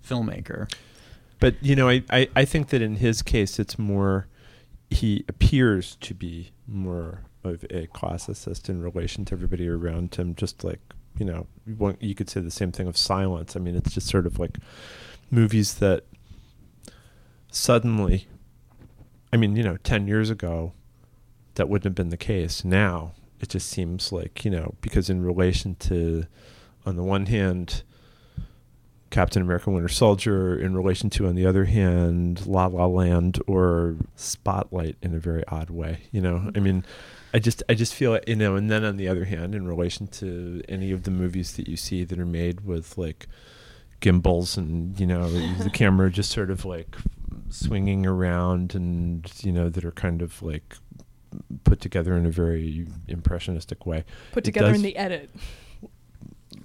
filmmaker 0.08 0.70
But 1.44 1.62
you 1.62 1.76
know, 1.76 1.90
I, 1.90 2.04
I, 2.10 2.30
I 2.38 2.46
think 2.46 2.70
that 2.70 2.82
in 2.82 2.96
his 2.96 3.22
case, 3.22 3.60
it's 3.60 3.78
more. 3.78 4.28
He 4.90 5.26
appears 5.28 5.98
to 6.00 6.14
be 6.14 6.52
more 6.66 7.24
of 7.44 7.64
a 7.66 7.88
classicist 7.88 8.70
in 8.70 8.82
relation 8.82 9.26
to 9.26 9.36
everybody 9.36 9.68
around 9.68 10.16
him. 10.16 10.36
Just 10.36 10.64
like 10.64 10.80
you 11.18 11.26
know, 11.26 11.48
you 12.00 12.16
could 12.16 12.30
say 12.30 12.42
the 12.42 12.52
same 12.52 12.72
thing 12.72 12.88
of 12.88 12.98
silence. 12.98 13.56
I 13.56 13.60
mean, 13.60 13.76
it's 13.76 13.94
just 13.94 14.08
sort 14.08 14.26
of 14.26 14.40
like 14.40 14.58
movies 15.30 15.76
that 15.76 16.06
suddenly, 17.52 18.28
I 19.32 19.38
mean, 19.38 19.56
you 19.56 19.64
know, 19.64 19.78
10 19.78 20.08
years 20.08 20.30
ago, 20.30 20.74
that 21.56 21.70
wouldn't 21.70 21.86
have 21.86 21.96
been 21.96 22.10
the 22.10 22.18
case. 22.18 22.66
Now, 22.66 23.14
it 23.40 23.50
just 23.50 23.70
seems 23.70 24.12
like, 24.12 24.44
you 24.44 24.52
know, 24.52 24.76
because 24.82 25.10
in 25.10 25.24
relation 25.24 25.76
to, 25.76 26.26
on 26.86 26.96
the 26.96 27.04
one 27.04 27.28
hand, 27.28 27.84
Captain 29.12 29.44
America 29.44 29.70
Winter 29.70 29.90
Soldier, 29.90 30.58
in 30.58 30.76
relation 30.76 31.12
to, 31.12 31.28
on 31.28 31.36
the 31.36 31.46
other 31.46 31.66
hand, 31.66 32.48
La 32.48 32.66
La 32.66 32.88
Land 32.88 33.40
or 33.46 33.98
Spotlight 34.16 34.98
in 35.04 35.14
a 35.14 35.20
very 35.20 35.44
odd 35.48 35.70
way. 35.70 36.00
You 36.12 36.22
know, 36.22 36.52
I 36.56 36.60
mean, 36.60 36.84
I 37.34 37.40
just 37.40 37.64
I 37.68 37.74
just 37.74 37.94
feel 37.94 38.20
you 38.28 38.36
know, 38.36 38.56
and 38.56 38.70
then 38.70 38.84
on 38.84 38.98
the 38.98 39.08
other 39.08 39.26
hand, 39.26 39.56
in 39.56 39.68
relation 39.68 40.08
to 40.08 40.62
any 40.70 40.92
of 40.92 41.04
the 41.04 41.12
movies 41.12 41.54
that 41.54 41.68
you 41.68 41.76
see 41.78 42.04
that 42.04 42.20
are 42.20 42.26
made 42.26 42.62
with 42.62 42.98
like 42.98 43.28
gimbals 44.02 44.58
and 44.58 45.00
you 45.00 45.08
know 45.08 45.30
the 45.30 45.70
camera 45.74 46.12
just 46.12 46.30
sort 46.32 46.52
of 46.52 46.66
like 46.66 46.96
swinging 47.50 48.06
around 48.06 48.76
and 48.76 49.32
you 49.44 49.52
know 49.52 49.70
that 49.70 49.84
are 49.86 49.92
kind 49.92 50.22
of 50.22 50.42
like 50.44 50.76
put 51.64 51.80
together 51.82 52.16
in 52.16 52.26
a 52.26 52.30
very 52.32 52.86
impressionistic 53.08 53.86
way. 53.86 54.04
Put 54.32 54.44
together 54.44 54.68
does- 54.70 54.78
in 54.78 54.84
the 54.84 54.96
edit. 54.98 55.30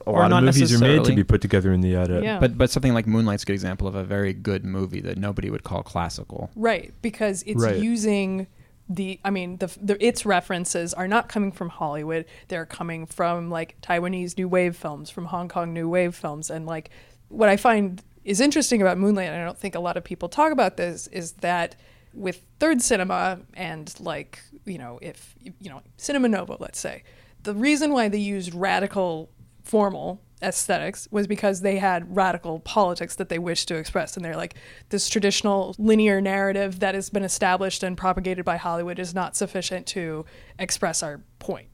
A 0.07 0.11
Or 0.11 0.21
lot 0.21 0.29
not 0.29 0.39
of 0.45 0.55
movies 0.55 0.73
are 0.75 0.79
made 0.79 1.05
to 1.05 1.15
be 1.15 1.25
put 1.25 1.41
together 1.41 1.73
in 1.73 1.81
the 1.81 1.95
edit. 1.97 2.23
Yeah. 2.23 2.39
But 2.39 2.57
but 2.59 2.71
something 2.71 2.93
like 2.95 3.07
Moonlight's 3.07 3.43
a 3.43 3.47
good 3.47 3.55
example 3.55 3.89
of 3.89 3.95
a 3.95 4.05
very 4.05 4.33
good 4.35 4.65
movie 4.65 5.01
that 5.01 5.17
nobody 5.19 5.49
would 5.51 5.65
call 5.65 5.83
classical. 5.83 6.51
Right, 6.55 6.93
because 7.03 7.43
it's 7.47 7.61
Right. 7.63 7.77
using 7.77 8.47
the 8.89 9.21
I 9.25 9.31
mean 9.31 9.59
the, 9.59 9.67
the 9.81 10.05
its 10.05 10.25
references 10.25 10.95
are 10.95 11.09
not 11.09 11.29
coming 11.29 11.53
from 11.53 11.69
Hollywood. 11.69 12.25
They're 12.49 12.67
coming 12.67 13.07
from 13.07 13.51
like 13.51 13.81
Taiwanese 13.83 14.37
new 14.37 14.49
wave 14.49 14.77
films, 14.77 15.11
from 15.11 15.27
Hong 15.27 15.49
Kong 15.49 15.73
new 15.73 15.89
wave 15.89 16.15
films 16.15 16.51
and 16.51 16.67
like 16.67 16.91
what 17.29 17.49
I 17.49 17.57
find 17.57 18.03
is 18.25 18.41
interesting 18.41 18.83
about 18.83 18.99
Moonlight 18.99 19.29
and 19.29 19.41
I 19.41 19.45
don't 19.45 19.59
think 19.59 19.75
a 19.75 19.81
lot 19.81 19.97
of 19.97 20.05
people 20.05 20.29
talk 20.29 20.53
about 20.53 20.77
this 20.77 21.07
is 21.09 21.33
that 21.33 21.77
with 22.15 22.43
third 22.59 22.83
cinema 22.83 23.41
and 23.55 23.95
like, 24.01 24.41
you 24.65 24.79
know, 24.79 24.99
if 25.03 25.35
you 25.43 25.71
know, 25.71 25.83
Cinema 25.97 26.29
Novo, 26.29 26.57
let's 26.59 26.81
say, 26.81 27.05
the 27.43 27.55
reason 27.55 27.93
why 27.93 28.09
they 28.09 28.19
used 28.19 28.55
radical 28.55 29.31
formal 29.63 30.21
aesthetics 30.43 31.09
was 31.11 31.27
because 31.27 31.61
they 31.63 31.79
had 31.79 32.15
radical 32.15 32.61
politics 32.61 33.17
that 33.17 33.29
they 33.29 33.39
wished 33.39 33.69
to 33.69 33.77
express 33.77 34.17
and 34.17 34.25
they're 34.25 34.37
like 34.37 34.55
this 34.91 35.09
traditional 35.09 35.75
linear 35.79 36.21
narrative 36.21 36.81
that 36.81 36.95
has 36.95 37.11
been 37.11 37.25
established 37.25 37.83
and 37.83 37.97
propagated 37.97 38.45
by 38.45 38.57
Hollywood 38.57 38.99
is 38.99 39.15
not 39.15 39.37
sufficient 39.37 39.87
to 39.87 40.25
express 40.59 41.03
our 41.03 41.21
point. 41.39 41.69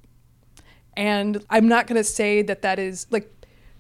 And 0.96 1.44
I'm 1.50 1.68
not 1.68 1.87
going 1.87 1.96
to 1.96 2.05
say 2.05 2.42
that 2.42 2.62
that 2.62 2.79
is 2.79 3.07
like 3.11 3.31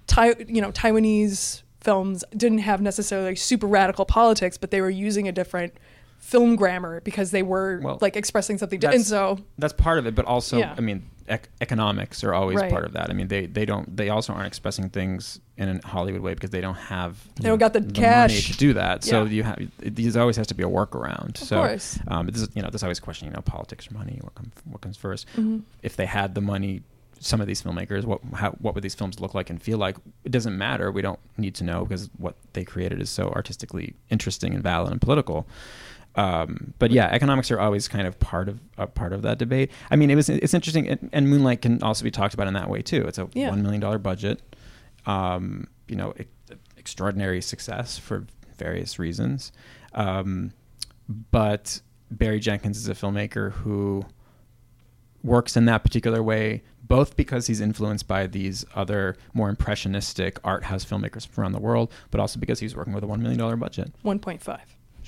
Tai 0.06 0.34
you 0.48 0.60
know 0.60 0.70
Taiwanese 0.72 1.62
films 1.80 2.24
didn't 2.36 2.58
have 2.58 2.80
necessarily 2.80 3.36
super 3.36 3.66
radical 3.66 4.04
politics 4.04 4.56
but 4.58 4.70
they 4.70 4.80
were 4.80 4.90
using 4.90 5.28
a 5.28 5.32
different 5.32 5.74
film 6.18 6.56
grammar 6.56 7.00
because 7.02 7.30
they 7.30 7.42
were 7.42 7.80
Well, 7.82 7.98
like 8.00 8.16
expressing 8.16 8.56
something 8.58 8.80
di- 8.80 8.94
and 8.94 9.04
so 9.04 9.38
That's 9.58 9.74
part 9.74 9.98
of 9.98 10.06
it, 10.06 10.14
but 10.14 10.24
also 10.24 10.58
Yeah. 10.58 10.74
I 10.76 10.80
mean 10.80 11.08
ec- 11.28 11.48
economics 11.60 12.22
are 12.24 12.34
always 12.34 12.56
Right. 12.60 12.70
part 12.70 12.84
of 12.84 12.92
that. 12.92 13.10
I 13.10 13.12
mean 13.12 13.28
they 13.28 13.46
they 13.46 13.64
don't 13.64 13.96
they 13.96 14.08
also 14.08 14.32
aren't 14.32 14.46
expressing 14.46 14.88
things 14.90 15.40
in 15.56 15.68
a 15.82 15.86
Hollywood 15.86 16.20
way 16.22 16.34
because 16.34 16.50
they 16.50 16.60
don't 16.60 16.74
have 16.76 17.16
they 17.36 17.48
don't 17.48 17.58
got 17.58 17.72
the, 17.72 17.80
the 17.80 17.92
cash 17.92 18.30
money 18.30 18.40
to 18.42 18.56
do 18.56 18.72
that. 18.74 19.04
So 19.04 19.24
you 19.24 19.42
have 19.42 19.58
these 19.78 20.16
always 20.16 20.36
has 20.36 20.46
to 20.48 20.54
be 20.54 20.62
a 20.62 20.68
workaround. 20.68 21.40
Of 21.40 21.48
so 21.48 21.56
course. 21.56 21.98
um, 22.08 22.26
this 22.26 22.42
is 22.42 22.48
you 22.54 22.62
know 22.62 22.70
there's 22.70 22.82
always 22.82 22.98
a 22.98 23.02
question 23.02 23.28
you 23.28 23.34
know 23.34 23.40
politics 23.42 23.90
or 23.90 23.94
money 23.94 24.18
what 24.22 24.34
comes 24.34 24.52
what 24.64 24.80
comes 24.80 24.96
1st 24.98 25.26
Mhm. 25.36 25.62
If 25.82 25.96
they 25.96 26.06
had 26.06 26.34
the 26.34 26.40
money, 26.40 26.82
some 27.20 27.40
of 27.40 27.46
these 27.46 27.62
filmmakers 27.62 28.04
what 28.04 28.20
how 28.34 28.50
what 28.60 28.74
would 28.74 28.84
these 28.84 28.94
films 28.94 29.20
look 29.20 29.32
like 29.34 29.48
and 29.50 29.62
feel 29.62 29.78
like? 29.78 29.96
It 30.24 30.32
doesn't 30.32 30.56
matter. 30.58 30.90
We 30.92 31.02
don't 31.02 31.20
need 31.38 31.54
to 31.56 31.64
know 31.64 31.84
because 31.84 32.10
what 32.18 32.34
they 32.52 32.64
created 32.64 33.00
is 33.00 33.08
so 33.10 33.30
artistically 33.30 33.94
interesting 34.10 34.52
and 34.54 34.62
valid 34.62 34.92
and 34.92 35.00
political. 35.00 35.46
Um, 36.16 36.74
but 36.78 36.90
yeah, 36.92 37.06
economics 37.10 37.50
are 37.50 37.58
always 37.58 37.88
kind 37.88 38.06
of 38.06 38.18
part 38.20 38.48
of 38.48 38.60
a 38.78 38.86
part 38.86 39.12
of 39.12 39.22
that 39.22 39.38
debate. 39.38 39.70
I 39.90 39.96
mean, 39.96 40.10
it 40.10 40.14
was 40.14 40.28
it's 40.28 40.54
interesting, 40.54 40.88
and, 40.88 41.10
and 41.12 41.28
Moonlight 41.28 41.62
can 41.62 41.82
also 41.82 42.04
be 42.04 42.10
talked 42.10 42.34
about 42.34 42.46
in 42.46 42.54
that 42.54 42.68
way 42.70 42.82
too. 42.82 43.02
It's 43.06 43.18
a 43.18 43.28
Yeah. 43.34 43.50
one 43.50 43.62
million 43.62 43.80
dollar 43.80 43.98
budget, 43.98 44.40
um, 45.06 45.66
you 45.88 45.96
know, 45.96 46.14
extraordinary 46.76 47.40
success 47.40 47.98
for 47.98 48.26
various 48.58 48.98
reasons. 48.98 49.50
Um, 49.94 50.52
but 51.30 51.80
Barry 52.10 52.38
Jenkins 52.40 52.76
is 52.78 52.88
a 52.88 52.94
filmmaker 52.94 53.50
who 53.52 54.04
works 55.22 55.56
in 55.56 55.64
that 55.64 55.82
particular 55.82 56.22
way, 56.22 56.62
both 56.82 57.16
because 57.16 57.46
he's 57.46 57.60
influenced 57.60 58.06
by 58.06 58.26
these 58.26 58.64
other 58.74 59.16
more 59.32 59.48
impressionistic 59.48 60.38
art 60.44 60.64
house 60.64 60.84
filmmakers 60.84 61.26
from 61.26 61.42
around 61.42 61.52
the 61.52 61.60
world, 61.60 61.90
but 62.10 62.20
also 62.20 62.38
because 62.38 62.60
he's 62.60 62.76
working 62.76 62.92
with 62.92 63.02
a 63.02 63.06
one 63.06 63.20
million 63.22 63.38
dollar 63.38 63.56
budget. 63.56 63.92
1.5 64.04 64.58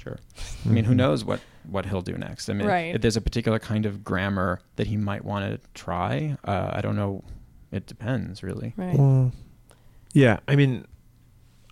Sure. 0.07 0.19
I 0.65 0.69
mean, 0.69 0.85
who 0.85 0.93
Mhm. 0.95 0.97
knows 0.99 1.25
what 1.25 1.41
what 1.69 1.85
he'll 1.87 2.01
do 2.03 2.17
next? 2.17 2.49
I 2.49 2.53
mean, 2.53 2.69
Right. 2.69 2.95
if 2.95 3.01
there's 3.01 3.17
a 3.17 3.21
particular 3.21 3.59
kind 3.59 3.87
of 3.87 4.05
grammar 4.05 4.61
that 4.77 4.87
he 4.87 4.97
might 4.97 5.25
want 5.25 5.51
to 5.51 5.61
try, 5.75 6.37
uh, 6.45 6.71
I 6.73 6.81
don't 6.81 6.95
know. 6.95 7.25
It 7.73 7.87
depends, 7.87 8.43
really. 8.45 8.73
right 8.77 8.97
Well, 8.97 9.33
yeah. 10.13 10.39
I 10.47 10.55
mean, 10.55 10.85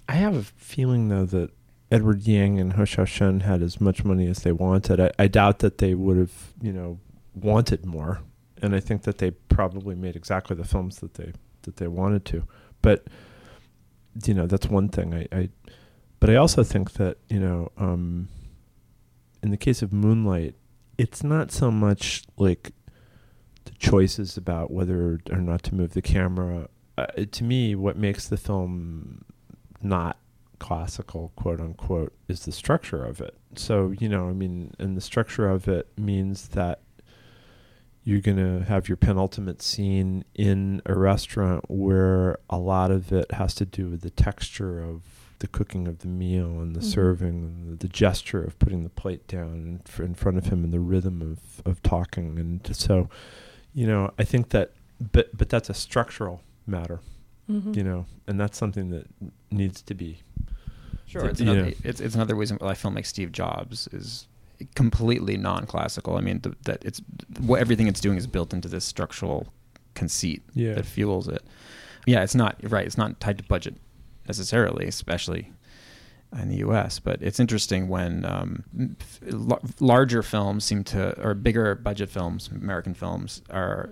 I 0.08 0.14
have 0.14 0.34
a 0.34 0.42
feeling 0.42 1.08
though 1.08 1.26
that 1.26 1.50
Edward 1.92 2.22
Yang 2.22 2.58
and 2.58 2.72
Hou 2.72 2.82
Hsiao-hsien 2.82 3.42
had 3.42 3.62
as 3.62 3.80
much 3.80 4.04
money 4.04 4.26
as 4.26 4.40
they 4.40 4.50
wanted. 4.50 4.98
I, 4.98 5.12
I 5.16 5.28
doubt 5.28 5.60
that 5.60 5.78
they 5.78 5.94
would 5.94 6.16
have, 6.16 6.52
you 6.60 6.72
know, 6.72 6.98
wanted 7.36 7.86
more, 7.86 8.20
and 8.60 8.74
I 8.74 8.80
think 8.80 9.02
that 9.02 9.18
they 9.18 9.30
probably 9.30 9.94
made 9.94 10.16
exactly 10.16 10.56
the 10.56 10.64
films 10.64 10.98
that 10.98 11.14
they 11.14 11.32
that 11.62 11.76
they 11.76 11.86
wanted 11.88 12.24
to. 12.26 12.42
But 12.82 13.06
you 14.26 14.34
know, 14.34 14.46
that's 14.46 14.66
one 14.68 14.88
thing. 14.88 15.14
I, 15.14 15.26
I 15.36 15.48
but 16.24 16.32
I 16.32 16.37
also 16.37 16.64
think 16.64 16.94
that 16.94 17.18
you 17.28 17.38
know, 17.38 17.70
um, 17.76 18.30
in 19.42 19.50
the 19.50 19.58
case 19.58 19.82
of 19.82 19.92
Moonlight, 19.92 20.54
it's 20.96 21.22
not 21.22 21.52
so 21.52 21.70
much 21.70 22.22
like 22.38 22.72
the 23.66 23.72
choices 23.72 24.38
about 24.38 24.70
whether 24.70 25.20
or 25.30 25.37
not 25.37 25.62
to 25.64 25.74
move 25.74 25.92
the 25.92 26.00
camera. 26.00 26.70
Uh, 26.96 27.08
to 27.30 27.44
me, 27.44 27.74
what 27.74 27.98
makes 27.98 28.26
the 28.26 28.38
film 28.38 29.26
not 29.82 30.16
classical, 30.60 31.30
quote 31.37 31.60
unquote, 31.60 32.14
is 32.26 32.46
the 32.46 32.52
structure 32.52 33.04
of 33.04 33.20
it. 33.20 33.37
So, 33.54 33.90
you 33.90 34.08
know, 34.08 34.30
I 34.30 34.32
mean, 34.32 34.72
and 34.78 34.96
the 34.96 35.02
structure 35.02 35.50
of 35.50 35.68
it 35.68 35.88
means 35.98 36.48
that 36.48 36.80
you're 38.02 38.22
going 38.22 38.38
to 38.38 38.64
have 38.64 38.88
your 38.88 38.96
penultimate 38.96 39.60
scene 39.60 40.24
in 40.34 40.80
a 40.87 40.94
restaurant 40.94 41.66
where 41.68 42.38
a 42.48 42.56
lot 42.56 42.90
of 42.90 43.12
it 43.12 43.30
has 43.32 43.54
to 43.56 43.66
do 43.66 43.90
with 43.90 44.00
the 44.00 44.08
texture 44.08 44.82
of 44.82 45.23
the 45.44 45.48
cooking 45.59 45.87
of 45.87 45.98
the 45.98 46.09
meal 46.09 46.59
and 46.61 46.74
the 46.74 46.80
Mhm. 46.80 46.85
serving 46.85 47.44
and 47.44 47.72
the, 47.72 47.76
the 47.87 47.88
gesture 47.92 48.42
of 48.42 48.59
putting 48.59 48.83
the 48.83 48.88
plate 48.88 49.26
down 49.28 49.48
in, 49.54 49.80
fr- 49.85 50.02
in 50.02 50.14
front 50.14 50.38
of 50.38 50.46
him 50.46 50.64
and 50.64 50.72
the 50.72 50.80
rhythm 50.80 51.20
of, 51.20 51.62
of 51.70 51.83
talking. 51.83 52.38
And 52.38 52.74
so, 52.74 53.11
you 53.74 53.87
know, 53.87 54.11
I 54.18 54.24
think 54.24 54.48
that, 54.50 54.72
but, 55.12 55.37
but 55.37 55.50
that's 55.50 55.68
a 55.68 55.74
structural 55.74 56.40
matter, 56.66 57.00
Mhm. 57.50 57.76
you 57.76 57.85
know, 57.85 58.07
and 58.26 58.40
that's 58.40 58.57
something 58.57 58.88
that 58.90 59.07
needs 59.50 59.83
to 59.83 59.94
be 59.94 60.22
Sure. 61.07 61.20
Th- 61.20 61.33
It's 61.33 61.40
another, 61.42 61.72
it's, 61.85 62.00
it's 62.00 62.14
another 62.14 62.35
reason 62.35 62.57
why 62.57 62.70
I 62.70 62.74
film 62.74 62.94
like 62.94 63.04
Steve 63.04 63.30
Jobs 63.30 63.87
is 63.92 64.26
completely 64.74 65.37
non-classical. 65.37 66.16
I 66.16 66.22
mean, 66.22 66.40
th- 66.40 66.57
that 66.62 66.83
it's 66.83 67.02
what 67.40 67.61
everything 67.61 67.87
it's 67.88 68.00
doing 68.00 68.16
is 68.16 68.26
built 68.26 68.54
into 68.54 68.68
this 68.68 68.87
structural 68.87 69.52
conceit 69.92 70.42
Yeah. 70.54 70.72
that 70.74 70.87
fuels 70.87 71.28
it. 71.28 71.42
Yeah, 72.07 72.22
it's 72.22 72.35
not 72.35 72.57
right. 72.62 72.87
It's 72.87 72.96
not 72.96 73.20
tied 73.20 73.37
to 73.38 73.44
budget 73.44 73.76
necessarily, 74.26 74.87
especially 74.87 75.52
in 76.38 76.48
the 76.48 76.56
U.S. 76.58 76.98
But 76.98 77.22
it's 77.22 77.38
interesting 77.38 77.88
when 77.88 78.24
um, 78.24 78.96
l- 79.30 79.60
larger 79.80 80.22
films 80.22 80.64
seem 80.64 80.84
to, 80.84 81.20
or 81.20 81.34
bigger 81.34 81.74
budget 81.74 82.10
films, 82.10 82.48
American 82.48 82.94
films, 82.94 83.42
are 83.50 83.90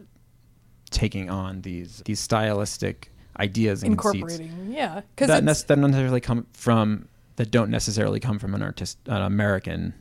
taking 0.90 1.31
on 1.31 1.62
these 1.62 2.03
these 2.05 2.21
stylistic 2.21 3.11
ideas 3.40 3.83
and 3.83 3.97
conceits 3.97 4.35
incorporating 4.35 4.73
yeah 4.75 5.01
because 5.16 5.29
that, 5.29 5.42
nec- 5.42 5.57
that 5.66 5.77
don't 5.77 5.90
necessarily 5.90 6.21
come 6.21 6.47
from 6.53 7.09
that 7.37 7.51
don't 7.51 7.71
necessarily 7.71 8.21
come 8.21 8.38
from 8.38 8.55
an 8.55 8.62
artist 8.62 8.99
an 9.07 9.23
American 9.23 9.95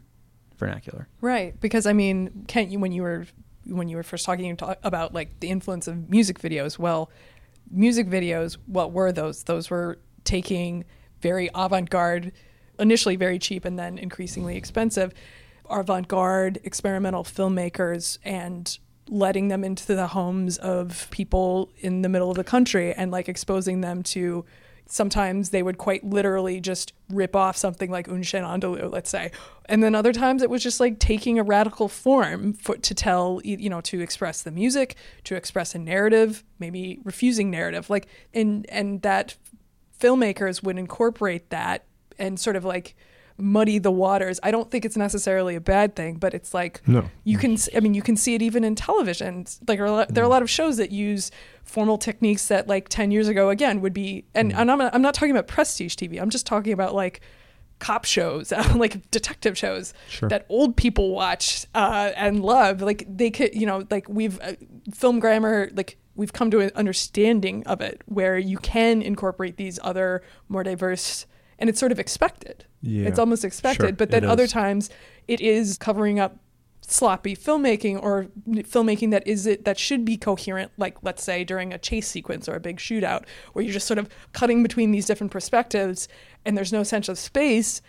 vernacular. 0.61 1.09
Right, 1.19 1.59
because 1.59 1.85
I 1.85 1.91
mean, 1.91 2.45
Kent, 2.47 2.69
you 2.69 2.79
when 2.79 2.93
you 2.93 3.01
were 3.01 3.25
when 3.65 3.89
you 3.89 3.97
were 3.97 4.03
first 4.03 4.25
talking 4.25 4.57
about 4.83 5.13
like 5.13 5.41
the 5.41 5.49
influence 5.49 5.87
of 5.87 6.09
music 6.09 6.39
videos. 6.39 6.79
Well, 6.79 7.11
music 7.69 8.07
videos, 8.07 8.57
what 8.67 8.93
were 8.93 9.11
those? 9.11 9.43
Those 9.43 9.69
were 9.69 9.99
taking 10.23 10.85
very 11.21 11.49
avant-garde, 11.53 12.31
initially 12.79 13.15
very 13.15 13.39
cheap 13.39 13.65
and 13.65 13.77
then 13.77 13.97
increasingly 13.97 14.57
expensive, 14.57 15.13
avant-garde 15.69 16.59
experimental 16.63 17.23
filmmakers 17.23 18.17
and 18.23 18.79
letting 19.07 19.49
them 19.49 19.63
into 19.63 19.93
the 19.95 20.07
homes 20.07 20.57
of 20.57 21.07
people 21.11 21.69
in 21.79 22.01
the 22.01 22.09
middle 22.09 22.29
of 22.29 22.37
the 22.37 22.43
country 22.43 22.93
and 22.93 23.11
like 23.11 23.27
exposing 23.27 23.81
them 23.81 24.01
to 24.03 24.45
sometimes 24.91 25.51
they 25.51 25.63
would 25.63 25.77
quite 25.77 26.03
literally 26.03 26.59
just 26.59 26.91
rip 27.09 27.33
off 27.33 27.55
something 27.55 27.89
like 27.89 28.09
Un 28.09 28.23
Chien 28.23 28.43
Andalou, 28.43 28.91
let's 28.91 29.09
say. 29.09 29.31
And 29.65 29.81
then 29.81 29.95
other 29.95 30.11
times 30.11 30.41
it 30.41 30.49
was 30.49 30.61
just 30.61 30.81
like 30.81 30.99
taking 30.99 31.39
a 31.39 31.43
radical 31.43 31.87
form 31.87 32.53
for, 32.53 32.75
to 32.75 32.93
tell, 32.93 33.39
you 33.43 33.69
know, 33.69 33.79
to 33.81 34.01
express 34.01 34.41
the 34.41 34.51
music, 34.51 34.95
to 35.23 35.35
express 35.35 35.73
a 35.73 35.79
narrative, 35.79 36.43
maybe 36.59 36.99
refusing 37.05 37.49
narrative. 37.49 37.89
Like, 37.89 38.07
and, 38.33 38.69
and 38.69 39.01
that 39.03 39.37
filmmakers 40.01 40.63
would 40.63 40.77
incorporate 40.77 41.49
that 41.51 41.85
and 42.19 42.39
sort 42.39 42.55
of 42.55 42.65
like 42.65 42.95
muddy 43.37 43.79
the 43.79 43.89
waters. 43.91 44.39
I 44.43 44.51
don't 44.51 44.69
think 44.69 44.85
it's 44.85 44.97
necessarily 44.97 45.55
a 45.55 45.61
bad 45.61 45.95
thing, 45.95 46.17
but 46.17 46.33
it's 46.33 46.53
like 46.53 46.81
No. 46.87 47.09
you 47.23 47.37
can 47.37 47.57
i 47.75 47.79
mean 47.79 47.93
you 47.93 48.01
can 48.01 48.15
see 48.15 48.35
it 48.35 48.41
even 48.41 48.63
in 48.63 48.75
television 48.75 49.45
like 49.67 49.77
there 49.79 49.83
are 49.85 49.87
a 49.87 49.91
lot- 49.91 50.17
are 50.17 50.23
a 50.23 50.27
lot 50.27 50.41
of 50.43 50.49
shows 50.49 50.77
that 50.77 50.91
use 50.91 51.31
formal 51.63 51.97
techniques 51.97 52.47
that 52.49 52.67
like 52.67 52.89
10 52.89 53.09
years 53.11 53.27
ago 53.27 53.49
again 53.49 53.81
would 53.81 53.93
be 53.93 54.25
and, 54.35 54.51
and 54.53 54.69
I'm, 54.69 54.77
not, 54.77 54.93
I'm 54.93 55.01
not 55.01 55.13
talking 55.15 55.31
about 55.31 55.47
prestige 55.47 55.95
tv 55.95 56.21
i'm 56.21 56.29
just 56.29 56.45
talking 56.45 56.73
about 56.73 56.93
like 56.93 57.21
cop 57.79 58.05
shows 58.05 58.51
like 58.75 59.09
detective 59.09 59.57
shows 59.57 59.93
Sure. 60.09 60.29
that 60.29 60.45
old 60.49 60.75
people 60.75 61.09
watch 61.11 61.65
uh, 61.73 62.11
and 62.15 62.43
love 62.43 62.81
like 62.81 63.05
they 63.09 63.31
could 63.31 63.55
you 63.55 63.65
know 63.65 63.85
like 63.89 64.07
we've 64.07 64.39
uh, 64.41 64.53
film 64.93 65.19
grammar 65.19 65.69
like 65.73 65.97
we've 66.15 66.33
come 66.33 66.51
to 66.51 66.59
an 66.59 66.71
understanding 66.75 67.65
of 67.65 67.81
it 67.81 68.01
where 68.05 68.37
you 68.37 68.57
can 68.57 69.01
incorporate 69.01 69.57
these 69.57 69.79
other 69.83 70.21
more 70.49 70.63
diverse 70.63 71.25
and 71.59 71.69
it's 71.69 71.79
sort 71.79 71.91
of 71.91 71.99
expected 71.99 72.65
Yeah. 72.81 73.07
it's 73.07 73.19
almost 73.19 73.45
expected 73.45 73.81
Sure, 73.83 73.91
but 73.93 74.11
then 74.11 74.25
other 74.25 74.43
is. 74.43 74.51
times 74.51 74.89
it 75.27 75.39
is 75.41 75.77
covering 75.77 76.19
up 76.19 76.37
sloppy 76.83 77.35
filmmaking 77.35 78.01
or 78.01 78.27
filmmaking 78.49 79.11
that 79.11 79.25
is 79.25 79.45
it 79.45 79.63
that 79.65 79.77
should 79.79 80.03
be 80.03 80.17
coherent 80.17 80.71
like 80.77 80.97
let's 81.03 81.23
say 81.23 81.43
during 81.43 81.71
a 81.71 81.77
chase 81.77 82.07
sequence 82.07 82.49
or 82.49 82.55
a 82.55 82.59
big 82.59 82.77
shootout 82.77 83.23
where 83.53 83.63
you're 83.63 83.73
just 83.73 83.87
sort 83.87 83.99
of 83.99 84.09
cutting 84.33 84.61
between 84.63 84.91
these 84.91 85.05
different 85.05 85.31
perspectives 85.31 86.07
and 86.43 86.57
there's 86.57 86.73
no 86.73 86.83
sense 86.83 87.07
of 87.07 87.17
space 87.19 87.81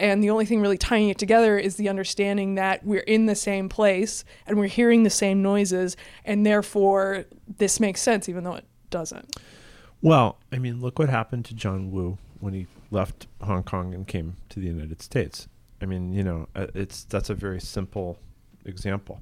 and 0.00 0.22
the 0.22 0.30
only 0.30 0.44
thing 0.44 0.60
really 0.60 0.78
tying 0.78 1.08
it 1.08 1.18
together 1.18 1.58
is 1.58 1.76
the 1.76 1.88
understanding 1.88 2.54
that 2.54 2.84
we're 2.84 3.00
in 3.00 3.26
the 3.26 3.34
same 3.34 3.68
place 3.68 4.24
and 4.46 4.58
we're 4.58 4.66
hearing 4.66 5.02
the 5.02 5.10
same 5.10 5.42
noises 5.42 5.96
and 6.24 6.44
therefore 6.46 7.24
this 7.58 7.80
makes 7.80 8.00
sense 8.00 8.28
even 8.28 8.44
though 8.44 8.54
it 8.54 8.64
doesn't 8.90 9.36
Well, 10.00 10.38
I 10.52 10.58
mean, 10.58 10.80
look 10.80 10.98
what 11.00 11.08
happened 11.08 11.44
to 11.46 11.54
John 11.54 11.90
Woo 11.90 12.18
when 12.38 12.54
he 12.54 12.66
left 12.92 13.26
Hong 13.42 13.64
Kong 13.64 13.94
and 13.94 14.06
came 14.06 14.36
to 14.50 14.60
the 14.60 14.66
United 14.68 15.02
States. 15.02 15.48
I 15.82 15.86
mean, 15.86 16.12
you 16.12 16.22
know, 16.22 16.46
uh, 16.54 16.68
it's 16.72 17.02
that's 17.04 17.30
a 17.30 17.34
very 17.34 17.60
simple 17.60 18.16
example. 18.64 19.20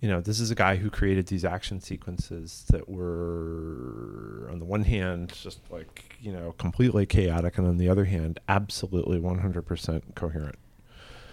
You 0.00 0.08
know, 0.08 0.20
this 0.22 0.40
is 0.40 0.50
a 0.50 0.54
guy 0.54 0.76
who 0.76 0.88
created 0.88 1.26
these 1.26 1.44
action 1.44 1.80
sequences 1.80 2.64
that 2.70 2.88
were, 2.88 4.48
on 4.50 4.58
the 4.58 4.64
one 4.64 4.84
hand, 4.84 5.32
just 5.34 5.60
like 5.70 6.16
you 6.20 6.32
know, 6.32 6.52
completely 6.58 7.04
chaotic, 7.06 7.58
and 7.58 7.66
on 7.66 7.76
the 7.78 7.88
other 7.88 8.04
hand, 8.06 8.38
absolutely 8.48 9.18
100% 9.20 10.02
coherent. 10.14 10.56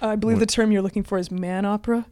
i 0.01 0.15
believe 0.15 0.38
What- 0.38 0.47
the 0.47 0.53
term 0.53 0.72
you're 0.72 0.82
looking 0.82 1.03
for 1.03 1.18
is 1.18 1.32
man 1.32 1.65
opera 1.65 2.05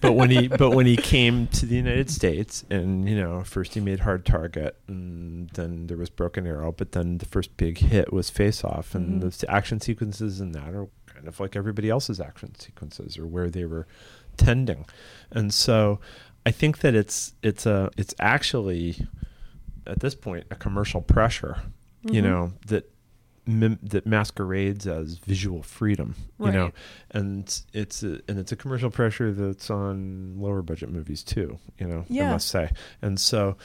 but 0.00 0.12
when 0.12 0.30
he 0.30 0.48
but 0.48 0.70
when 0.70 0.84
he 0.86 0.96
came 0.96 1.46
to 1.48 1.64
the 1.66 1.76
United 1.76 2.10
States 2.10 2.64
and 2.70 3.08
you 3.08 3.16
know 3.16 3.42
first 3.44 3.74
he 3.74 3.80
made 3.80 4.00
Hard 4.00 4.24
Target 4.26 4.76
and 4.88 5.48
then 5.50 5.86
there 5.86 5.96
was 5.96 6.10
Broken 6.10 6.46
Arrow 6.46 6.72
but 6.72 6.92
then 6.92 7.18
the 7.18 7.26
first 7.26 7.56
big 7.56 7.78
hit 7.78 8.12
was 8.12 8.28
Face 8.30 8.62
Off 8.64 8.94
and 8.94 9.22
Mhm. 9.22 9.38
the 9.38 9.50
action 9.50 9.80
sequences 9.80 10.40
in 10.40 10.52
that 10.52 10.74
are 10.74 10.88
kind 11.06 11.28
of 11.28 11.38
like 11.40 11.54
everybody 11.56 11.88
else's 11.90 12.20
action 12.20 12.54
sequences 12.58 13.16
or 13.18 13.26
where 13.26 13.48
they 13.50 13.64
were 13.64 13.86
tending 14.36 14.84
and 15.30 15.52
so 15.52 16.00
I 16.46 16.50
think 16.50 16.78
that 16.78 16.94
it's 16.94 17.34
it's 17.42 17.66
a 17.66 17.90
it's 17.96 18.14
actually 18.18 19.06
at 19.86 20.00
this 20.00 20.14
point 20.14 20.46
a 20.50 20.54
commercial 20.54 21.00
pressure 21.00 21.60
you 22.02 22.20
Mhm. 22.20 22.24
know 22.24 22.52
that 22.66 22.90
mim- 23.46 23.78
that 23.82 24.06
masquerades 24.06 24.86
as 24.86 25.18
visual 25.18 25.62
freedom 25.62 26.14
you 26.40 26.50
know 26.50 26.72
and 27.10 27.62
it's 27.74 28.02
a, 28.02 28.18
and 28.28 28.38
it's 28.38 28.52
a 28.52 28.56
commercial 28.56 28.90
pressure 28.90 29.32
that's 29.32 29.68
on 29.70 30.34
lower 30.38 30.62
budget 30.62 30.90
movies 30.90 31.22
too 31.22 31.58
you 31.78 31.86
know 31.86 32.04
Yeah. 32.08 32.28
i 32.28 32.32
must 32.32 32.48
say 32.48 32.70
and 33.02 33.20
so 33.20 33.56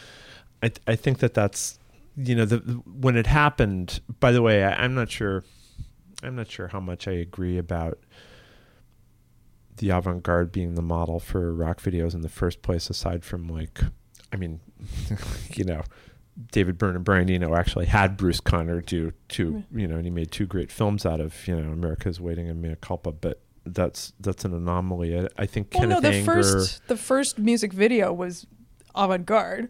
i 0.61 0.67
th- 0.67 0.81
i 0.87 0.95
think 0.97 1.19
that 1.19 1.33
that's 1.33 1.79
you 2.17 2.35
know 2.35 2.43
the 2.45 2.57
when 2.85 3.15
it 3.15 3.27
happened 3.27 4.01
by 4.19 4.33
the 4.33 4.41
way 4.41 4.63
I, 4.65 4.83
i'm 4.83 4.93
not 4.95 5.09
sure 5.09 5.45
i'm 6.23 6.35
not 6.35 6.51
sure 6.51 6.67
how 6.67 6.81
much 6.81 7.07
i 7.07 7.11
agree 7.13 7.57
about 7.57 7.97
the 9.79 9.89
avant-garde 9.89 10.51
being 10.51 10.75
the 10.75 10.81
model 10.81 11.19
for 11.19 11.53
rock 11.53 11.81
videos 11.81 12.13
in 12.13 12.21
the 12.21 12.29
first 12.29 12.61
place 12.61 12.89
aside 12.89 13.25
from 13.25 13.47
like 13.47 13.81
i 14.31 14.35
mean 14.35 14.59
you 15.55 15.63
know 15.63 15.81
David 16.51 16.77
Byrne 16.77 16.95
and 16.95 17.03
Brian 17.03 17.29
Eno 17.29 17.55
actually 17.55 17.85
had 17.85 18.15
Bruce 18.15 18.39
Conner 18.39 18.81
do 18.81 19.11
two, 19.27 19.63
you 19.73 19.87
know, 19.87 19.95
and 19.95 20.05
he 20.05 20.09
made 20.09 20.31
two 20.31 20.45
great 20.45 20.71
films 20.71 21.05
out 21.05 21.19
of, 21.19 21.47
you 21.47 21.55
know, 21.55 21.71
America's 21.71 22.21
Waiting 22.21 22.47
and 22.47 22.61
Mea 22.61 22.75
Culpa, 22.79 23.11
but 23.11 23.41
that's 23.65 24.13
that's 24.19 24.45
an 24.45 24.53
anomaly. 24.53 25.19
I, 25.19 25.27
I 25.37 25.45
think 25.45 25.69
Well, 25.73 25.81
Kenneth 25.81 26.03
no, 26.03 26.09
the 26.09 26.15
Anger, 26.15 26.31
first 26.31 26.87
the 26.87 26.97
first 26.97 27.39
music 27.39 27.73
video 27.73 28.13
was 28.13 28.47
avant 28.95 29.25
garde. 29.25 29.69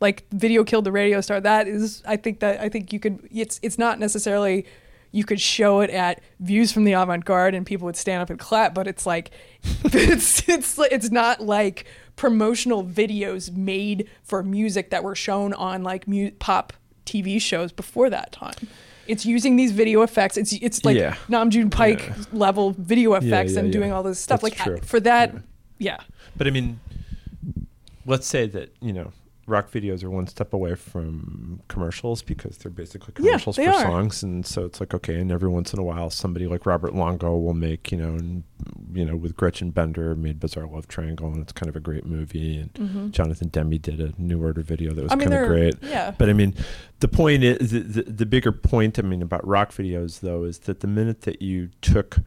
Like 0.00 0.24
video 0.32 0.64
killed 0.64 0.84
the 0.84 0.92
radio 0.92 1.20
star. 1.20 1.40
That 1.42 1.68
is, 1.68 2.02
I 2.06 2.16
think 2.16 2.40
that 2.40 2.60
I 2.60 2.70
think 2.70 2.92
you 2.92 2.98
could. 2.98 3.28
It's 3.30 3.60
it's 3.62 3.76
not 3.76 3.98
necessarily 3.98 4.64
you 5.12 5.24
could 5.24 5.40
show 5.40 5.80
it 5.80 5.90
at 5.90 6.20
views 6.38 6.70
from 6.72 6.84
the 6.84 6.92
avant 6.92 7.24
garde 7.24 7.54
and 7.54 7.66
people 7.66 7.86
would 7.86 7.96
stand 7.96 8.22
up 8.22 8.30
and 8.30 8.38
clap, 8.38 8.74
but 8.74 8.86
it's 8.86 9.06
like 9.06 9.30
it's 9.84 10.48
it's 10.48 10.78
it's 10.78 11.10
not 11.10 11.40
like 11.40 11.84
promotional 12.16 12.84
videos 12.84 13.50
made 13.56 14.08
for 14.22 14.42
music 14.42 14.90
that 14.90 15.02
were 15.02 15.14
shown 15.14 15.52
on 15.54 15.82
like 15.82 16.06
mu- 16.06 16.30
pop 16.32 16.72
TV 17.06 17.40
shows 17.40 17.72
before 17.72 18.08
that 18.10 18.30
time. 18.30 18.54
It's 19.08 19.26
using 19.26 19.56
these 19.56 19.72
video 19.72 20.02
effects. 20.02 20.36
It's 20.36 20.52
it's 20.52 20.84
like 20.84 20.96
Yeah. 20.96 21.16
Nam 21.28 21.50
June 21.50 21.70
Paik 21.70 22.06
Yeah. 22.06 22.14
level 22.32 22.74
video 22.78 23.14
effects 23.14 23.54
yeah, 23.54 23.58
and 23.60 23.68
yeah. 23.68 23.72
doing 23.72 23.92
all 23.92 24.02
this 24.04 24.20
stuff. 24.20 24.40
That's 24.42 24.58
like 24.58 24.64
true. 24.64 24.78
for 24.84 25.00
that, 25.00 25.32
Yeah. 25.32 25.40
yeah. 25.78 25.98
but 26.36 26.46
I 26.46 26.50
mean, 26.50 26.78
let's 28.06 28.26
say 28.28 28.46
that 28.46 28.72
you 28.80 28.92
know, 28.92 29.12
rock 29.46 29.70
videos 29.70 30.04
are 30.04 30.10
one 30.10 30.26
step 30.28 30.52
away 30.52 30.74
from 30.76 31.60
commercials 31.68 32.22
because 32.22 32.58
they're 32.58 32.70
basically 32.70 33.12
Yeah, 33.18 33.30
commercials 33.32 33.56
they 33.56 33.64
for 33.64 33.70
are. 33.72 33.82
songs, 33.82 34.22
and 34.22 34.46
so 34.46 34.64
it's 34.64 34.78
like 34.80 34.94
okay, 34.94 35.16
and 35.20 35.32
every 35.32 35.48
once 35.48 35.72
in 35.72 35.78
a 35.78 35.82
while, 35.82 36.10
somebody 36.10 36.46
like 36.46 36.66
Robert 36.66 36.94
Longo 36.94 37.36
will 37.36 37.54
make 37.54 37.90
you 37.90 37.98
know, 37.98 38.10
and 38.14 38.44
you 38.92 39.04
know, 39.04 39.16
with 39.16 39.36
Gretchen 39.36 39.70
Bender 39.70 40.14
made 40.14 40.38
Bizarre 40.40 40.66
Love 40.66 40.86
Triangle, 40.88 41.26
and 41.28 41.42
it's 41.42 41.52
kind 41.52 41.68
of 41.68 41.74
a 41.76 41.80
great 41.80 42.06
movie, 42.06 42.58
and 42.76 43.12
Jonathan 43.12 43.48
Demme 43.48 43.78
did 43.78 44.00
a 44.00 44.12
New 44.18 44.42
Order 44.42 44.62
video 44.62 44.92
that 44.92 45.02
was 45.02 45.10
Mm-hmm. 45.12 45.20
I 45.20 45.24
mean, 45.24 45.30
kind 45.30 45.42
of 45.42 45.48
great. 45.48 45.74
Yeah. 45.90 46.10
But 46.16 46.28
I 46.30 46.32
mean, 46.32 46.54
the 47.00 47.08
point 47.08 47.42
is 47.42 47.70
the, 47.72 47.80
the, 47.80 48.02
the 48.02 48.26
bigger 48.26 48.52
point. 48.52 48.98
I 48.98 49.02
mean, 49.02 49.22
about 49.22 49.46
rock 49.46 49.72
videos 49.72 50.20
though 50.20 50.44
is 50.44 50.60
that 50.60 50.80
the 50.80 50.86
minute 50.86 51.22
that 51.22 51.42
you 51.42 51.70
took 51.80 52.18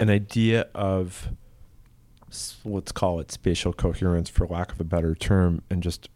an 0.00 0.10
idea 0.10 0.66
of 0.74 1.28
let's 2.64 2.92
call 2.92 3.20
it 3.20 3.30
spatial 3.32 3.72
coherence, 3.72 4.28
for 4.28 4.46
lack 4.46 4.72
of 4.72 4.80
a 4.80 4.84
better 4.84 5.14
term, 5.14 5.62
and 5.70 5.82
just 5.82 6.08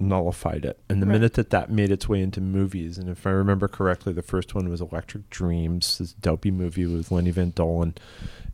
nullified 0.00 0.64
it. 0.64 0.78
And 0.88 1.02
the 1.02 1.06
Right. 1.06 1.14
minute 1.14 1.34
that 1.34 1.50
that 1.50 1.70
made 1.70 1.90
its 1.90 2.08
way 2.08 2.22
into 2.22 2.40
movies, 2.40 2.98
and 2.98 3.08
if 3.08 3.26
I 3.26 3.30
remember 3.30 3.66
correctly, 3.66 4.12
the 4.12 4.22
first 4.22 4.54
one 4.54 4.68
was 4.68 4.80
Electric 4.80 5.28
Dreams, 5.30 5.98
this 5.98 6.12
dopey 6.12 6.50
movie 6.52 6.86
with 6.86 7.10
Lenny 7.10 7.30
Von 7.32 7.50
Dohlen, 7.52 7.94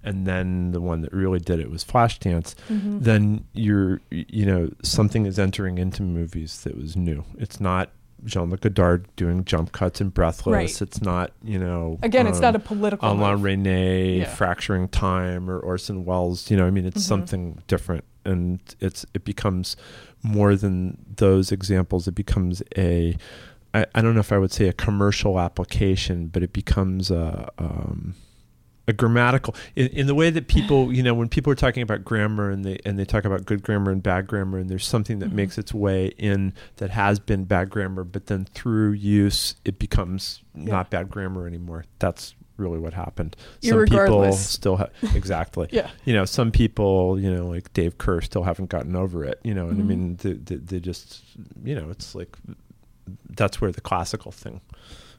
and 0.03 0.27
then 0.27 0.73
the 0.73 0.81
one 0.81 1.03
that 1.03 1.13
really 1.13 1.39
did 1.39 1.61
it 1.61 1.71
was 1.71 1.85
Flashdance 1.85 2.55
Mhm. 2.71 3.01
then 3.03 3.45
you're 3.55 4.01
you 4.11 4.45
know 4.45 4.71
something 4.83 5.25
is 5.25 5.39
entering 5.39 5.79
into 5.79 6.03
movies 6.03 6.61
that 6.65 6.77
was 6.77 6.95
new 6.95 7.25
it's 7.39 7.59
not 7.59 7.89
jean-luc 8.25 8.61
godard 8.63 9.07
doing 9.17 9.45
jump 9.45 9.73
cuts 9.73 10.01
and 10.01 10.13
breathless 10.15 10.53
Right. 10.53 10.83
it's 10.83 11.01
not 11.03 11.33
you 11.43 11.59
know 11.59 11.99
Again, 12.03 12.27
it's 12.27 12.39
um, 12.39 12.43
not 12.43 12.57
a 12.57 12.59
political. 12.59 13.09
alain 13.11 13.33
move. 13.37 13.43
resnais 13.43 14.19
Yeah. 14.19 14.35
fracturing 14.35 14.89
time 14.89 15.49
or 15.51 15.59
orson 15.59 16.05
welles 16.05 16.51
you 16.51 16.57
know 16.57 16.67
i 16.67 16.71
mean 16.71 16.87
it's 16.87 17.03
Mhm. 17.05 17.09
something 17.09 17.59
different 17.67 18.05
and 18.25 18.61
it's 18.81 19.05
it 19.15 19.25
becomes 19.25 19.77
more 20.23 20.57
than 20.57 20.97
those 21.17 21.53
examples 21.53 22.09
it 22.09 22.15
becomes 22.15 22.63
a 22.79 23.17
I, 23.75 23.87
I 23.95 24.03
don't 24.03 24.15
know 24.15 24.21
if 24.21 24.31
I 24.33 24.39
would 24.39 24.53
say 24.53 24.69
a 24.69 24.73
commercial 24.73 25.41
application, 25.41 26.29
but 26.29 26.45
it 26.45 26.53
becomes 26.53 27.11
a 27.11 27.51
um, 27.59 28.15
a 28.87 28.93
grammatical 28.93 29.55
in, 29.77 29.87
in 29.89 30.07
the 30.07 30.15
way 30.15 30.29
that 30.31 30.47
people 30.49 30.93
you 30.93 31.03
know 31.03 31.15
when 31.15 31.29
people 31.29 31.51
are 31.53 31.57
talking 31.57 31.83
about 31.83 32.05
grammar 32.05 32.51
and 32.51 32.65
they 32.65 32.79
and 32.85 32.99
they 32.99 33.05
talk 33.05 33.25
about 33.25 33.47
good 33.47 33.63
grammar 33.63 33.91
and 33.91 34.03
bad 34.03 34.27
grammar 34.27 34.59
and 34.59 34.69
there's 34.69 34.87
something 34.87 35.21
that 35.21 35.31
Mhm. 35.31 35.35
makes 35.35 35.57
its 35.59 35.73
way 35.73 36.09
in 36.19 36.53
that 36.77 36.91
has 36.91 37.19
been 37.19 37.45
bad 37.45 37.71
grammar 37.71 38.05
but 38.05 38.27
then 38.27 38.45
through 38.45 38.93
use 38.93 39.55
it 39.65 39.79
becomes 39.79 40.43
Yeah. 40.55 40.73
not 40.73 40.91
bad 40.91 41.09
grammar 41.11 41.47
anymore 41.47 41.85
that's 41.99 42.35
really 42.57 42.79
what 42.79 42.93
happened 42.93 43.35
some 43.63 43.85
people 43.87 44.33
still 44.35 44.77
ha- 44.77 44.89
exactly 45.15 45.67
Yeah. 45.73 45.91
you 46.05 46.13
know 46.13 46.25
some 46.27 46.51
people 46.53 47.19
you 47.19 47.33
know 47.35 47.47
like 47.49 47.73
dave 47.73 47.97
kehr 47.99 48.23
still 48.23 48.43
haven't 48.45 48.69
gotten 48.69 48.95
over 48.95 49.25
it 49.25 49.41
you 49.43 49.55
know 49.55 49.69
and 49.69 49.81
i 49.81 49.83
Mhm. 49.83 49.87
mean 49.89 50.17
they, 50.23 50.35
they, 50.35 50.57
they 50.57 50.79
just 50.81 51.23
you 51.65 51.75
know 51.75 51.89
it's 51.91 52.15
like 52.15 52.37
that's 53.31 53.61
where 53.61 53.73
the 53.73 53.81
classical 53.81 54.31
thing 54.31 54.61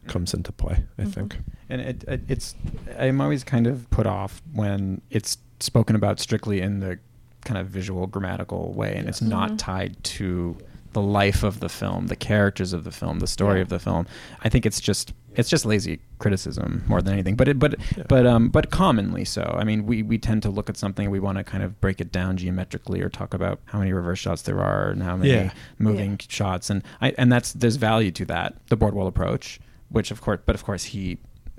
comes 0.07 0.33
into 0.33 0.51
play 0.51 0.83
i 0.97 1.03
Mhm. 1.03 1.13
think 1.13 1.37
And 1.69 1.81
it, 1.81 2.03
it, 2.07 2.21
it's, 2.27 2.53
I'm 2.99 3.19
always 3.21 3.43
kind 3.43 3.65
of 3.65 3.89
put 3.89 4.05
off 4.05 4.41
when 4.53 5.01
it's 5.09 5.37
spoken 5.59 5.95
about 5.95 6.19
strictly 6.19 6.61
in 6.61 6.79
the 6.79 6.99
kind 7.43 7.57
of 7.59 7.67
visual 7.67 8.05
grammatical 8.07 8.71
way, 8.73 8.95
and 8.95 9.07
it's 9.09 9.21
Yes. 9.21 9.29
not 9.29 9.51
Mhm. 9.51 9.57
tied 9.57 10.03
to 10.03 10.57
the 10.93 11.01
life 11.01 11.41
of 11.43 11.59
the 11.59 11.69
film, 11.69 12.07
the 12.07 12.15
characters 12.15 12.71
of 12.71 12.83
the 12.83 12.91
film, 12.91 13.19
the 13.19 13.27
story 13.27 13.57
Yeah. 13.57 13.63
of 13.63 13.69
the 13.69 13.79
film. 13.79 14.05
I 14.43 14.49
think 14.49 14.65
it's 14.65 14.79
just 14.79 15.13
it's 15.37 15.49
just 15.49 15.65
lazy 15.65 15.99
criticism 16.19 16.81
more 16.87 17.01
than 17.01 17.11
anything. 17.11 17.35
But 17.35 17.49
it, 17.49 17.59
but 17.59 17.75
Yeah. 17.97 18.03
but 18.07 18.25
um 18.25 18.47
but 18.49 18.69
commonly 18.71 19.25
so. 19.25 19.43
I 19.59 19.63
mean, 19.65 19.85
we 19.85 20.01
we 20.03 20.17
tend 20.17 20.43
to 20.43 20.49
look 20.49 20.69
at 20.69 20.77
something 20.77 21.09
we 21.09 21.19
want 21.19 21.37
to 21.39 21.43
kind 21.43 21.61
of 21.63 21.81
break 21.81 21.99
it 21.99 22.11
down 22.11 22.37
geometrically 22.37 23.01
or 23.01 23.09
talk 23.09 23.33
about 23.33 23.59
how 23.65 23.79
many 23.79 23.91
reverse 23.91 24.19
shots 24.19 24.43
there 24.43 24.59
are 24.61 24.89
and 24.91 25.03
how 25.03 25.17
many 25.17 25.31
Yeah. 25.31 25.51
moving 25.77 26.11
Yeah. 26.11 26.25
shots 26.29 26.69
and 26.69 26.83
I 27.01 27.13
and 27.17 27.31
that's 27.31 27.51
there's 27.53 27.75
value 27.75 28.11
to 28.11 28.25
that 28.25 28.55
the 28.69 28.77
Bordwell 28.77 29.07
approach, 29.07 29.59
which 29.89 30.11
of 30.11 30.21
course 30.21 30.39
but 30.45 30.55
of 30.55 30.63
course 30.63 30.83
he 30.85 31.17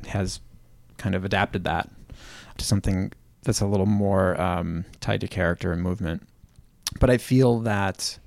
has 0.08 0.40
kind 0.98 1.14
of 1.14 1.24
adapted 1.24 1.64
that 1.64 1.90
to 2.58 2.64
something 2.64 3.12
that's 3.42 3.60
a 3.60 3.66
little 3.66 3.86
more 3.86 4.38
um, 4.40 4.84
tied 5.00 5.20
to 5.20 5.28
character 5.28 5.72
and 5.72 5.82
movement. 5.82 6.26
But 7.00 7.10
I 7.10 7.18
feel 7.18 7.60
that 7.60 8.18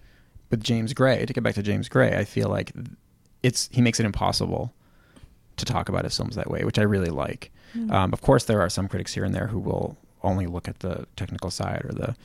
with 0.49 0.63
James 0.63 0.93
Gray, 0.93 1.25
to 1.25 1.33
get 1.33 1.43
back 1.43 1.55
to 1.55 1.63
James 1.63 1.89
Gray, 1.89 2.15
I 2.15 2.23
feel 2.23 2.49
like 2.49 2.71
it's 3.43 3.69
he 3.71 3.81
makes 3.81 3.99
it 3.99 4.05
impossible 4.05 4.73
to 5.57 5.65
talk 5.65 5.89
about 5.89 6.05
his 6.05 6.15
films 6.15 6.35
that 6.35 6.49
way, 6.49 6.63
which 6.63 6.79
I 6.79 6.83
really 6.83 7.09
like. 7.09 7.51
Mm. 7.75 7.91
Um, 7.91 8.13
of 8.13 8.21
course, 8.21 8.45
there 8.45 8.61
are 8.61 8.69
some 8.69 8.87
critics 8.87 9.13
here 9.13 9.23
and 9.23 9.35
there 9.35 9.47
who 9.47 9.59
will 9.59 9.97
only 10.21 10.45
look 10.47 10.67
at 10.67 10.79
the 10.79 11.05
technical 11.15 11.49
side 11.49 11.81
or 11.85 11.93
the 11.93 12.15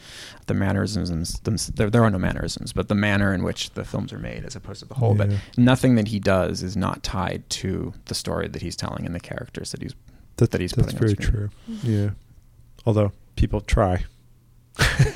the 0.46 0.54
mannerisms. 0.54 1.40
There, 1.74 1.88
there 1.90 2.02
are 2.02 2.10
no 2.10 2.18
mannerisms, 2.18 2.72
but 2.72 2.88
the 2.88 2.94
manner 2.94 3.32
in 3.32 3.42
which 3.44 3.70
the 3.70 3.84
films 3.84 4.12
are 4.12 4.18
made, 4.18 4.44
as 4.44 4.56
opposed 4.56 4.80
to 4.80 4.86
the 4.86 4.94
whole. 4.94 5.14
But 5.14 5.30
nothing 5.56 5.94
that 5.94 6.08
he 6.08 6.18
does 6.20 6.62
is 6.62 6.76
not 6.76 7.02
tied 7.02 7.48
to 7.50 7.94
the 8.06 8.14
story 8.14 8.48
that 8.48 8.62
he's 8.62 8.76
telling 8.76 9.06
and 9.06 9.14
the 9.14 9.20
characters 9.20 9.70
that 9.72 9.82
he's 9.82 9.94
That, 10.36 10.50
that 10.50 10.60
he's 10.60 10.72
that's 10.72 10.92
putting 10.92 10.96
on 10.96 11.14
very 11.16 11.24
screen. 11.24 11.30
true. 11.30 11.50
Yeah. 11.84 12.10
Although 12.86 13.12
people 13.36 13.60
try. 13.60 14.04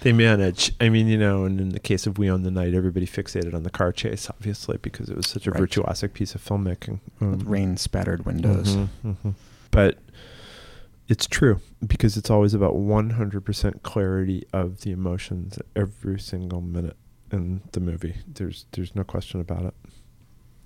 they 0.00 0.12
manage. 0.12 0.72
I 0.80 0.88
mean, 0.88 1.08
you 1.08 1.18
know, 1.18 1.44
and 1.44 1.60
in 1.60 1.70
the 1.70 1.80
case 1.80 2.06
of 2.06 2.18
We 2.18 2.30
Own 2.30 2.42
the 2.42 2.50
Night, 2.50 2.74
everybody 2.74 3.06
fixated 3.06 3.54
on 3.54 3.62
the 3.64 3.70
car 3.70 3.92
chase, 3.92 4.28
obviously, 4.30 4.78
because 4.80 5.08
it 5.08 5.16
was 5.16 5.26
such 5.26 5.46
a 5.46 5.50
Right. 5.50 5.62
virtuosic 5.62 6.12
piece 6.12 6.34
of 6.34 6.44
filmmaking. 6.44 7.00
Um, 7.20 7.32
with 7.32 7.42
rain 7.44 7.76
spattered 7.76 8.24
windows. 8.24 8.76
mhm, 8.76 8.88
mhm. 9.04 9.34
But 9.70 9.98
it's 11.08 11.26
true 11.26 11.60
because 11.86 12.16
it's 12.16 12.30
always 12.30 12.54
about 12.54 12.74
100% 12.74 13.82
clarity 13.82 14.44
of 14.52 14.80
the 14.82 14.90
emotions 14.90 15.58
every 15.76 16.18
single 16.18 16.60
minute 16.60 16.96
in 17.30 17.60
the 17.72 17.80
movie. 17.80 18.16
There's 18.26 18.66
there's 18.72 18.94
no 18.94 19.04
question 19.04 19.40
about 19.40 19.64
it. 19.64 19.74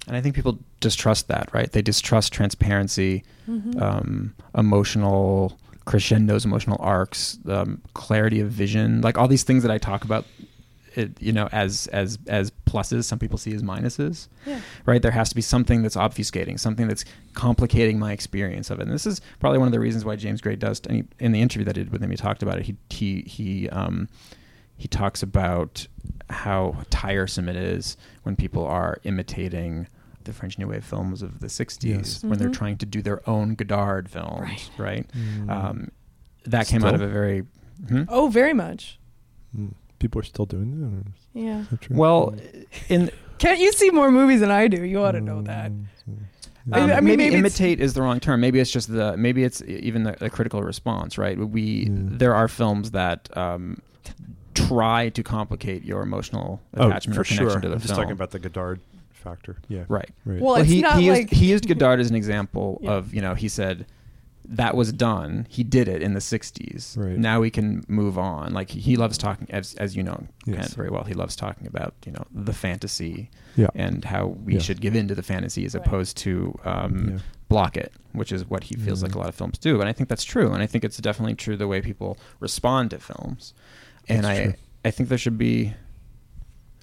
And 0.07 0.17
I 0.17 0.21
think 0.21 0.35
people 0.35 0.59
distrust 0.81 1.29
that, 1.29 1.51
right? 1.53 1.71
They 1.71 1.83
distrust 1.83 2.33
transparency, 2.33 3.25
Mhm. 3.49 3.81
um, 3.83 4.35
emotional 4.57 5.59
crescendos, 5.85 6.45
emotional 6.45 6.77
arcs, 6.81 7.39
um, 7.47 7.81
clarity 7.95 8.41
of 8.41 8.51
vision, 8.51 9.01
like 9.01 9.19
all 9.19 9.29
these 9.29 9.43
things 9.43 9.63
that 9.63 9.73
I 9.73 9.79
talk 9.79 10.05
about. 10.05 10.25
It, 10.95 11.21
you 11.21 11.33
know, 11.33 11.49
as 11.53 11.87
as 11.89 12.19
as 12.27 12.51
pluses, 12.67 13.05
some 13.05 13.19
people 13.19 13.39
see 13.39 13.55
as 13.55 13.63
minuses. 13.63 14.29
yeah. 14.47 14.61
right? 14.87 15.01
There 15.03 15.11
has 15.13 15.29
to 15.29 15.35
be 15.35 15.43
something 15.43 15.83
that's 15.83 15.97
obfuscating, 15.97 16.59
something 16.59 16.89
that's 16.89 17.05
complicating 17.35 17.99
my 17.99 18.13
experience 18.13 18.71
of 18.71 18.81
it. 18.81 18.85
And 18.85 18.93
this 18.93 19.07
is 19.07 19.21
probably 19.41 19.59
one 19.59 19.69
of 19.69 19.73
the 19.73 19.81
reasons 19.81 20.05
why 20.05 20.17
James 20.17 20.41
Gray 20.41 20.57
does. 20.57 20.81
And 20.89 20.97
he, 20.97 21.05
in 21.19 21.33
the 21.33 21.41
interview 21.41 21.65
that 21.67 21.73
I 21.77 21.83
did 21.83 21.93
with 21.93 22.03
him, 22.03 22.11
he 22.11 22.17
talked 22.17 22.43
about 22.43 22.59
it. 22.59 22.65
He 22.67 22.77
he 22.91 23.23
he 23.23 23.69
um, 23.71 24.09
he 24.77 24.89
talks 24.89 25.23
about 25.23 25.87
how 26.31 26.77
tiresome 26.91 27.49
it 27.49 27.57
is 27.57 27.97
when 28.23 28.37
people 28.37 28.67
are 28.67 28.99
imitating 29.05 29.89
the 30.25 30.33
French 30.33 30.59
New 30.59 30.69
Wave 30.69 30.85
films 30.85 31.23
of 31.23 31.41
the 31.41 31.47
'60s 31.49 31.85
Yes. 31.85 32.23
when 32.25 32.39
they're 32.39 32.49
Mhm. 32.51 32.53
trying 32.55 32.77
to 32.79 32.87
do 32.87 33.01
their 33.03 33.27
own 33.29 33.55
Godard 33.55 34.11
films, 34.11 34.41
Right. 34.41 34.71
right? 34.79 35.07
Mm. 35.13 35.51
Um, 35.51 35.89
that 36.45 36.67
came 36.67 36.85
out 36.85 36.95
of 36.95 37.01
a 37.01 37.09
very 37.09 37.45
hmm? 37.89 38.03
Oh, 38.09 38.29
very 38.29 38.53
much. 38.53 38.99
Mm. 39.57 39.73
People 39.99 40.21
are 40.21 40.25
still 40.25 40.47
doing 40.47 40.81
that. 40.81 41.41
Yeah. 41.41 41.61
is 41.61 41.69
that 41.69 41.81
true? 41.81 41.97
well 41.97 42.35
in 42.89 43.11
Can't 43.39 43.61
you 43.61 43.73
see 43.73 43.91
more 43.91 44.11
movies 44.11 44.41
than 44.41 44.51
I 44.51 44.67
do? 44.67 44.85
You 44.85 45.01
ought 45.05 45.13
to 45.13 45.21
know 45.21 45.43
that. 45.43 45.71
Mm. 45.71 45.85
I- 46.73 46.81
Um, 46.81 46.91
I 46.91 46.95
mean, 46.97 47.05
maybe, 47.05 47.17
maybe 47.25 47.35
imitate 47.37 47.81
is 47.81 47.95
the 47.95 48.03
wrong 48.03 48.19
term. 48.21 48.41
Maybe 48.41 48.59
it's 48.61 48.71
just 48.71 48.93
the 48.93 49.17
maybe 49.17 49.43
it's 49.45 49.63
even 49.63 50.03
the, 50.03 50.13
the 50.19 50.29
critical 50.29 50.63
response, 50.63 51.17
right? 51.19 51.39
We 51.39 51.87
Mm. 51.87 52.19
there 52.19 52.35
are 52.35 52.49
films 52.49 52.91
that 52.91 53.29
um, 53.37 53.81
try 54.55 55.09
to 55.11 55.23
complicate 55.23 55.85
your 55.85 56.03
emotional 56.03 56.61
attachment 56.75 57.17
oh, 57.19 57.21
or 57.21 57.25
for 57.25 57.29
connection 57.29 57.51
sure. 57.51 57.61
to 57.61 57.69
the 57.69 57.75
I'm 57.75 57.81
film. 57.81 57.87
just 57.89 57.95
talking 57.95 58.13
about 58.13 58.33
the 58.33 58.39
Godard 58.39 58.81
factor. 59.13 59.57
Yeah. 59.69 59.85
right. 59.89 60.11
Right. 60.25 60.41
Well, 60.41 60.57
it's 60.57 60.69
he 60.69 60.81
not 60.83 60.99
he 60.99 61.07
used, 61.07 61.31
he 61.33 61.47
used 61.51 61.67
Godard 61.69 62.01
as 62.01 62.11
an 62.11 62.17
example 62.17 62.81
Yeah. 62.83 62.93
of 62.93 63.15
you 63.15 63.21
know 63.23 63.35
he 63.35 63.49
said 63.49 63.87
that 64.51 64.75
was 64.75 64.93
done. 64.93 65.47
He 65.51 65.63
did 65.63 65.89
it 65.89 66.03
in 66.03 66.15
the 66.15 66.21
'60s. 66.21 66.97
Right. 66.97 67.19
Now 67.19 67.41
we 67.41 67.51
can 67.51 67.85
move 67.89 68.19
on. 68.19 68.53
Like 68.55 68.71
he, 68.71 68.81
he 68.81 68.97
loves 68.97 69.19
talking, 69.19 69.47
as 69.51 69.75
as 69.75 69.95
you 69.97 70.03
know, 70.03 70.27
Yes. 70.47 70.75
Very 70.75 70.89
well. 70.91 71.05
He 71.05 71.15
loves 71.15 71.37
talking 71.37 71.67
about 71.67 71.95
you 72.07 72.13
know 72.13 72.25
the 72.33 72.53
fantasy 72.55 73.31
yeah. 73.57 73.69
and 73.75 74.05
how 74.05 74.27
we 74.29 74.55
Yeah. 74.55 74.61
should 74.61 74.81
give 74.81 74.97
in 74.97 75.07
to 75.09 75.15
the 75.15 75.23
fantasy 75.23 75.65
as 75.67 75.75
Right. 75.75 75.87
opposed 75.87 76.17
to 76.19 76.59
um, 76.65 77.11
yeah. 77.11 77.19
block 77.49 77.77
it, 77.77 77.93
which 78.13 78.33
is 78.33 78.49
what 78.49 78.65
he 78.65 78.75
feels 78.75 79.03
Yeah. 79.03 79.09
like 79.09 79.15
a 79.15 79.19
lot 79.19 79.29
of 79.29 79.35
films 79.35 79.59
do. 79.59 79.81
And 79.81 79.89
I 79.89 79.93
think 79.93 80.09
that's 80.09 80.25
true. 80.25 80.53
And 80.53 80.63
I 80.63 80.67
think 80.67 80.83
it's 80.85 80.97
definitely 80.97 81.35
true 81.35 81.57
the 81.57 81.69
way 81.69 81.81
people 81.83 82.17
respond 82.41 82.91
to 82.93 82.99
films. 82.99 83.53
And 84.09 84.25
That's 84.25 84.39
I 84.39 84.45
true. 84.45 84.55
I 84.87 84.91
think 84.91 85.09
there 85.11 85.19
should 85.19 85.37
be 85.39 85.75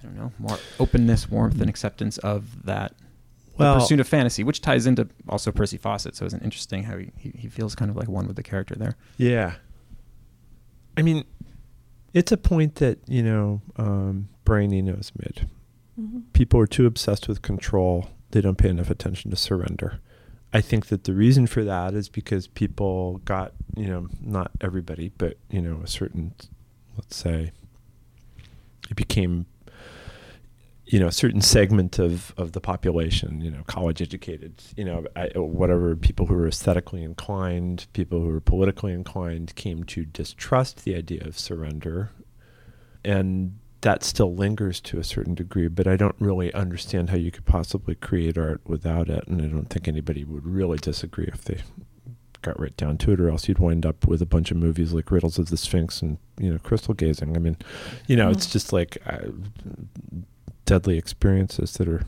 I 0.03 0.07
don't 0.07 0.17
know, 0.17 0.31
more 0.37 0.59
openness, 0.79 1.31
warmth 1.31 1.59
and 1.59 1.67
acceptance 1.69 2.19
of 2.19 2.63
that 2.65 2.93
the 3.57 3.63
Well- 3.63 3.75
pursuit 3.79 3.99
of 3.99 4.07
fantasy, 4.07 4.43
which 4.43 4.61
ties 4.61 4.85
into 4.85 5.07
also 5.29 5.51
Percy 5.51 5.77
Fawcett. 5.77 6.15
So 6.15 6.25
it's 6.25 6.33
interesting 6.35 6.83
how 6.83 6.97
he, 6.97 7.11
he, 7.17 7.29
he 7.37 7.47
feels 7.47 7.75
kind 7.75 7.89
of 7.91 7.97
like 7.97 8.07
one 8.07 8.27
with 8.27 8.35
the 8.35 8.43
character 8.43 8.75
there. 8.75 8.95
Yeah. 9.17 9.55
I 10.97 11.01
mean, 11.01 11.25
it's 12.13 12.31
a 12.31 12.37
point 12.37 12.75
that, 12.75 12.99
you 13.07 13.21
know, 13.23 13.61
um, 13.77 14.29
Brian 14.45 14.73
Eno's 14.73 15.11
made. 15.17 15.47
Mhm. 15.99 16.23
People 16.33 16.59
are 16.59 16.67
too 16.67 16.85
obsessed 16.85 17.27
with 17.27 17.41
control. 17.41 18.09
They 18.31 18.41
don't 18.41 18.57
pay 18.57 18.69
enough 18.69 18.89
attention 18.89 19.31
to 19.31 19.37
surrender. 19.37 19.99
I 20.53 20.61
think 20.61 20.85
that 20.87 21.03
the 21.03 21.13
reason 21.13 21.47
for 21.47 21.63
that 21.65 21.93
is 21.93 22.07
because 22.07 22.47
people 22.47 23.19
got, 23.25 23.53
you 23.75 23.87
know, 23.87 24.07
not 24.21 24.51
everybody, 24.61 25.11
but, 25.17 25.37
you 25.49 25.61
know, 25.61 25.81
a 25.83 25.87
certain, 25.87 26.33
let's 26.97 27.15
say, 27.15 27.51
it 28.89 28.95
became, 28.95 29.47
you 30.87 30.99
know, 30.99 31.07
a 31.07 31.11
certain 31.11 31.41
segment 31.41 31.97
of, 31.99 32.33
of 32.37 32.51
the 32.51 32.61
population, 32.61 33.41
you 33.41 33.49
know, 33.49 33.63
college 33.65 34.01
educated, 34.01 34.61
you 34.77 34.85
know, 34.85 35.05
I, 35.15 35.29
whatever, 35.35 35.95
people 35.95 36.27
who 36.27 36.35
are 36.35 36.47
aesthetically 36.47 37.03
inclined, 37.03 37.87
people 37.93 38.19
who 38.21 38.29
are 38.29 38.39
politically 38.39 38.93
inclined 38.93 39.55
came 39.55 39.83
to 39.85 40.05
distrust 40.05 40.83
the 40.85 40.95
idea 40.95 41.23
of 41.25 41.39
surrender. 41.39 42.11
And 43.03 43.57
that 43.81 44.03
still 44.03 44.33
lingers 44.35 44.79
to 44.81 44.99
a 44.99 45.03
certain 45.03 45.35
degree, 45.35 45.67
but 45.67 45.87
I 45.87 45.95
don't 45.95 46.15
really 46.19 46.53
understand 46.53 47.09
how 47.09 47.17
you 47.17 47.31
could 47.31 47.45
possibly 47.45 47.95
create 47.95 48.37
art 48.37 48.61
without 48.65 49.09
it. 49.09 49.27
And 49.27 49.41
I 49.41 49.45
don't 49.45 49.69
think 49.69 49.87
anybody 49.87 50.23
would 50.23 50.45
really 50.45 50.77
disagree 50.77 51.25
if 51.27 51.43
they 51.45 51.61
got 52.41 52.59
right 52.59 52.75
down 52.77 52.97
to 52.99 53.11
it, 53.11 53.19
or 53.19 53.29
else 53.29 53.47
you'd 53.47 53.59
wind 53.59 53.85
up 53.87 54.07
with 54.07 54.21
a 54.21 54.25
bunch 54.27 54.51
of 54.51 54.57
movies 54.57 54.93
like 54.93 55.09
Riddles 55.11 55.39
of 55.39 55.49
the 55.49 55.57
Sphinx 55.57 56.01
and, 56.03 56.17
you 56.39 56.51
know, 56.51 56.59
Crystal 56.59 56.93
Gazing. 56.93 57.35
I 57.35 57.39
mean, 57.39 57.57
you 58.07 58.15
know, 58.15 58.29
it's 58.29 58.45
Mhm. 58.47 58.51
just 58.51 58.73
like 58.73 58.97
uh, 59.07 59.29
deadly 60.65 60.97
experiences 60.97 61.73
that 61.73 61.87
are 61.87 62.03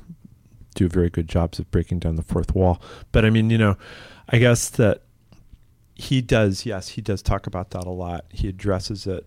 do 0.75 0.87
very 0.87 1.09
good 1.09 1.27
jobs 1.27 1.57
of 1.57 1.69
breaking 1.71 1.99
down 1.99 2.17
the 2.17 2.23
fourth 2.23 2.53
wall. 2.53 2.81
But 3.11 3.25
I 3.25 3.31
mean, 3.31 3.49
you 3.49 3.57
know, 3.57 3.77
I 4.29 4.37
guess 4.37 4.69
that 4.69 5.01
he 5.95 6.21
does, 6.21 6.65
yes, 6.65 6.89
he 6.89 7.01
does 7.01 7.23
talk 7.23 7.47
about 7.47 7.71
that 7.71 7.85
a 7.85 7.89
lot. 7.89 8.25
He 8.29 8.47
addresses 8.47 9.07
it 9.07 9.25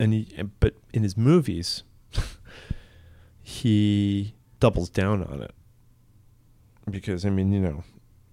and 0.00 0.14
he 0.14 0.26
but 0.58 0.74
in 0.92 1.04
his 1.04 1.16
movies 1.16 1.84
he 3.42 4.34
doubles 4.58 4.88
down 4.88 5.22
on 5.22 5.42
it 5.42 5.52
because 6.90 7.24
i 7.24 7.30
mean 7.30 7.52
you 7.52 7.60
know 7.60 7.84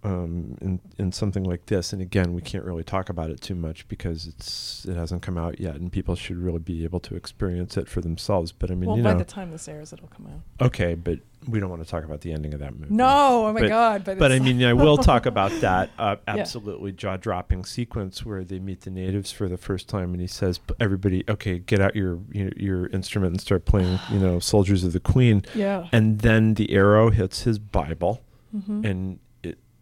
um, 0.07 0.57
in 0.61 0.79
in 0.97 1.11
something 1.11 1.43
like 1.43 1.65
this 1.67 1.91
and 1.93 2.01
again 2.01 2.33
we 2.33 2.41
can't 2.41 2.63
really 2.63 2.83
talk 2.83 3.09
about 3.09 3.29
it 3.29 3.41
too 3.41 3.55
much 3.55 3.87
because 3.87 4.25
it's 4.27 4.85
it 4.85 4.95
hasn't 4.95 5.21
come 5.21 5.37
out 5.37 5.59
yet 5.59 5.75
and 5.75 5.91
people 5.91 6.15
should 6.15 6.37
really 6.37 6.59
be 6.59 6.83
able 6.83 6.99
to 7.01 7.15
experience 7.15 7.77
it 7.77 7.87
for 7.89 7.99
themselves 8.01 8.51
but 8.51 8.71
i 8.71 8.75
mean 8.75 8.87
well, 8.89 8.97
by 8.97 9.11
know 9.13 9.17
the 9.17 9.25
time 9.25 9.51
this 9.51 9.67
airs, 9.67 9.91
it'll 9.93 10.07
come 10.07 10.27
out. 10.27 10.65
okay 10.67 10.93
but 10.95 11.19
we 11.47 11.59
don't 11.59 11.69
want 11.69 11.83
to 11.83 11.89
talk 11.89 12.03
about 12.03 12.21
the 12.21 12.31
ending 12.31 12.53
of 12.53 12.59
that 12.59 12.73
movie 12.77 12.93
No, 12.93 13.47
oh 13.47 13.53
my 13.53 13.61
But- 13.61 13.67
god! 13.69 14.03
But, 14.03 14.17
but 14.19 14.31
I 14.31 14.39
mean, 14.39 14.61
I 14.63 14.73
will 14.73 14.97
talk 14.97 15.25
about 15.33 15.51
that 15.61 15.91
uh, 15.97 16.15
Yeah. 16.27 16.37
absolutely 16.37 16.91
jaw-dropping 16.93 17.63
sequence 17.65 18.25
where 18.25 18.43
they 18.43 18.59
meet 18.59 18.81
the 18.81 18.89
natives 18.89 19.31
for 19.31 19.47
the 19.47 19.55
first 19.57 19.87
time, 19.87 20.11
and 20.13 20.19
he 20.19 20.27
says, 20.27 20.59
"Everybody, 20.79 21.23
okay, 21.29 21.59
get 21.59 21.79
out 21.79 21.95
your 21.95 22.19
your, 22.31 22.49
your 22.57 22.87
instrument 22.87 23.31
and 23.33 23.41
start 23.41 23.65
playing, 23.65 23.99
you 24.11 24.19
know, 24.19 24.39
Soldiers 24.53 24.83
of 24.83 24.91
the 24.93 24.99
Queen." 24.99 25.43
yeah, 25.55 25.87
And 25.93 26.19
then 26.19 26.55
the 26.55 26.73
arrow 26.73 27.11
hits 27.11 27.43
his 27.43 27.59
Bible, 27.59 28.21
Mhm. 28.55 28.83
and 28.89 29.19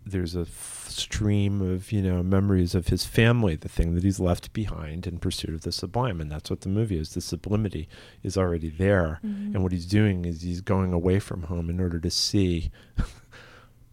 there's 0.05 0.35
a 0.35 0.41
f- 0.41 0.85
stream 0.89 1.61
of 1.61 1.91
you 1.91 2.01
know 2.01 2.21
memories 2.23 2.75
of 2.75 2.87
his 2.89 3.05
family, 3.05 3.55
the 3.55 3.69
thing 3.69 3.95
that 3.95 4.03
he's 4.03 4.19
left 4.19 4.53
behind 4.53 5.07
in 5.07 5.17
pursuit 5.19 5.53
of 5.55 5.61
the 5.61 5.71
sublime, 5.71 6.21
and 6.21 6.31
that's 6.31 6.49
what 6.49 6.61
the 6.61 6.69
movie 6.69 6.97
is. 6.99 7.09
The 7.13 7.21
sublimity 7.21 7.87
is 8.23 8.37
already 8.37 8.69
there, 8.69 9.19
Mhm. 9.25 9.55
and 9.55 9.63
what 9.63 9.71
he's 9.71 9.85
doing 9.87 10.25
is 10.25 10.41
he's 10.41 10.61
going 10.61 10.93
away 10.93 11.19
from 11.19 11.43
home 11.43 11.69
in 11.69 11.79
order 11.79 11.99
to 11.99 12.11
see 12.11 12.69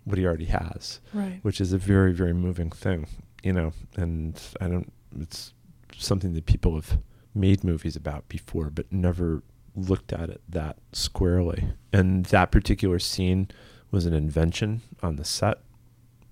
what 0.04 0.18
he 0.18 0.26
already 0.26 0.46
has 0.46 1.00
right. 1.14 1.38
which 1.42 1.60
is 1.60 1.72
a 1.72 1.78
very 1.78 2.12
very 2.12 2.32
moving 2.32 2.70
thing 2.70 3.06
you 3.44 3.52
know 3.52 3.72
and 3.96 4.40
i 4.60 4.66
don't 4.66 4.92
it's 5.20 5.52
something 5.96 6.32
that 6.34 6.44
people 6.46 6.74
have 6.74 6.98
made 7.34 7.62
movies 7.62 7.94
about 7.94 8.28
before 8.28 8.68
but 8.68 8.90
never 8.92 9.42
looked 9.76 10.12
at 10.12 10.28
it 10.28 10.42
that 10.48 10.76
squarely. 10.92 11.70
And 11.94 12.26
that 12.26 12.50
particular 12.50 12.98
scene 12.98 13.48
was 13.90 14.04
an 14.04 14.12
invention 14.12 14.82
on 15.02 15.16
the 15.16 15.24
set. 15.24 15.58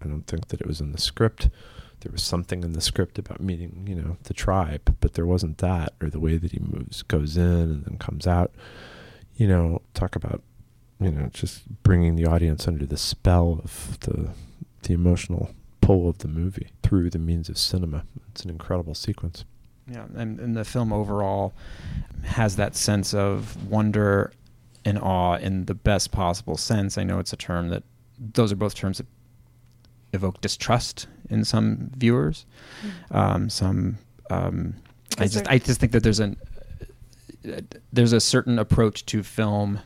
I 0.03 0.07
don't 0.07 0.26
think 0.26 0.48
that 0.48 0.61
it 0.61 0.66
was 0.66 0.80
in 0.80 0.92
the 0.92 1.01
script. 1.01 1.48
There 2.01 2.12
was 2.12 2.22
something 2.22 2.64
in 2.64 2.72
the 2.72 2.80
script 2.80 3.18
about 3.18 3.40
meeting, 3.40 3.84
you 3.86 3.94
know, 3.94 4.16
the 4.22 4.34
tribe, 4.34 4.96
but 5.01 5.14
there 5.14 5.26
wasn't 5.26 5.59
that 5.59 5.92
or 6.01 6.09
the 6.09 6.20
way 6.20 6.38
that 6.38 6.53
he 6.53 6.59
moves, 6.59 7.03
goes 7.03 7.36
in 7.36 7.44
and 7.44 7.84
then 7.84 7.98
comes 7.98 8.26
out. 8.26 8.53
You 9.34 9.48
know, 9.48 9.82
talk 9.94 10.16
about, 10.16 10.42
you 10.98 11.11
know, 11.11 11.28
just 11.32 11.82
bringing 11.82 12.16
the 12.16 12.26
audience 12.26 12.66
under 12.66 12.86
the 12.86 12.96
spell 12.96 13.61
of 13.62 13.98
the 14.01 14.30
the 14.82 14.94
emotional 14.94 15.55
pull 15.82 16.09
of 16.09 16.18
the 16.18 16.28
movie 16.28 16.68
through 16.82 17.11
the 17.11 17.18
means 17.18 17.48
of 17.48 17.59
cinema. 17.59 18.05
It's 18.30 18.44
an 18.44 18.51
incredible 18.51 18.94
sequence. 18.94 19.44
Yeah, 19.86 20.05
and, 20.14 20.38
and 20.38 20.57
the 20.57 20.64
film 20.64 20.92
overall 20.92 21.53
has 22.24 22.57
that 22.57 22.76
sense 22.76 23.12
of 23.12 23.68
wonder 23.68 24.32
and 24.84 24.98
awe 24.98 25.36
in 25.36 25.66
the 25.66 25.74
best 25.74 26.12
possible 26.12 26.57
sense. 26.57 26.96
I 26.96 27.03
know 27.03 27.18
it's 27.18 27.32
a 27.32 27.36
term 27.36 27.68
that 27.70 27.82
those 28.18 28.53
are 28.53 28.57
both 28.57 28.74
terms 28.74 28.98
that 28.98 29.07
evoke 30.12 30.40
distrust 30.40 31.06
in 31.28 31.44
some 31.44 31.90
viewers. 31.96 32.46
Mm-hmm. 32.84 33.16
Um, 33.16 33.50
some 33.50 33.98
um, 34.30 34.74
I 35.18 35.26
just 35.26 35.48
I 35.48 35.58
just 35.58 35.80
think 35.80 35.92
that 35.92 36.02
there's 36.02 36.20
an 36.20 36.36
uh, 37.50 37.61
there's 37.92 38.12
a 38.12 38.20
certain 38.20 38.58
approach 38.58 39.06
to 39.06 39.22
film 39.22 39.80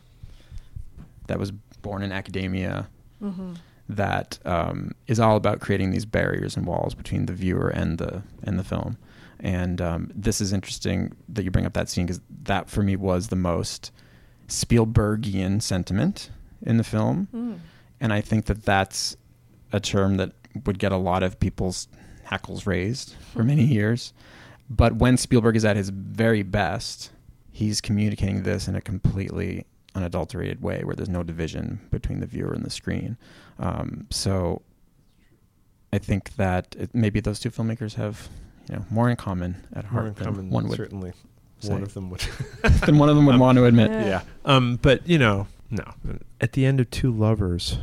that 1.27 1.39
was 1.39 1.51
born 1.83 2.03
in 2.03 2.12
academia 2.12 2.89
Mm-hmm. 3.22 3.55
that 3.89 4.39
um, 4.45 4.93
is 5.07 5.18
all 5.18 5.37
about 5.37 5.61
creating 5.61 5.91
these 5.93 6.05
barriers 6.05 6.57
and 6.59 6.66
walls 6.66 6.95
between 6.95 7.25
the 7.27 7.33
viewer 7.33 7.68
and 7.68 7.97
the 7.99 8.22
and 8.43 8.59
the 8.59 8.64
film. 8.64 8.99
And 9.41 9.81
um, 9.81 10.11
this 10.14 10.41
is 10.41 10.53
interesting 10.53 11.12
that 11.31 11.43
you 11.45 11.51
bring 11.51 11.64
up 11.64 11.72
that 11.75 11.89
scene 11.89 12.05
because 12.07 12.20
that 12.45 12.68
for 12.68 12.83
me 12.83 12.97
was 12.97 13.29
the 13.29 13.37
most 13.37 13.93
Spielbergian 14.49 15.61
sentiment 15.62 16.31
in 16.62 16.77
the 16.77 16.85
film, 16.85 17.29
Mm. 17.35 17.59
and 18.01 18.12
I 18.12 18.20
think 18.20 18.47
that 18.47 18.64
that's 18.64 19.16
a 19.75 19.81
term 19.81 20.16
that 20.18 20.33
would 20.66 20.79
get 20.79 20.93
a 20.93 20.97
lot 20.97 21.22
of 21.22 21.39
people's 21.41 21.89
hackles 22.25 22.66
raised 22.66 23.14
for 23.33 23.43
many 23.43 23.64
years. 23.64 24.12
But 24.70 24.95
when 24.97 25.16
Spielberg 25.16 25.57
is 25.57 25.64
at 25.64 25.77
his 25.77 25.89
very 25.91 26.43
best, 26.43 27.11
he's 27.51 27.81
communicating 27.81 28.43
this 28.45 28.66
in 28.68 28.75
a 28.77 28.81
completely 28.81 29.66
unadulterated 29.95 30.62
way 30.62 30.83
where 30.85 30.95
there's 30.97 31.09
no 31.09 31.22
division 31.22 31.81
between 31.91 32.20
the 32.20 32.27
viewer 32.27 32.53
and 32.53 32.64
the 32.64 32.70
screen. 32.70 33.16
Um, 33.59 34.07
so 34.11 34.62
I 35.93 35.99
think 35.99 36.37
that 36.37 36.75
it, 36.79 36.95
maybe 36.95 37.20
those 37.20 37.39
two 37.41 37.51
filmmakers 37.51 37.95
have 37.95 38.29
you 38.68 38.77
know 38.77 38.85
more 38.91 39.11
in 39.11 39.16
common 39.16 39.66
at 39.75 39.85
heart 39.85 39.93
More 39.93 40.03
heart 40.03 40.07
in 40.09 40.14
than 40.14 40.25
common, 40.35 40.51
one 40.51 40.68
would 40.68 40.77
certainly. 40.77 41.12
say. 41.61 41.72
One 41.72 41.83
of 41.83 41.95
them 41.95 42.11
would. 42.11 42.20
than 42.87 42.99
one 42.99 43.09
of 43.09 43.16
them 43.16 43.27
would 43.27 43.35
Um, 43.37 43.41
want 43.41 43.57
to 43.59 43.64
admit. 43.66 43.91
Yeah. 43.91 44.07
yeah. 44.07 44.22
Um, 44.45 44.79
but 44.83 45.07
you 45.07 45.18
know, 45.18 45.47
no. 45.70 45.85
At 46.41 46.53
the 46.53 46.64
end 46.66 46.81
of 46.81 46.91
Two 46.91 47.12
Lovers, 47.12 47.79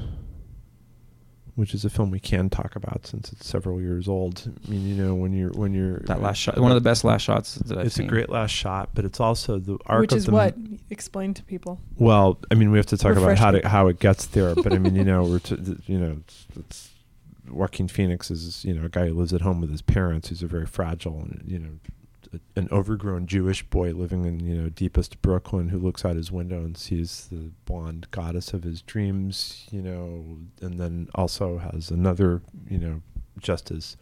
which 1.55 1.73
is 1.73 1.83
a 1.85 1.89
film 1.89 2.11
we 2.11 2.19
can 2.19 2.49
talk 2.49 2.75
about 2.75 3.05
since 3.05 3.31
it's 3.31 3.45
several 3.47 3.81
years 3.81 4.07
old. 4.07 4.51
I 4.65 4.69
mean, 4.71 4.87
you 4.87 4.95
know, 4.95 5.13
when 5.15 5.33
you're 5.33 5.51
when 5.51 5.73
you're 5.73 5.99
That 6.07 6.21
last 6.21 6.37
shot, 6.37 6.57
one 6.57 6.71
of 6.71 6.75
the 6.75 6.81
best 6.89 7.03
last 7.03 7.21
shots 7.23 7.55
that 7.55 7.77
I've 7.77 7.85
It's 7.87 7.95
seen. 7.95 8.05
a 8.07 8.09
great 8.09 8.29
last 8.29 8.51
shot, 8.51 8.89
but 8.93 9.05
it's 9.05 9.19
also 9.19 9.59
the 9.59 9.77
arc 9.85 10.01
Which 10.01 10.11
of 10.13 10.17
is 10.19 10.25
the 10.25 10.31
what? 10.31 10.55
Explain 10.89 11.33
to 11.35 11.43
people. 11.43 11.79
Well, 11.97 12.39
I 12.49 12.55
mean, 12.55 12.71
we 12.71 12.77
have 12.77 12.85
to 12.87 12.97
talk 12.97 13.15
about 13.17 13.37
how 13.37 13.51
to, 13.51 13.67
how 13.67 13.87
it 13.87 13.99
gets 13.99 14.25
there, 14.27 14.55
but 14.55 14.73
I 14.73 14.77
mean, 14.77 14.95
you 14.95 15.03
know, 15.03 15.23
we're 15.29 15.39
t- 15.39 15.55
th- 15.57 15.77
you 15.87 15.99
know, 15.99 16.17
it's, 16.19 16.47
it's 16.57 16.89
Joaquin 17.49 17.87
Phoenix 17.89 18.31
is 18.31 18.63
you 18.63 18.73
know 18.73 18.85
a 18.85 18.89
guy 18.89 19.07
who 19.07 19.13
lives 19.13 19.33
at 19.33 19.41
home 19.41 19.59
with 19.61 19.71
his 19.71 19.81
parents. 19.81 20.29
who's 20.29 20.41
a 20.43 20.47
very 20.47 20.65
fragile 20.65 21.19
and 21.19 21.43
you 21.45 21.59
know 21.59 21.69
a- 21.69 21.91
an 22.55 22.67
overgrown 22.71 23.27
Jewish 23.27 23.63
boy 23.63 23.91
living 23.91 24.25
in 24.25 24.39
you 24.39 24.55
know 24.55 24.69
deepest 24.69 25.21
Brooklyn 25.21 25.69
who 25.69 25.77
looks 25.77 26.05
out 26.05 26.15
his 26.15 26.31
window 26.31 26.59
and 26.59 26.77
sees 26.77 27.27
the 27.31 27.51
blonde 27.65 28.07
goddess 28.11 28.53
of 28.53 28.63
his 28.63 28.81
dreams. 28.81 29.67
You 29.71 29.81
know, 29.81 30.37
and 30.61 30.79
then 30.79 31.09
also 31.15 31.57
has 31.57 31.89
another 31.91 32.41
you 32.69 32.77
know 32.77 33.01
just 33.39 33.71
as 33.71 33.97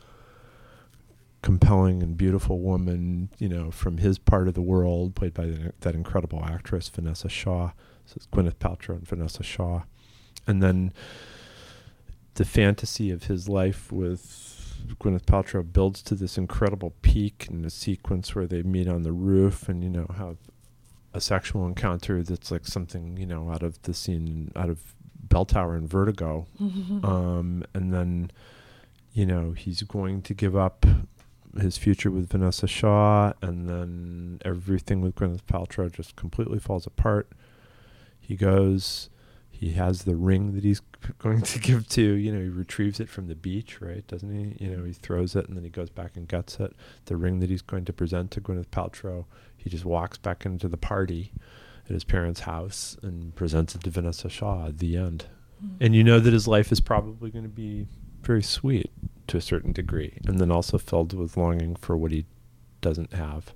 compelling 1.41 2.03
and 2.03 2.17
beautiful 2.17 2.59
woman, 2.59 3.29
you 3.37 3.47
know, 3.47 3.71
from 3.71 3.97
his 3.97 4.19
part 4.19 4.47
of 4.47 4.53
the 4.53 4.61
world, 4.61 5.15
played 5.15 5.33
by 5.33 5.45
the, 5.45 5.73
that 5.79 5.95
incredible 5.95 6.43
actress 6.43 6.89
Vinessa 6.89 7.29
Shaw. 7.29 7.71
So 8.05 8.13
it's 8.17 8.27
Gwyneth 8.27 8.55
Paltrow 8.55 8.95
and 8.95 9.07
Vinessa 9.07 9.43
Shaw, 9.43 9.83
and 10.47 10.61
then 10.61 10.91
the 12.35 12.45
fantasy 12.45 13.11
of 13.11 13.25
his 13.25 13.47
life 13.47 13.91
with 13.91 14.48
Gwyneth 14.99 15.25
Paltrow 15.25 15.63
builds 15.71 16.01
to 16.03 16.15
this 16.15 16.37
incredible 16.37 16.93
peak 17.01 17.47
in 17.49 17.61
the 17.61 17.69
sequence 17.69 18.35
where 18.35 18.47
they 18.47 18.63
meet 18.63 18.87
on 18.87 19.03
the 19.03 19.11
roof, 19.11 19.69
and 19.69 19.83
you 19.83 19.89
know 19.89 20.07
have 20.17 20.37
a 21.13 21.21
sexual 21.21 21.65
encounter 21.65 22.21
that's 22.21 22.51
like 22.51 22.65
something 22.67 23.17
you 23.17 23.25
know 23.25 23.49
out 23.49 23.63
of 23.63 23.81
the 23.83 23.93
scene 23.93 24.51
out 24.55 24.69
of 24.69 24.93
Bell 25.21 25.45
Tower 25.45 25.75
and 25.75 25.87
Vertigo, 25.87 26.47
um, 27.03 27.63
and 27.73 27.93
then 27.93 28.31
you 29.13 29.25
know 29.25 29.51
he's 29.51 29.81
going 29.83 30.21
to 30.23 30.33
give 30.33 30.55
up 30.55 30.85
his 31.59 31.77
future 31.77 32.11
with 32.11 32.29
Vinessa 32.29 32.67
Shaw, 32.67 33.33
and 33.41 33.67
then 33.67 34.39
everything 34.45 35.01
with 35.01 35.15
Gwyneth 35.15 35.43
Paltrow 35.43 35.91
just 35.91 36.15
completely 36.15 36.59
falls 36.59 36.85
apart. 36.85 37.29
He 38.19 38.35
goes, 38.35 39.09
he 39.59 39.71
has 39.71 40.03
the 40.03 40.15
ring 40.15 40.53
that 40.53 40.63
he's 40.63 40.81
going 41.19 41.41
to 41.41 41.59
give 41.59 41.89
to, 41.89 42.01
you 42.01 42.31
know, 42.31 42.41
he 42.41 42.47
retrieves 42.47 43.01
it 43.01 43.09
from 43.09 43.27
the 43.27 43.35
beach, 43.35 43.81
right? 43.81 44.07
Doesn't 44.07 44.33
he? 44.33 44.63
You 44.63 44.77
know, 44.77 44.85
he 44.85 44.93
throws 44.93 45.35
it 45.35 45.49
and 45.49 45.57
then 45.57 45.65
he 45.65 45.69
goes 45.69 45.89
back 45.89 46.15
and 46.15 46.29
gets 46.29 46.61
it. 46.61 46.73
The 47.05 47.17
ring 47.17 47.41
that 47.41 47.49
he's 47.49 47.61
going 47.61 47.83
to 47.83 47.91
present 47.91 48.31
to 48.31 48.41
Gwyneth 48.41 48.67
Paltrow, 48.67 49.25
he 49.57 49.69
just 49.69 49.83
walks 49.83 50.17
back 50.17 50.45
into 50.45 50.69
the 50.69 50.77
party 50.77 51.33
at 51.83 51.91
his 51.91 52.05
parents' 52.05 52.41
house 52.41 52.95
and 53.03 53.35
presents 53.35 53.75
it 53.75 53.83
to 53.83 53.91
Vinessa 53.91 54.31
Shaw 54.31 54.67
at 54.67 54.77
the 54.77 54.95
end. 54.95 55.25
Hmm. 55.59 55.67
And 55.81 55.93
you 55.93 56.05
know 56.05 56.21
that 56.21 56.31
his 56.31 56.47
life 56.47 56.71
is 56.71 56.79
probably 56.79 57.29
going 57.29 57.43
to 57.43 57.49
be 57.49 57.85
very 58.21 58.43
sweet 58.43 58.89
to 59.27 59.35
a 59.35 59.41
certain 59.41 59.73
degree, 59.73 60.19
and 60.25 60.39
then 60.39 60.51
also 60.51 60.77
filled 60.77 61.11
with 61.11 61.35
longing 61.35 61.75
for 61.75 61.97
what 61.97 62.11
he 62.11 62.25
doesn't 62.79 63.11
have. 63.11 63.53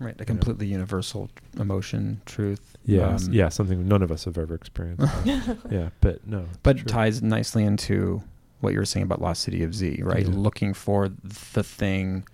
Right, 0.00 0.20
a 0.20 0.24
completely 0.24 0.66
universal 0.66 1.30
emotion, 1.58 2.20
truth. 2.26 2.76
Yeah, 2.88 3.08
um, 3.14 3.28
yeah, 3.32 3.48
something 3.50 3.86
none 3.86 4.02
of 4.02 4.10
us 4.10 4.24
have 4.24 4.38
ever 4.38 4.54
experienced. 4.54 5.06
yeah, 5.70 5.90
but 6.00 6.26
no, 6.26 6.46
But 6.62 6.78
true. 6.78 6.86
ties 6.86 7.22
nicely 7.22 7.64
into 7.64 8.22
what 8.60 8.72
you 8.72 8.78
were 8.78 8.84
saying 8.86 9.04
about 9.04 9.20
Lost 9.20 9.42
City 9.42 9.62
of 9.62 9.74
Z, 9.74 10.00
right? 10.02 10.24
Yeah. 10.26 10.34
Looking 10.34 10.74
for 10.74 11.08
the 11.54 11.62
thing 11.62 12.26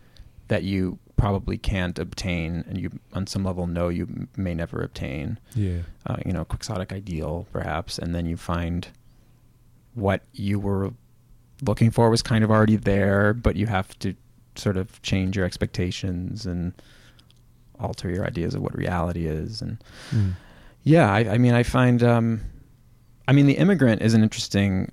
that 0.48 0.62
you 0.62 0.98
probably 1.16 1.57
can't 1.59 1.98
obtain, 1.98 2.64
and 2.68 2.78
you, 2.78 2.90
on 3.12 3.26
some 3.26 3.44
level, 3.44 3.66
know 3.66 3.88
you 3.88 4.05
m- 4.05 4.28
may 4.36 4.55
never 4.55 4.80
obtain. 4.82 5.38
yeah, 5.55 5.78
Uh, 6.07 6.16
you 6.26 6.32
know, 6.32 6.44
quixotic 6.44 6.92
ideal, 6.92 7.46
perhaps, 7.52 7.98
and 7.98 8.14
then 8.14 8.26
you 8.26 8.36
find 8.36 8.88
what 9.94 10.22
you 10.32 10.59
were 10.59 10.92
looking 11.64 11.90
for 11.90 12.11
was 12.11 12.20
kind 12.22 12.42
of 12.44 12.50
already 12.50 12.76
there, 12.76 13.32
but 13.32 13.57
you 13.57 13.66
have 13.66 13.96
to 14.00 14.14
sort 14.57 14.76
of 14.76 15.00
change 15.02 15.36
your 15.36 15.44
expectations 15.46 16.46
and 16.46 16.72
alter 17.80 18.11
your 18.11 18.24
ideas 18.26 18.55
of 18.55 18.62
what 18.62 18.76
reality 18.76 19.26
is, 19.26 19.61
and 19.62 19.78
Mm. 20.11 20.32
Yeah, 20.85 21.11
I, 21.12 21.20
I 21.35 21.39
mean, 21.39 21.55
I 21.55 21.62
find, 21.64 22.03
um, 22.03 22.41
I 23.26 23.32
mean, 23.32 23.47
the 23.47 23.55
immigrant 23.59 24.03
is 24.03 24.14
an 24.14 24.22
interesting, 24.22 24.93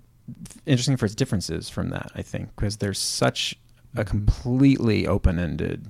interesting 0.65 0.97
for 0.97 1.05
its 1.05 1.15
differences 1.15 1.69
from 1.69 1.89
that. 1.89 2.11
I 2.15 2.21
think 2.21 2.55
because 2.55 2.77
there's 2.77 2.99
such 2.99 3.55
a 3.95 4.03
Mhm. 4.03 4.07
completely 4.07 5.05
open-ended 5.05 5.85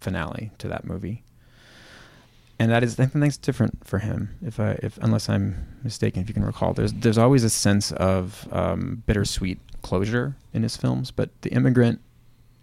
finale 0.00 0.50
to 0.58 0.68
that 0.68 0.84
movie, 0.84 1.22
and 2.58 2.70
that 2.70 2.82
is 2.82 2.98
I 3.00 3.06
think 3.06 3.22
that's 3.24 3.36
different 3.38 3.86
for 3.86 3.98
him. 3.98 4.30
If 4.42 4.60
I, 4.60 4.78
if 4.82 4.98
unless 5.00 5.28
I'm 5.28 5.66
mistaken, 5.82 6.22
if 6.22 6.28
you 6.28 6.34
can 6.34 6.44
recall, 6.44 6.74
there's 6.74 6.92
there's 6.92 7.18
always 7.18 7.42
a 7.44 7.50
sense 7.50 7.92
of 7.92 8.46
um, 8.52 9.02
bittersweet 9.06 9.58
closure 9.82 10.36
in 10.52 10.62
his 10.62 10.76
films, 10.76 11.10
but 11.10 11.30
the 11.42 11.50
immigrant, 11.50 12.00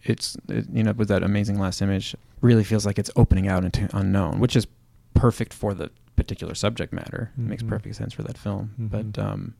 it's 0.04 0.38
it, 0.50 0.68
you 0.72 0.84
know 0.84 0.92
with 0.94 1.08
that 1.08 1.24
amazing 1.24 1.60
last 1.60 1.82
image, 1.82 2.16
really 2.42 2.64
feels 2.64 2.86
like 2.86 3.00
it's 3.00 3.12
opening 3.16 3.48
out 3.48 3.64
into 3.66 3.90
unknown, 3.98 4.40
which 4.40 4.56
is 4.56 4.68
perfect 5.16 5.54
for 5.54 5.74
the 5.74 5.90
particular 6.16 6.56
subject 6.56 6.94
matter. 6.94 7.32
It 7.38 7.42
makes 7.42 7.64
perfect 7.64 7.96
sense 7.96 8.14
for 8.14 8.24
that 8.24 8.38
film. 8.38 8.74
But 8.78 9.14
Mhm. 9.14 9.24
um, 9.24 9.54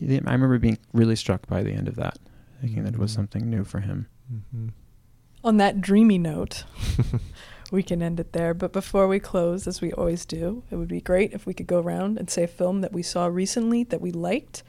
I 0.00 0.32
remember 0.32 0.58
being 0.58 0.78
really 0.92 1.16
struck 1.16 1.46
by 1.46 1.62
the 1.62 1.72
end 1.72 1.88
of 1.88 1.96
that, 1.96 2.18
thinking 2.60 2.84
that 2.84 2.94
it 2.94 2.98
was 3.00 3.12
Mhm. 3.12 3.16
something 3.16 3.50
new 3.50 3.64
for 3.64 3.80
him. 3.80 4.06
Mhm. 4.32 4.70
On 5.44 5.56
that 5.58 5.80
dreamy 5.80 6.18
note, 6.18 6.64
we 7.70 7.82
can 7.82 8.02
end 8.02 8.18
it 8.18 8.32
there. 8.32 8.54
But 8.54 8.72
before 8.72 9.06
we 9.06 9.20
close, 9.20 9.66
as 9.66 9.80
we 9.80 9.92
always 9.92 10.26
do, 10.26 10.64
it 10.70 10.76
would 10.76 10.88
be 10.88 11.00
great 11.00 11.32
if 11.32 11.46
we 11.46 11.54
could 11.54 11.66
go 11.68 11.78
around 11.80 12.18
and 12.18 12.28
say 12.28 12.42
a 12.44 12.48
film 12.48 12.80
that 12.80 12.92
we 12.92 13.02
saw 13.02 13.26
recently 13.26 13.84
that 13.84 14.00
we 14.00 14.10
liked. 14.10 14.62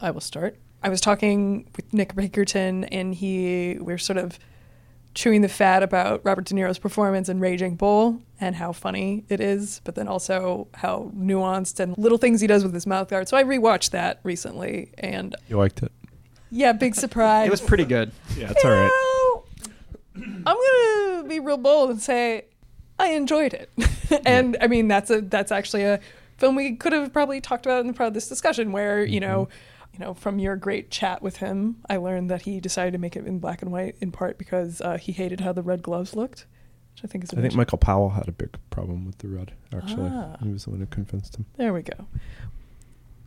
I 0.00 0.10
will 0.10 0.20
start. 0.22 0.56
I 0.82 0.88
was 0.88 1.00
talking 1.00 1.66
with 1.76 1.92
Nick 1.92 2.14
Pinkerton, 2.16 2.84
and 2.84 3.14
he 3.14 3.76
we 3.80 3.92
are 3.92 3.98
sort 3.98 4.16
of 4.16 4.38
chewing 5.18 5.40
the 5.40 5.48
fat 5.48 5.82
about 5.82 6.20
Robert 6.24 6.44
De 6.44 6.54
Niro's 6.54 6.78
performance 6.78 7.28
in 7.28 7.40
Raging 7.40 7.74
Bull 7.74 8.22
and 8.40 8.54
how 8.54 8.70
funny 8.70 9.24
it 9.28 9.40
is, 9.40 9.80
but 9.82 9.96
then 9.96 10.06
also 10.06 10.68
how 10.74 11.10
nuanced 11.12 11.80
and 11.80 11.98
little 11.98 12.18
things 12.18 12.40
he 12.40 12.46
does 12.46 12.62
with 12.62 12.72
his 12.72 12.86
mouth 12.86 13.08
guard. 13.08 13.28
So 13.28 13.36
I 13.36 13.42
rewatched 13.42 13.90
that 13.90 14.20
recently, 14.22 14.92
and 14.98 15.34
You 15.48 15.56
liked 15.58 15.82
it? 15.82 15.90
yeah, 16.52 16.70
big 16.72 16.94
surprise. 17.04 17.48
It 17.48 17.50
was 17.50 17.60
pretty 17.60 17.84
good. 17.84 18.12
Yeah, 18.36 18.52
it's 18.52 18.64
all 18.64 18.70
right. 18.70 18.88
Well, 18.88 19.44
I'm 20.46 20.56
gonna 21.16 21.28
be 21.28 21.40
real 21.40 21.56
bold 21.56 21.90
and 21.90 22.00
say 22.00 22.44
I 22.96 23.08
enjoyed 23.14 23.54
it. 23.54 23.70
and 24.24 24.56
I 24.60 24.68
mean, 24.68 24.86
that's 24.86 25.10
a 25.10 25.20
that's 25.20 25.50
actually 25.50 25.82
a 25.82 25.98
film 26.36 26.54
we 26.54 26.76
could 26.76 26.92
have 26.92 27.12
probably 27.12 27.40
talked 27.40 27.66
about 27.66 27.80
in 27.80 27.88
the 27.88 27.92
part 27.92 28.06
of 28.06 28.14
this 28.14 28.28
discussion 28.28 28.70
where, 28.70 29.04
you 29.04 29.18
know, 29.18 29.46
Mm-hmm. 29.46 29.67
You 29.98 30.04
know, 30.04 30.14
from 30.14 30.38
your 30.38 30.54
great 30.56 30.90
chat 30.90 31.22
with 31.22 31.38
him, 31.38 31.76
I 31.90 31.96
learned 31.96 32.30
that 32.30 32.42
he 32.42 32.60
decided 32.60 32.92
to 32.92 32.98
make 32.98 33.16
it 33.16 33.26
in 33.26 33.38
black 33.40 33.62
and 33.62 33.72
white 33.72 33.96
in 34.00 34.12
part 34.12 34.38
because 34.38 34.80
uh, 34.80 34.96
he 34.98 35.12
hated 35.12 35.40
how 35.40 35.52
the 35.52 35.62
red 35.62 35.82
gloves 35.82 36.14
looked, 36.14 36.46
which 36.94 37.04
I 37.04 37.08
think 37.08 37.24
is 37.24 37.30
I 37.34 37.40
think 37.40 37.54
Michael 37.54 37.78
Powell 37.78 38.10
had 38.10 38.28
a 38.28 38.32
big 38.32 38.50
problem 38.70 39.04
with 39.06 39.18
the 39.18 39.28
red. 39.28 39.52
Actually, 39.74 40.10
Ah. 40.12 40.36
he 40.42 40.52
was 40.52 40.64
the 40.64 40.70
one 40.70 40.80
who 40.80 40.86
convinced 40.86 41.36
him. 41.36 41.46
There 41.56 41.72
we 41.72 41.82
go. 41.82 42.06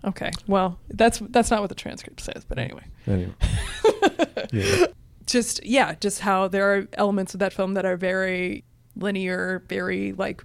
Okay. 0.03 0.31
Well, 0.47 0.79
that's 0.89 1.19
that's 1.29 1.51
not 1.51 1.59
what 1.61 1.69
the 1.69 1.75
transcript 1.75 2.21
says, 2.21 2.43
but 2.47 2.57
anyway. 2.57 2.83
Anyway, 3.05 3.33
yeah, 4.51 4.85
just 5.27 5.63
yeah, 5.65 5.93
just 5.99 6.21
how 6.21 6.47
there 6.47 6.73
are 6.75 6.87
elements 6.93 7.33
of 7.33 7.39
that 7.41 7.53
film 7.53 7.73
that 7.75 7.85
are 7.85 7.97
very 7.97 8.63
linear, 8.95 9.63
very 9.67 10.13
like 10.13 10.43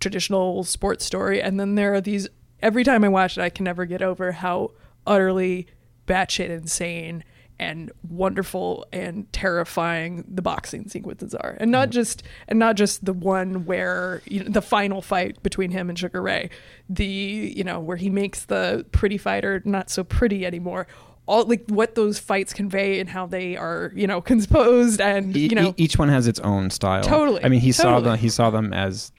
traditional 0.00 0.64
sports 0.64 1.04
story, 1.04 1.40
and 1.40 1.60
then 1.60 1.74
there 1.76 1.94
are 1.94 2.00
these. 2.00 2.28
Every 2.60 2.82
time 2.82 3.04
I 3.04 3.08
watch 3.08 3.36
it, 3.38 3.42
I 3.42 3.50
can 3.50 3.64
never 3.64 3.84
get 3.84 4.00
over 4.02 4.32
how 4.32 4.72
utterly 5.06 5.66
batshit 6.06 6.50
insane 6.50 7.24
and 7.58 7.90
wonderful 8.08 8.86
and 8.92 9.30
terrifying 9.32 10.24
the 10.28 10.42
boxing 10.42 10.88
sequences 10.88 11.34
are, 11.34 11.56
and 11.58 11.70
not 11.70 11.88
mm-hmm. 11.88 11.92
just 11.92 12.22
and 12.48 12.58
not 12.58 12.76
just 12.76 13.04
the 13.04 13.12
one 13.12 13.64
where 13.64 14.22
you 14.26 14.44
know, 14.44 14.50
the 14.50 14.62
final 14.62 15.00
fight 15.00 15.42
between 15.42 15.70
him 15.70 15.88
and 15.88 15.98
Sugar 15.98 16.20
Ray, 16.20 16.50
the 16.88 17.04
you 17.06 17.64
know 17.64 17.80
where 17.80 17.96
he 17.96 18.10
makes 18.10 18.44
the 18.44 18.84
pretty 18.92 19.18
fighter 19.18 19.62
not 19.64 19.90
so 19.90 20.04
pretty 20.04 20.44
anymore. 20.44 20.86
All 21.26 21.44
like 21.44 21.64
what 21.68 21.96
those 21.96 22.18
fights 22.18 22.52
convey 22.52 23.00
and 23.00 23.08
how 23.08 23.26
they 23.26 23.56
are 23.56 23.90
you 23.94 24.06
know 24.06 24.20
composed 24.32 25.00
and 25.00 25.34
you 25.34 25.54
know 25.54 25.70
e- 25.70 25.74
each 25.78 25.98
one 25.98 26.08
has 26.08 26.26
its 26.26 26.40
own 26.40 26.70
style. 26.70 27.02
Totally, 27.02 27.42
I 27.42 27.48
mean, 27.48 27.60
he 27.60 27.72
saw 27.72 27.84
totally. 27.84 28.02
them. 28.02 28.18
He 28.18 28.28
saw 28.28 28.50
them 28.50 28.72
as 28.72 29.12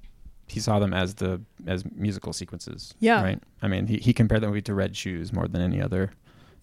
he 0.48 0.60
saw 0.60 0.80
them 0.80 0.94
as 0.94 1.16
the 1.16 1.42
as 1.68 1.84
musical 1.96 2.34
sequences. 2.34 2.94
Yeah. 3.00 3.22
Right. 3.22 3.40
I 3.62 3.68
mean, 3.68 3.88
he 3.88 3.98
he 3.98 4.14
compared 4.14 4.42
the 4.42 4.48
movie 4.48 4.62
to 4.64 4.74
Red 4.74 4.96
Shoes 4.96 5.32
more 5.34 5.48
than 5.48 5.62
any 5.62 5.82
other 5.82 6.12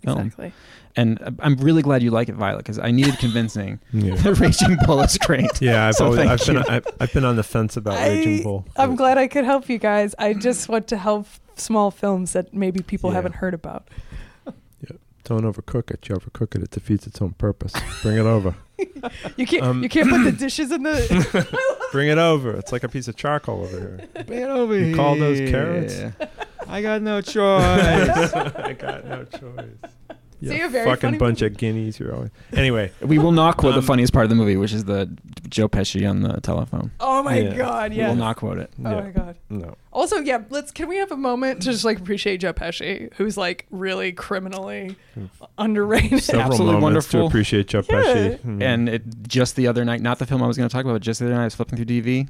film. 0.02 0.18
exactly. 0.20 0.52
And 0.96 1.20
uh, 1.22 1.30
I'm 1.40 1.56
really 1.56 1.82
glad 1.82 2.02
you 2.02 2.10
like 2.10 2.28
it, 2.28 2.34
Violet, 2.34 2.58
because 2.58 2.78
I 2.78 2.90
needed 2.90 3.18
convincing. 3.18 3.80
yeah. 3.92 4.14
the 4.16 4.34
Raging 4.34 4.76
Bull 4.86 5.00
is 5.00 5.18
great. 5.18 5.60
Yeah, 5.60 5.88
I've, 5.88 5.94
So 5.96 6.06
always, 6.06 6.20
I've 6.20 6.46
been. 6.46 6.58
I've, 6.58 6.86
I've 7.00 7.12
been 7.12 7.24
on 7.24 7.36
the 7.36 7.42
fence 7.42 7.76
about 7.76 7.98
Raging 7.98 8.42
Bull. 8.42 8.64
I'm 8.76 8.96
glad 8.96 9.18
I 9.18 9.26
could 9.28 9.44
help 9.44 9.68
you 9.68 9.78
guys. 9.78 10.14
I 10.18 10.34
just 10.34 10.68
want 10.68 10.86
to 10.88 10.96
help 10.96 11.26
small 11.56 11.90
films 11.90 12.32
that 12.32 12.52
maybe 12.54 12.80
people 12.80 13.10
Yeah. 13.10 13.14
haven't 13.16 13.36
heard 13.36 13.54
about. 13.54 13.88
Don't 15.24 15.42
overcook 15.42 15.90
it. 15.90 16.08
You 16.08 16.16
overcook 16.16 16.54
it, 16.54 16.62
it 16.62 16.70
defeats 16.70 17.06
its 17.06 17.20
own 17.22 17.32
purpose. 17.32 17.72
Bring 18.02 18.16
it 18.18 18.26
over. 18.26 18.54
You 19.36 19.46
can't 19.46 19.62
Um, 19.62 19.82
you 19.82 19.88
can't 19.88 20.08
put 20.10 20.24
the 20.24 20.32
dishes 20.38 20.72
in 20.72 20.82
the 20.82 21.46
Bring 21.92 22.08
it 22.08 22.18
over. 22.18 22.52
It's 22.56 22.72
like 22.72 22.82
a 22.82 22.88
piece 22.88 23.06
of 23.06 23.14
charcoal 23.16 23.62
over 23.62 23.78
here. 23.78 24.24
Bring 24.24 24.40
it 24.42 24.48
over 24.48 24.76
You 24.76 24.96
call 24.96 25.16
those 25.16 25.38
carrots? 25.50 25.94
I 26.66 26.82
got 26.82 27.02
no 27.02 27.20
choice. 27.20 28.32
I 28.34 28.72
got 28.78 29.04
no 29.04 29.24
choice. 29.24 29.92
See, 30.50 30.56
You 30.58 30.66
a 30.66 30.68
very 30.68 30.84
fucking 30.86 31.00
funny 31.10 31.18
bunch 31.18 31.40
movie. 31.42 31.52
of 31.54 31.58
guineas. 31.58 31.98
You're 32.00 32.14
always 32.14 32.30
anyway. 32.52 32.90
we 33.00 33.18
will 33.18 33.32
not 33.32 33.56
quote 33.56 33.74
Um, 33.74 33.80
the 33.80 33.86
funniest 33.86 34.12
part 34.12 34.24
of 34.24 34.30
the 34.30 34.36
movie, 34.36 34.56
which 34.56 34.72
is 34.72 34.84
the 34.84 35.10
Joe 35.48 35.68
Pesci 35.68 36.08
on 36.08 36.22
the 36.22 36.40
telephone. 36.40 36.90
Oh 37.00 37.22
my 37.22 37.38
Yeah. 37.38 37.56
god, 37.56 37.92
Yeah, 37.92 38.04
we 38.04 38.08
will 38.10 38.16
not 38.16 38.36
quote 38.36 38.58
it. 38.58 38.70
Oh 38.84 38.90
yeah, 38.90 39.00
my 39.00 39.10
god. 39.10 39.36
no. 39.50 39.76
Also, 39.92 40.16
yeah, 40.18 40.42
let's 40.50 40.70
can 40.72 40.88
we 40.88 40.96
have 40.96 41.12
a 41.12 41.16
moment 41.16 41.62
to 41.62 41.70
just 41.70 41.84
like 41.84 41.98
appreciate 42.00 42.38
Joe 42.38 42.52
Pesci, 42.52 43.12
who's 43.14 43.36
like 43.36 43.66
really 43.70 44.12
criminally 44.12 44.96
underrated. 45.58 46.22
Several 46.22 46.46
Absolutely 46.52 46.80
moments 46.80 47.08
to 47.10 47.24
appreciate 47.24 47.68
Joe 47.68 47.82
Yeah. 47.88 47.96
Pesci. 48.02 48.38
Mm. 48.40 48.62
And 48.62 48.88
it 48.88 49.02
just 49.28 49.56
the 49.56 49.66
other 49.66 49.84
night, 49.84 50.00
not 50.00 50.18
the 50.18 50.26
film 50.26 50.42
I 50.42 50.46
was 50.46 50.56
going 50.56 50.68
to 50.68 50.72
talk 50.72 50.84
about, 50.84 50.94
but 50.94 51.02
just 51.02 51.20
the 51.20 51.26
other 51.26 51.34
night, 51.34 51.42
I 51.42 51.44
was 51.44 51.54
flipping 51.54 51.76
through 51.76 51.86
DV. 51.86 52.28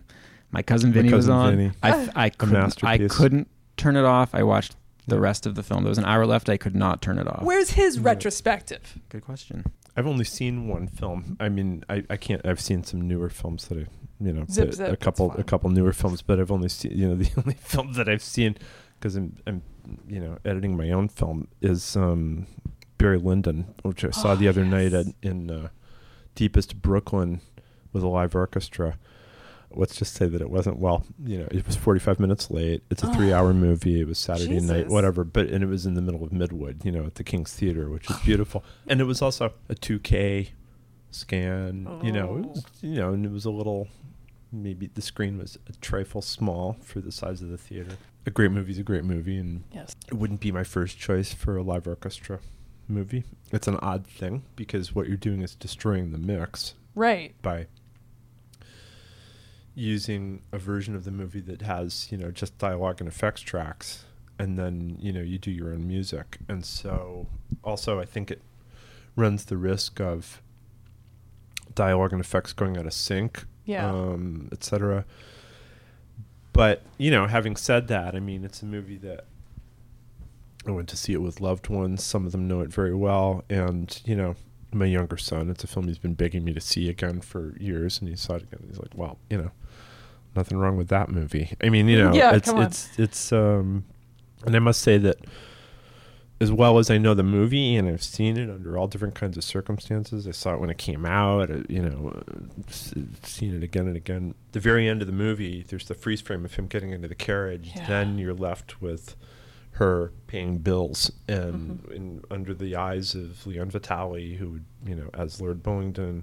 My 0.50 0.62
cousin 0.62 0.90
My 0.90 0.94
Vinny 0.94 1.12
was 1.12 1.28
on. 1.28 1.56
Vinny. 1.56 1.72
I, 1.82 2.08
I, 2.14 2.30
couldn't, 2.30 2.84
I 2.84 2.98
couldn't 3.08 3.48
turn 3.76 3.96
it 3.96 4.04
off. 4.04 4.34
I 4.34 4.42
watched 4.44 4.76
the 5.06 5.20
rest 5.20 5.46
of 5.46 5.54
the 5.54 5.62
film. 5.62 5.82
There 5.84 5.90
was 5.90 5.98
an 5.98 6.04
hour 6.04 6.26
left. 6.26 6.48
I 6.48 6.56
could 6.56 6.74
not 6.74 7.02
turn 7.02 7.18
it 7.18 7.26
off. 7.28 7.42
Where's 7.42 7.70
his 7.70 7.96
Yeah. 7.96 8.02
retrospective? 8.04 8.98
Good 9.08 9.22
question. 9.24 9.64
I've 9.96 10.06
only 10.06 10.24
seen 10.24 10.66
one 10.68 10.88
film. 10.88 11.36
I 11.38 11.48
mean, 11.48 11.84
I, 11.88 12.02
I 12.10 12.16
can't. 12.16 12.44
I've 12.44 12.60
seen 12.60 12.82
some 12.84 13.00
newer 13.06 13.28
films 13.30 13.68
that 13.68 13.78
I, 13.78 13.86
you 14.20 14.32
know, 14.32 14.44
Zip, 14.50 14.70
that- 14.70 14.74
zip, 14.76 14.86
a 14.86 14.90
that's 14.90 15.04
couple 15.04 15.28
fine. 15.30 15.40
a 15.40 15.44
couple 15.44 15.70
newer 15.70 15.92
films, 15.92 16.20
but 16.22 16.40
I've 16.40 16.50
only 16.50 16.68
seen. 16.68 16.92
You 16.92 17.08
know, 17.10 17.14
the 17.22 17.30
only 17.38 17.54
film 17.54 17.92
that 17.94 18.08
I've 18.08 18.22
seen 18.22 18.56
because 18.98 19.14
I'm 19.16 19.36
I'm 19.46 19.62
you 20.08 20.18
know 20.20 20.38
editing 20.44 20.76
my 20.76 20.90
own 20.90 21.08
film 21.08 21.46
is 21.60 21.96
um, 21.96 22.46
Barry 22.98 23.18
Lyndon, 23.18 23.72
which 23.82 24.04
I 24.04 24.10
saw 24.10 24.32
Oh, 24.32 24.36
the 24.36 24.48
other 24.48 24.64
night 24.64 24.92
yes. 24.92 25.06
at, 25.08 25.14
in 25.22 25.50
uh, 25.50 25.68
Deepest 26.34 26.80
Brooklyn 26.82 27.40
with 27.92 28.02
a 28.02 28.08
live 28.08 28.34
orchestra. 28.34 28.98
Let's 29.76 29.96
just 29.96 30.14
say 30.14 30.26
that 30.26 30.40
it 30.40 30.50
wasn't 30.50 30.78
well. 30.78 31.04
You 31.24 31.38
know, 31.38 31.48
it 31.50 31.66
was 31.66 31.76
45 31.76 32.20
minutes 32.20 32.50
late. 32.50 32.82
It's 32.90 33.02
a 33.02 33.08
Oh, 33.08 33.14
three-hour 33.14 33.52
movie. 33.54 34.00
It 34.00 34.06
was 34.06 34.18
Saturday 34.18 34.60
night, 34.60 34.88
whatever. 34.88 35.24
But 35.24 35.48
and 35.48 35.62
it 35.64 35.66
was 35.68 35.86
in 35.86 35.94
the 35.94 36.02
middle 36.02 36.22
of 36.24 36.30
Midwood, 36.30 36.84
you 36.84 36.92
know, 36.92 37.04
at 37.04 37.16
the 37.16 37.24
King's 37.24 37.52
Theater, 37.52 37.90
which 37.90 38.08
is 38.10 38.16
oh. 38.16 38.22
beautiful. 38.24 38.64
and 38.86 39.00
it 39.00 39.04
was 39.04 39.20
also 39.22 39.52
a 39.68 39.74
2K 39.74 40.50
scan. 41.10 42.00
You 42.02 42.12
know, 42.12 42.36
it 42.36 42.46
was, 42.46 42.64
you 42.80 42.96
know, 42.96 43.12
and 43.12 43.24
it 43.24 43.32
was 43.32 43.44
a 43.44 43.50
little. 43.50 43.88
Maybe 44.52 44.86
the 44.86 45.02
screen 45.02 45.36
was 45.38 45.58
a 45.68 45.72
trifle 45.80 46.22
small 46.22 46.76
for 46.80 47.00
the 47.00 47.10
size 47.10 47.42
of 47.42 47.48
the 47.48 47.58
theater. 47.58 47.96
A 48.24 48.30
great 48.30 48.52
movie's 48.52 48.78
a 48.78 48.84
great 48.84 49.04
movie, 49.04 49.36
and 49.36 49.64
Yes. 49.72 49.96
it 50.06 50.14
wouldn't 50.14 50.40
be 50.40 50.52
my 50.52 50.62
first 50.62 50.96
choice 50.96 51.32
for 51.34 51.56
a 51.56 51.62
live 51.62 51.88
orchestra 51.88 52.38
movie. 52.86 53.24
It's 53.50 53.66
an 53.66 53.76
odd 53.82 54.06
thing 54.06 54.44
because 54.54 54.94
what 54.94 55.08
you're 55.08 55.16
doing 55.16 55.42
is 55.42 55.56
destroying 55.56 56.12
the 56.12 56.18
mix 56.18 56.74
Right. 56.94 57.34
by 57.42 57.66
using 59.74 60.42
a 60.52 60.58
version 60.58 60.94
of 60.94 61.04
the 61.04 61.10
movie 61.10 61.40
that 61.40 61.62
has 61.62 62.06
you 62.12 62.16
know 62.18 62.30
just 62.30 62.56
dialogue 62.58 63.00
and 63.00 63.08
effects 63.08 63.40
tracks 63.40 64.04
and 64.38 64.58
then 64.58 64.96
you 65.00 65.12
know 65.12 65.20
you 65.20 65.38
do 65.38 65.50
your 65.50 65.72
own 65.72 65.86
music. 65.86 66.38
And 66.48 66.64
so 66.64 67.26
also 67.62 67.98
i 68.00 68.04
think 68.04 68.30
it 68.30 68.42
runs 69.16 69.44
the 69.46 69.56
risk 69.56 70.00
of 70.00 70.42
dialogue 71.74 72.12
and 72.12 72.20
effects 72.20 72.52
going 72.52 72.76
out 72.76 72.86
of 72.86 72.92
sync 72.92 73.44
Yeah. 73.64 73.88
um 73.90 74.48
etc 74.52 75.04
but 76.52 76.82
you 76.98 77.10
know 77.10 77.26
having 77.26 77.56
said 77.56 77.88
that 77.88 78.14
i 78.14 78.20
mean 78.20 78.44
it's 78.44 78.60
a 78.62 78.66
movie 78.66 78.98
that 78.98 79.24
i 80.66 80.70
went 80.70 80.88
to 80.90 80.96
see 80.96 81.12
it 81.12 81.22
with 81.22 81.40
loved 81.40 81.68
ones. 81.68 82.02
Some 82.02 82.26
of 82.26 82.32
them 82.32 82.46
know 82.48 82.60
it 82.60 82.70
very 82.72 82.94
well. 82.94 83.44
And 83.50 84.00
you 84.04 84.16
know 84.16 84.34
my 84.74 84.84
younger 84.86 85.16
son 85.16 85.48
it's 85.48 85.64
a 85.64 85.66
film 85.66 85.86
he's 85.86 85.98
been 85.98 86.14
begging 86.14 86.44
me 86.44 86.52
to 86.52 86.60
see 86.60 86.88
again 86.88 87.20
for 87.20 87.56
years 87.58 88.00
and 88.00 88.08
he 88.08 88.16
saw 88.16 88.34
it 88.34 88.42
again 88.42 88.64
he's 88.66 88.78
like 88.78 88.92
well 88.94 89.18
you 89.30 89.38
know 89.38 89.50
nothing 90.36 90.58
wrong 90.58 90.76
with 90.76 90.88
that 90.88 91.08
movie 91.08 91.54
i 91.62 91.68
mean 91.68 91.88
you 91.88 91.96
know 92.02 92.12
Yeah, 92.12 92.34
it's 92.34 92.48
it's 92.48 92.98
it's 92.98 93.32
um, 93.32 93.84
and 94.44 94.54
i 94.54 94.58
must 94.58 94.80
say 94.80 94.98
that 94.98 95.18
as 96.40 96.50
well 96.50 96.78
as 96.78 96.90
I 96.90 96.98
know 96.98 97.14
the 97.14 97.22
movie 97.22 97.76
and 97.76 97.88
I've 97.88 98.02
seen 98.02 98.36
it 98.36 98.50
under 98.50 98.76
all 98.76 98.88
different 98.88 99.14
kinds 99.14 99.36
of 99.36 99.44
circumstances. 99.44 100.26
I 100.26 100.32
saw 100.32 100.54
it 100.54 100.60
when 100.60 100.68
it 100.68 100.78
came 100.78 101.06
out, 101.06 101.50
uh, 101.50 101.58
you 101.68 101.80
know, 101.80 102.12
uh, 102.16 102.72
seen 103.22 103.54
it 103.54 103.62
again 103.62 103.86
and 103.86 103.96
again. 103.96 104.34
The 104.52 104.60
very 104.60 104.88
end 104.88 105.00
of 105.00 105.06
the 105.06 105.12
movie, 105.12 105.64
there's 105.66 105.86
the 105.86 105.94
freeze 105.94 106.20
frame 106.20 106.44
of 106.44 106.54
him 106.54 106.66
getting 106.66 106.90
into 106.90 107.08
the 107.08 107.14
carriage. 107.14 107.72
Yeah. 107.74 107.86
Then 107.86 108.18
you're 108.18 108.34
left 108.34 108.82
with 108.82 109.16
her 109.74 110.12
paying 110.26 110.58
bills 110.58 111.10
and 111.28 111.80
Mm-hmm. 111.82 111.92
in, 111.92 112.22
under 112.30 112.54
the 112.54 112.76
eyes 112.76 113.14
of 113.14 113.46
Leon 113.46 113.70
Vitali, 113.70 114.34
who, 114.34 114.60
you 114.86 114.94
know, 114.94 115.10
as 115.14 115.40
Lord 115.40 115.62
Bullingdon, 115.62 116.22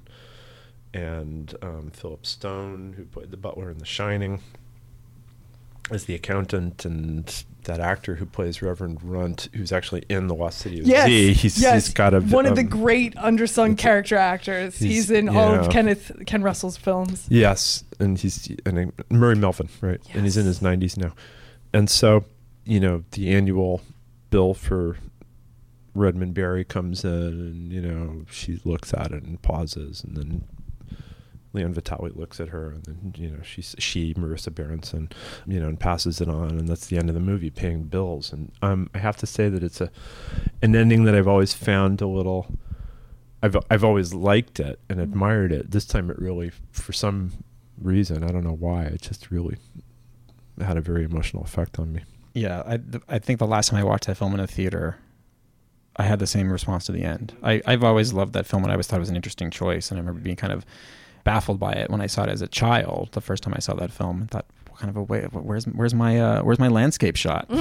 and 0.94 1.54
um, 1.62 1.92
Philip 1.94 2.26
Stone, 2.26 2.94
who 2.98 3.06
played 3.06 3.32
the 3.32 3.38
butler 3.38 3.70
in 3.72 3.78
The 3.78 3.86
Shining, 3.86 4.42
as 5.90 6.06
the 6.06 6.16
accountant, 6.16 6.86
and 6.86 7.44
that 7.64 7.80
actor 7.80 8.16
who 8.16 8.26
plays 8.26 8.62
Reverend 8.62 9.00
Runt, 9.04 9.50
who's 9.54 9.72
actually 9.72 10.04
in 10.10 10.28
The 10.28 10.36
Lost 10.36 10.60
City 10.60 10.80
of 10.80 10.88
Yes. 10.88 11.08
Z. 11.08 11.34
He's, 11.34 11.62
yes. 11.62 11.86
he's 11.88 11.94
got 11.94 12.14
a 12.14 12.22
one 12.22 12.46
of 12.46 12.56
the 12.56 12.62
um, 12.62 12.68
great 12.70 13.16
undersung 13.16 13.78
character 13.78 14.16
actors. 14.18 14.78
He's, 14.78 15.08
he's- 15.08 15.10
in 15.10 15.30
all 15.30 15.56
of. 15.56 15.70
Kenneth 15.70 16.12
Ken 16.26 16.42
Russell's 16.42 16.78
films. 16.78 17.26
Yes, 17.30 17.84
and 18.00 18.18
he's 18.18 18.50
and 18.66 18.92
Murray 19.10 19.36
Melvin, 19.36 19.70
right? 19.82 20.00
And 20.14 20.24
he's 20.24 20.38
in 20.38 20.46
his 20.46 20.60
90s 20.60 20.98
now. 20.98 21.14
And 21.74 21.90
so, 21.90 22.26
you 22.66 22.80
know, 22.80 23.04
the 23.12 23.34
annual 23.34 23.82
bill 24.30 24.54
for 24.54 24.98
Redmond 25.94 26.34
Barry 26.34 26.64
comes 26.64 27.04
in, 27.04 27.12
and 27.12 27.72
you 27.72 27.82
know, 27.82 28.26
she 28.30 28.60
looks 28.64 28.94
at 28.94 29.12
it 29.12 29.24
and 29.24 29.42
pauses, 29.42 30.04
and 30.04 30.16
then 30.16 30.44
Leon 31.54 31.74
Vitali 31.74 32.12
looks 32.16 32.40
at 32.40 32.50
her, 32.50 32.72
and 32.72 32.84
then 32.86 33.14
you 33.18 33.30
know, 33.30 33.42
she's 33.44 33.76
she 33.78 34.14
Marisa 34.14 34.54
Berenson, 34.54 35.10
you 35.46 35.60
know, 35.60 35.68
and 35.68 35.80
passes 35.80 36.22
it 36.22 36.30
on, 36.30 36.52
and 36.52 36.68
that's 36.68 36.88
the 36.88 36.98
end 36.98 37.10
of 37.10 37.16
the 37.16 37.22
movie, 37.22 37.50
paying 37.50 37.84
bills. 37.84 38.32
And 38.32 38.52
um, 38.62 38.90
I 38.94 39.00
have 39.00 39.18
to 39.18 39.26
say 39.26 39.50
that 39.50 39.64
it's 39.64 39.82
a 39.82 39.92
an 40.62 40.76
ending 40.76 41.04
that 41.06 41.16
I've 41.16 41.28
always 41.28 41.54
found 41.54 42.02
a 42.02 42.08
little. 42.08 42.48
I've 43.44 43.58
I've 43.70 43.84
always 43.84 44.14
liked 44.14 44.60
it 44.60 44.80
and 44.88 45.00
admired 45.00 45.52
it. 45.52 45.72
This 45.72 45.86
time, 45.86 46.10
it 46.10 46.20
really, 46.20 46.52
for 46.72 46.94
some 46.94 47.32
reason, 47.78 48.24
I 48.24 48.28
don't 48.28 48.44
know 48.44 48.56
why, 48.56 48.84
it 48.84 49.02
just 49.02 49.32
really 49.32 49.58
had 50.60 50.78
a 50.78 50.82
very 50.82 51.04
emotional 51.04 51.44
effect 51.44 51.80
on 51.80 51.92
me. 51.92 52.04
Yeah, 52.34 52.64
I, 52.66 52.78
th- 52.78 53.04
I 53.10 53.20
think 53.20 53.40
the 53.40 53.48
last 53.48 53.70
time 53.70 53.80
I 53.80 53.84
watched 53.84 54.08
that 54.08 54.16
film 54.16 54.34
in 54.34 54.40
a 54.40 54.48
theater, 54.48 54.98
I 55.98 56.04
had 56.04 56.20
the 56.20 56.28
same 56.28 56.52
response 56.52 56.86
to 56.86 56.92
the 56.92 57.04
end. 57.04 57.36
I, 57.44 57.62
I've 57.66 57.84
always 57.84 58.14
loved 58.14 58.34
that 58.34 58.46
film 58.46 58.64
and 58.64 58.72
I 58.72 58.76
always 58.76 58.88
thought 58.88 58.98
it 58.98 59.02
was 59.02 59.10
an 59.10 59.16
interesting 59.16 59.52
choice. 59.52 59.92
And 59.92 59.98
I 59.98 60.02
remember 60.02 60.22
being 60.22 60.38
kind 60.38 60.54
of 60.54 60.66
baffled 61.24 61.60
by 61.60 61.74
it 61.74 61.90
when 61.90 62.02
I 62.02 62.08
saw 62.08 62.24
it 62.24 62.30
as 62.30 62.42
a 62.42 62.48
child. 62.48 63.10
The 63.12 63.22
first 63.22 63.44
time 63.44 63.54
I 63.56 63.60
saw 63.60 63.74
that 63.76 63.92
film, 63.92 64.24
I 64.24 64.26
thought, 64.28 64.46
what 64.70 64.80
kind 64.80 64.90
of 64.90 64.96
a 64.96 65.04
way? 65.04 65.24
Where's 65.32 65.66
where's 65.66 65.94
my 65.94 66.20
uh, 66.20 66.44
where's 66.44 66.60
my 66.60 66.70
landscape 66.70 67.16
shot? 67.16 67.50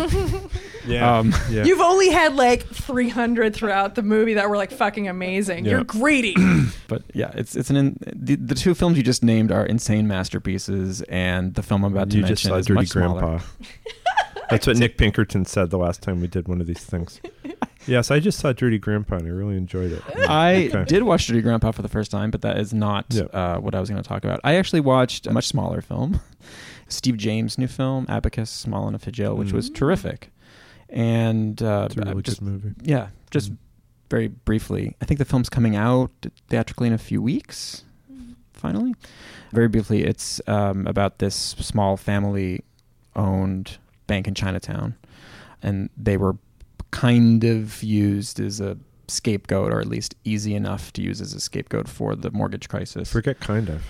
Yeah. 0.86 1.18
Um, 1.18 1.34
yeah. 1.50 1.64
You've 1.64 1.80
only 1.80 2.08
had 2.08 2.36
like 2.36 2.66
300 2.66 3.54
throughout 3.54 3.94
the 3.94 4.02
movie 4.02 4.34
that 4.34 4.48
were 4.48 4.56
like 4.56 4.70
fucking 4.70 5.08
amazing. 5.08 5.64
Yeah. 5.64 5.72
You're 5.72 5.84
greedy. 5.84 6.34
but 6.88 7.02
yeah, 7.12 7.32
it's 7.34 7.54
it's 7.56 7.70
an 7.70 7.76
in, 7.76 7.98
the, 8.14 8.36
the 8.36 8.54
two 8.54 8.74
films 8.74 8.96
you 8.96 9.02
just 9.02 9.22
named 9.22 9.52
are 9.52 9.64
insane 9.64 10.08
masterpieces, 10.08 11.02
and 11.02 11.54
the 11.54 11.62
film 11.62 11.84
I'm 11.84 11.92
about 11.92 12.10
to 12.10 12.16
you 12.16 12.22
mention 12.22 12.34
just 12.36 12.44
saw 12.44 12.54
is 12.56 12.66
Dirty 12.66 12.80
much 12.80 12.88
smaller. 12.88 13.40
Grandpa. 14.50 14.54
That's 14.56 14.66
what 14.66 14.76
Nick 14.76 14.98
Pinkerton 14.98 15.44
said 15.46 15.70
the 15.70 15.78
last 15.78 16.02
time 16.02 16.20
we 16.20 16.26
did 16.26 16.48
one 16.48 16.60
of 16.60 16.66
these 16.66 16.84
things. 16.84 17.20
Yes, 17.86 18.10
I 18.10 18.20
just 18.20 18.38
saw 18.38 18.52
Dirty 18.52 18.76
Grandpa 18.78 19.16
and 19.16 19.26
I 19.26 19.30
really 19.30 19.56
enjoyed 19.56 19.90
it. 19.90 20.02
I 20.28 20.66
Okay. 20.70 20.84
did 20.84 21.02
watch 21.02 21.26
Dirty 21.26 21.40
Grandpa 21.40 21.70
for 21.72 21.80
the 21.80 21.88
first 21.88 22.10
time, 22.10 22.30
but 22.30 22.42
that 22.42 22.58
is 22.58 22.74
not 22.74 23.06
Yeah. 23.08 23.22
uh, 23.32 23.56
what 23.58 23.74
I 23.74 23.80
was 23.80 23.88
going 23.88 24.00
to 24.00 24.06
talk 24.06 24.22
about. 24.22 24.38
I 24.44 24.56
actually 24.56 24.80
watched 24.80 25.26
a 25.26 25.32
much 25.32 25.46
smaller 25.46 25.80
film, 25.80 26.20
Steve 26.88 27.16
James' 27.16 27.56
new 27.56 27.66
film, 27.66 28.04
Abacus, 28.06 28.50
Small 28.50 28.86
Enough 28.86 29.04
to 29.04 29.10
Jail, 29.10 29.34
which 29.34 29.52
was 29.54 29.70
Mm. 29.70 29.74
terrific. 29.76 30.30
And 30.90 31.62
uh, 31.62 31.84
It's 31.86 31.96
a 31.96 32.00
really 32.02 32.22
just 32.22 32.40
good 32.40 32.48
movie. 32.48 32.74
yeah, 32.82 33.08
just 33.30 33.50
Mm. 33.52 33.56
very 34.10 34.28
briefly, 34.28 34.94
I 35.00 35.06
think 35.06 35.16
the 35.16 35.24
film's 35.24 35.48
coming 35.48 35.74
out 35.74 36.10
theatrically 36.50 36.86
in 36.88 36.92
a 36.92 36.98
few 36.98 37.22
weeks. 37.22 37.82
Finally, 38.52 38.94
very 39.52 39.68
briefly, 39.68 40.04
it's 40.04 40.38
um, 40.46 40.86
about 40.86 41.18
this 41.18 41.34
small 41.34 41.96
family-owned 41.96 43.78
bank 44.10 44.26
in 44.26 44.34
Chinatown, 44.34 44.96
and 45.62 45.88
they 45.96 46.16
were 46.16 46.36
kind 46.90 47.44
of 47.44 47.80
used 47.80 48.40
as 48.40 48.60
a 48.60 48.76
scapegoat, 49.06 49.72
or 49.72 49.80
at 49.80 49.86
least 49.86 50.16
easy 50.24 50.54
enough 50.54 50.92
to 50.94 51.00
use 51.00 51.20
as 51.20 51.32
a 51.32 51.40
scapegoat 51.40 51.88
for 51.88 52.16
the 52.16 52.30
mortgage 52.32 52.68
crisis 52.68 53.10
Forget 53.10 53.38
kind 53.38 53.68
of. 53.68 53.84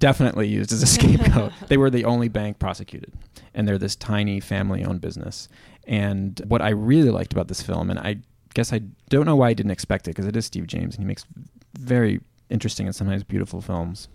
definitely 0.00 0.48
used 0.48 0.72
as 0.72 0.82
a 0.82 0.86
scapegoat. 0.86 1.52
they 1.68 1.76
were 1.76 1.88
the 1.88 2.04
only 2.04 2.28
bank 2.28 2.58
prosecuted, 2.58 3.12
and 3.54 3.66
they're 3.66 3.78
this 3.78 3.94
tiny 3.94 4.40
family-owned 4.40 5.00
business. 5.00 5.48
And 5.86 6.40
what 6.48 6.60
I 6.62 6.70
really 6.70 7.10
liked 7.10 7.32
about 7.32 7.46
this 7.46 7.62
film, 7.62 7.90
and 7.90 7.98
I 8.00 8.16
guess 8.54 8.72
I 8.72 8.80
don't 9.08 9.26
know 9.26 9.36
why 9.36 9.50
I 9.50 9.54
didn't 9.54 9.72
expect 9.72 10.08
it 10.08 10.10
because 10.10 10.26
it 10.26 10.36
is 10.36 10.46
Steve 10.46 10.66
James, 10.66 10.96
and 10.96 11.04
he 11.04 11.06
makes 11.06 11.24
very 11.78 12.20
interesting 12.48 12.86
and 12.86 12.96
sometimes 12.96 13.22
beautiful 13.22 13.60
films, 13.60 14.08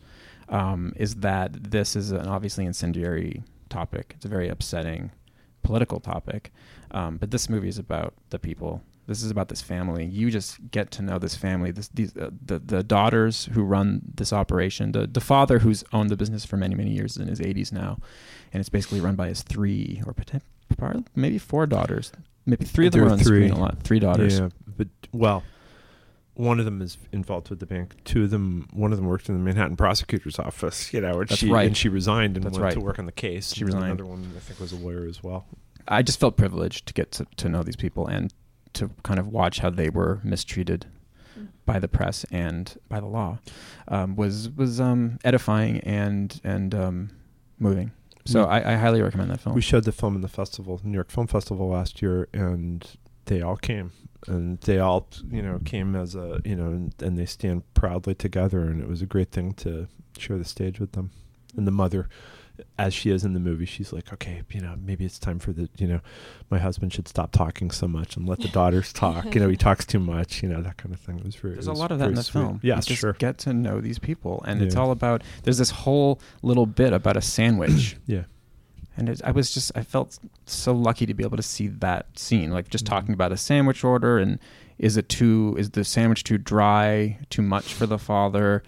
um, 0.49 0.91
is 0.97 1.16
that 1.16 1.72
this 1.72 1.95
is 1.95 2.12
an 2.12 2.28
obviously 2.28 2.66
incendiary 2.66 3.41
topic. 3.70 4.14
It's 4.18 4.26
a 4.26 4.30
very 4.30 4.49
upsetting 4.49 5.12
political 5.66 5.99
topic, 5.99 6.51
um, 6.91 7.18
but 7.18 7.32
this 7.32 7.49
movie 7.49 7.68
is 7.70 7.78
about 7.80 8.13
the 8.30 8.39
people. 8.39 8.82
This 9.07 9.22
is 9.22 9.30
about 9.30 9.49
this 9.49 9.61
family. 9.61 10.05
You 10.05 10.32
just 10.32 10.72
get 10.72 10.89
to 10.91 11.01
know 11.03 11.20
this 11.20 11.36
family. 11.36 11.72
This, 11.72 11.89
these, 11.89 12.16
uh, 12.18 12.32
the 12.43 12.57
the 12.59 12.82
daughters 12.84 13.49
who 13.53 13.63
run 13.63 14.01
this 14.16 14.32
operation. 14.34 14.91
The 14.93 15.05
the 15.07 15.22
father 15.22 15.59
who's 15.59 15.84
owned 15.93 16.09
the 16.09 16.18
business 16.18 16.43
for 16.45 16.57
many 16.57 16.76
many 16.76 16.91
years 16.91 17.18
in 17.18 17.28
his 17.28 17.39
80s 17.39 17.72
now, 17.72 17.99
and 18.51 18.59
it's 18.61 18.70
basically 18.70 19.01
run 19.01 19.16
by 19.16 19.28
his 19.28 19.43
three 19.43 20.01
or 20.05 20.13
maybe 21.16 21.38
four 21.38 21.66
daughters. 21.68 22.11
Maybe 22.45 22.66
three 22.66 22.88
of 22.88 22.91
them 22.93 23.01
There 23.01 23.09
are 23.09 23.13
on 23.13 23.18
three. 23.20 23.47
screen 23.47 23.51
a 23.51 23.59
lot. 23.59 23.82
Three 23.84 23.99
daughters. 23.99 24.39
Yeah, 24.39 24.49
but 24.78 24.88
well, 25.11 25.43
one 26.36 26.59
of 26.59 26.65
them 26.65 26.81
is 26.81 26.97
involved 27.11 27.49
with 27.49 27.59
the 27.59 27.65
bank. 27.65 27.95
Two 28.03 28.23
of 28.25 28.29
them, 28.29 28.67
one 28.73 28.91
of 28.91 28.97
them 28.97 29.07
worked 29.07 29.27
in 29.29 29.36
the 29.36 29.41
Manhattan 29.43 29.75
prosecutor's 29.75 30.38
office. 30.38 30.93
You 30.93 31.01
know, 31.01 31.19
and 31.21 31.27
That's 31.29 31.39
she 31.39 31.49
right. 31.49 31.65
and 31.67 31.75
she 31.75 31.89
resigned 31.89 32.36
and 32.38 32.45
That's 32.45 32.53
went 32.57 32.63
right. 32.63 32.73
to 32.73 32.79
work 32.81 32.99
on 32.99 33.05
the 33.05 33.11
case. 33.11 33.53
She 33.53 33.61
And 33.61 33.73
resigned. 33.73 33.86
Another 33.99 34.05
one, 34.05 34.31
I 34.36 34.39
think, 34.39 34.59
was 34.59 34.71
a 34.71 34.75
lawyer 34.77 35.05
as 35.07 35.23
well. 35.23 35.45
I 35.88 36.01
just 36.03 36.19
felt 36.19 36.36
privileged 36.38 36.88
to 36.88 36.93
get 36.93 37.11
to, 37.13 37.25
to 37.38 37.49
know 37.49 37.63
these 37.63 37.75
people 37.75 38.07
and 38.07 38.33
to 38.73 38.89
kind 39.03 39.19
of 39.19 39.27
watch 39.27 39.59
how 39.59 39.69
they 39.69 39.89
were 39.89 40.19
mistreated 40.23 40.86
by 41.65 41.79
the 41.79 41.88
press 41.88 42.25
and 42.31 42.77
by 42.89 42.99
the 42.99 43.05
law 43.05 43.39
um, 43.88 44.15
was 44.15 44.49
was 44.51 44.79
um, 44.81 45.17
edifying 45.23 45.79
and 45.81 46.39
and 46.43 46.73
um, 46.75 47.09
moving. 47.59 47.91
So 48.25 48.41
We- 48.45 48.49
I, 48.49 48.73
I 48.73 48.75
highly 48.77 49.01
recommend 49.01 49.29
that 49.31 49.39
film. 49.41 49.55
We 49.55 49.61
showed 49.61 49.83
the 49.83 49.91
film 49.91 50.15
in 50.15 50.21
the 50.21 50.27
festival, 50.27 50.81
New 50.83 50.93
York 50.95 51.11
Film 51.11 51.27
Festival 51.27 51.69
last 51.69 52.01
year, 52.01 52.27
and 52.33 52.86
they 53.26 53.41
all 53.41 53.57
came, 53.57 53.91
and 54.28 54.59
they 54.61 54.80
all, 54.80 55.07
you 55.30 55.41
know, 55.41 55.59
came 55.65 55.95
as 55.95 56.15
a, 56.15 56.41
you 56.43 56.55
know, 56.55 56.67
and, 56.67 56.93
and 57.01 57.17
they 57.17 57.26
stand 57.26 57.63
proudly 57.73 58.15
together, 58.15 58.61
and 58.61 58.82
it 58.82 58.88
was 58.88 59.01
a 59.01 59.05
great 59.05 59.32
thing 59.32 59.53
to 59.55 59.88
share 60.17 60.38
the 60.38 60.45
stage 60.45 60.80
with 60.80 60.93
them. 60.93 61.11
And 61.57 61.65
the 61.65 61.71
mother, 61.71 62.09
as 62.78 62.93
she 62.93 63.09
is 63.09 63.23
in 63.23 63.34
the 63.34 63.39
movie, 63.39 63.65
she's 63.65 63.91
like, 63.93 64.11
okay, 64.13 64.41
you 64.51 64.61
know, 64.61 64.76
maybe 64.82 65.05
it's 65.05 65.19
time 65.19 65.39
for 65.39 65.51
the, 65.53 65.69
you 65.78 65.88
know, 65.88 65.99
my 66.49 66.57
husband 66.59 66.93
should 66.93 67.07
stop 67.07 67.32
talking 67.32 67.71
so 67.71 67.88
much 67.88 68.15
and 68.15 68.28
let 68.28 68.39
the 68.39 68.47
daughters 68.49 68.91
talk. 69.05 69.34
You 69.34 69.41
know, 69.41 69.49
he 69.49 69.57
talks 69.57 69.86
too 69.86 69.99
much. 69.99 70.43
You 70.43 70.49
know, 70.49 70.61
that 70.61 70.78
kind 70.78 70.93
of 70.93 70.99
thing. 70.99 71.19
It 71.19 71.26
was 71.26 71.36
very. 71.36 71.53
There's 71.53 71.67
it 71.67 71.71
a 71.71 71.73
lot 71.73 71.91
of 71.91 71.99
that 71.99 72.09
in 72.09 72.15
the 72.15 72.23
sweet. 72.23 72.41
film. 72.41 72.59
Yeah, 72.63 72.76
you 72.76 72.82
just 72.82 73.01
sure. 73.01 73.13
get 73.13 73.38
to 73.39 73.53
know 73.53 73.82
these 73.82 73.99
people, 73.99 74.43
and 74.47 74.61
it's 74.61 74.76
all 74.76 74.91
about. 74.91 75.23
There's 75.43 75.57
this 75.57 75.71
whole 75.71 76.19
little 76.41 76.65
bit 76.65 76.93
about 76.93 77.17
a 77.17 77.21
sandwich, 77.21 77.97
Yeah. 78.05 78.23
And 78.97 79.09
it, 79.09 79.21
I 79.23 79.31
was 79.31 79.51
just 79.53 79.71
I 79.75 79.81
felt 79.83 80.19
so 80.45 80.73
lucky 80.73 81.05
to 81.05 81.13
be 81.13 81.23
able 81.23 81.37
to 81.37 81.43
see 81.43 81.67
that 81.67 82.17
scene, 82.17 82.51
like 82.51 82.69
just 82.69 82.85
Mhm. 82.85 82.89
talking 82.89 83.13
about 83.13 83.31
a 83.31 83.37
sandwich 83.37 83.83
order 83.83 84.17
and 84.17 84.39
is 84.77 84.97
it 84.97 85.07
too 85.09 85.55
is 85.57 85.71
the 85.71 85.83
sandwich 85.83 86.23
too 86.23 86.37
dry, 86.37 87.17
too 87.29 87.41
much 87.41 87.73
for 87.73 87.85
the 87.85 87.97
father, 87.97 88.61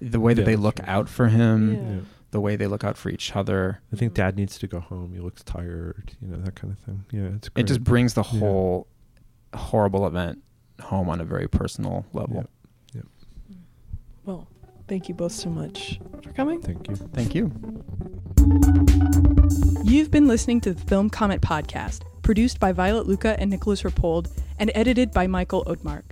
the 0.00 0.18
way 0.20 0.34
that 0.34 0.42
Yeah. 0.42 0.46
they 0.46 0.56
look 0.56 0.80
out 0.84 1.08
for 1.08 1.28
him, 1.28 1.74
Yeah. 1.74 1.80
Yeah. 1.94 2.00
the 2.32 2.40
way 2.40 2.56
they 2.56 2.66
look 2.66 2.82
out 2.82 2.96
for 2.96 3.10
each 3.10 3.36
other. 3.36 3.80
I 3.92 3.96
think 3.96 4.14
dad 4.14 4.36
needs 4.36 4.58
to 4.58 4.66
go 4.66 4.80
home. 4.80 5.12
He 5.12 5.20
looks 5.20 5.42
tired. 5.44 6.12
You 6.20 6.28
know, 6.28 6.38
that 6.38 6.54
kind 6.56 6.72
of 6.72 6.78
thing. 6.80 7.04
Yeah, 7.12 7.36
it's 7.36 7.50
It 7.54 7.64
just 7.64 7.84
brings 7.84 8.14
the 8.14 8.22
Yeah. 8.24 8.40
whole 8.40 8.86
horrible 9.54 10.06
event 10.06 10.42
home 10.80 11.08
on 11.08 11.20
a 11.20 11.24
very 11.24 11.46
personal 11.46 12.06
level. 12.12 12.46
Well, 14.24 14.46
thank 14.92 15.08
you 15.08 15.14
both 15.14 15.32
so 15.32 15.48
much 15.48 15.98
for 16.22 16.34
coming. 16.34 16.60
Thank 16.60 16.86
you. 16.86 16.96
Thank 17.14 17.34
you. 17.34 17.50
You've 19.82 20.10
been 20.10 20.28
listening 20.28 20.60
to 20.60 20.74
the 20.74 20.82
Film 20.82 21.08
Comment 21.08 21.40
Podcast, 21.40 22.02
produced 22.20 22.60
by 22.60 22.72
Violet 22.72 23.06
Lucca 23.06 23.40
and 23.40 23.48
Nicholas 23.48 23.84
Rapold, 23.84 24.30
and 24.58 24.70
edited 24.74 25.10
by 25.10 25.26
Michael 25.26 25.64
Oatmark. 25.64 26.02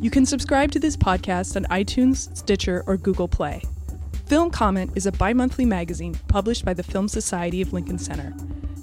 You 0.00 0.10
can 0.10 0.26
subscribe 0.26 0.72
to 0.72 0.80
this 0.80 0.96
podcast 0.96 1.54
on 1.54 1.62
iTunes, 1.66 2.36
Stitcher, 2.36 2.82
or 2.88 2.96
Google 2.96 3.28
Play. 3.28 3.62
Film 4.26 4.50
Comment 4.50 4.90
is 4.96 5.06
a 5.06 5.12
bi 5.12 5.32
monthly 5.32 5.64
magazine 5.64 6.18
published 6.26 6.64
by 6.64 6.74
the 6.74 6.82
Film 6.82 7.06
Society 7.06 7.62
of 7.62 7.72
Lincoln 7.72 8.00
Center. 8.00 8.34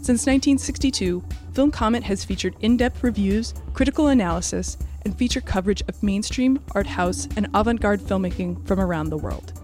Since 0.05 0.27
1962, 0.27 1.23
Film 1.53 1.71
Comment 1.71 2.03
has 2.03 2.23
featured 2.23 2.55
in 2.59 2.77
depth 2.77 3.01
reviews, 3.01 3.55
critical 3.73 4.09
analysis, 4.09 4.77
and 5.03 5.17
feature 5.17 5.41
coverage 5.41 5.81
of 5.87 6.03
mainstream, 6.03 6.59
art 6.75 6.85
house, 6.85 7.27
and 7.35 7.47
avant 7.55 7.81
garde 7.81 8.01
filmmaking 8.01 8.67
from 8.67 8.79
around 8.79 9.09
the 9.09 9.17
world. 9.17 9.59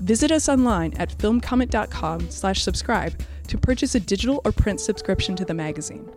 Visit 0.00 0.32
us 0.32 0.48
online 0.48 0.94
at 0.94 1.16
filmcomment.com 1.16 2.28
slash 2.28 2.64
subscribe 2.64 3.14
to 3.46 3.56
purchase 3.56 3.94
a 3.94 4.00
digital 4.00 4.40
or 4.44 4.50
print 4.50 4.80
subscription 4.80 5.36
to 5.36 5.44
the 5.44 5.54
magazine. 5.54 6.10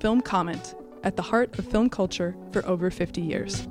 Film 0.00 0.22
Comment, 0.22 0.74
at 1.04 1.16
the 1.16 1.22
heart 1.22 1.58
of 1.58 1.70
film 1.70 1.90
culture 1.90 2.34
for 2.50 2.64
over 2.64 2.90
50 2.90 3.20
years. 3.20 3.68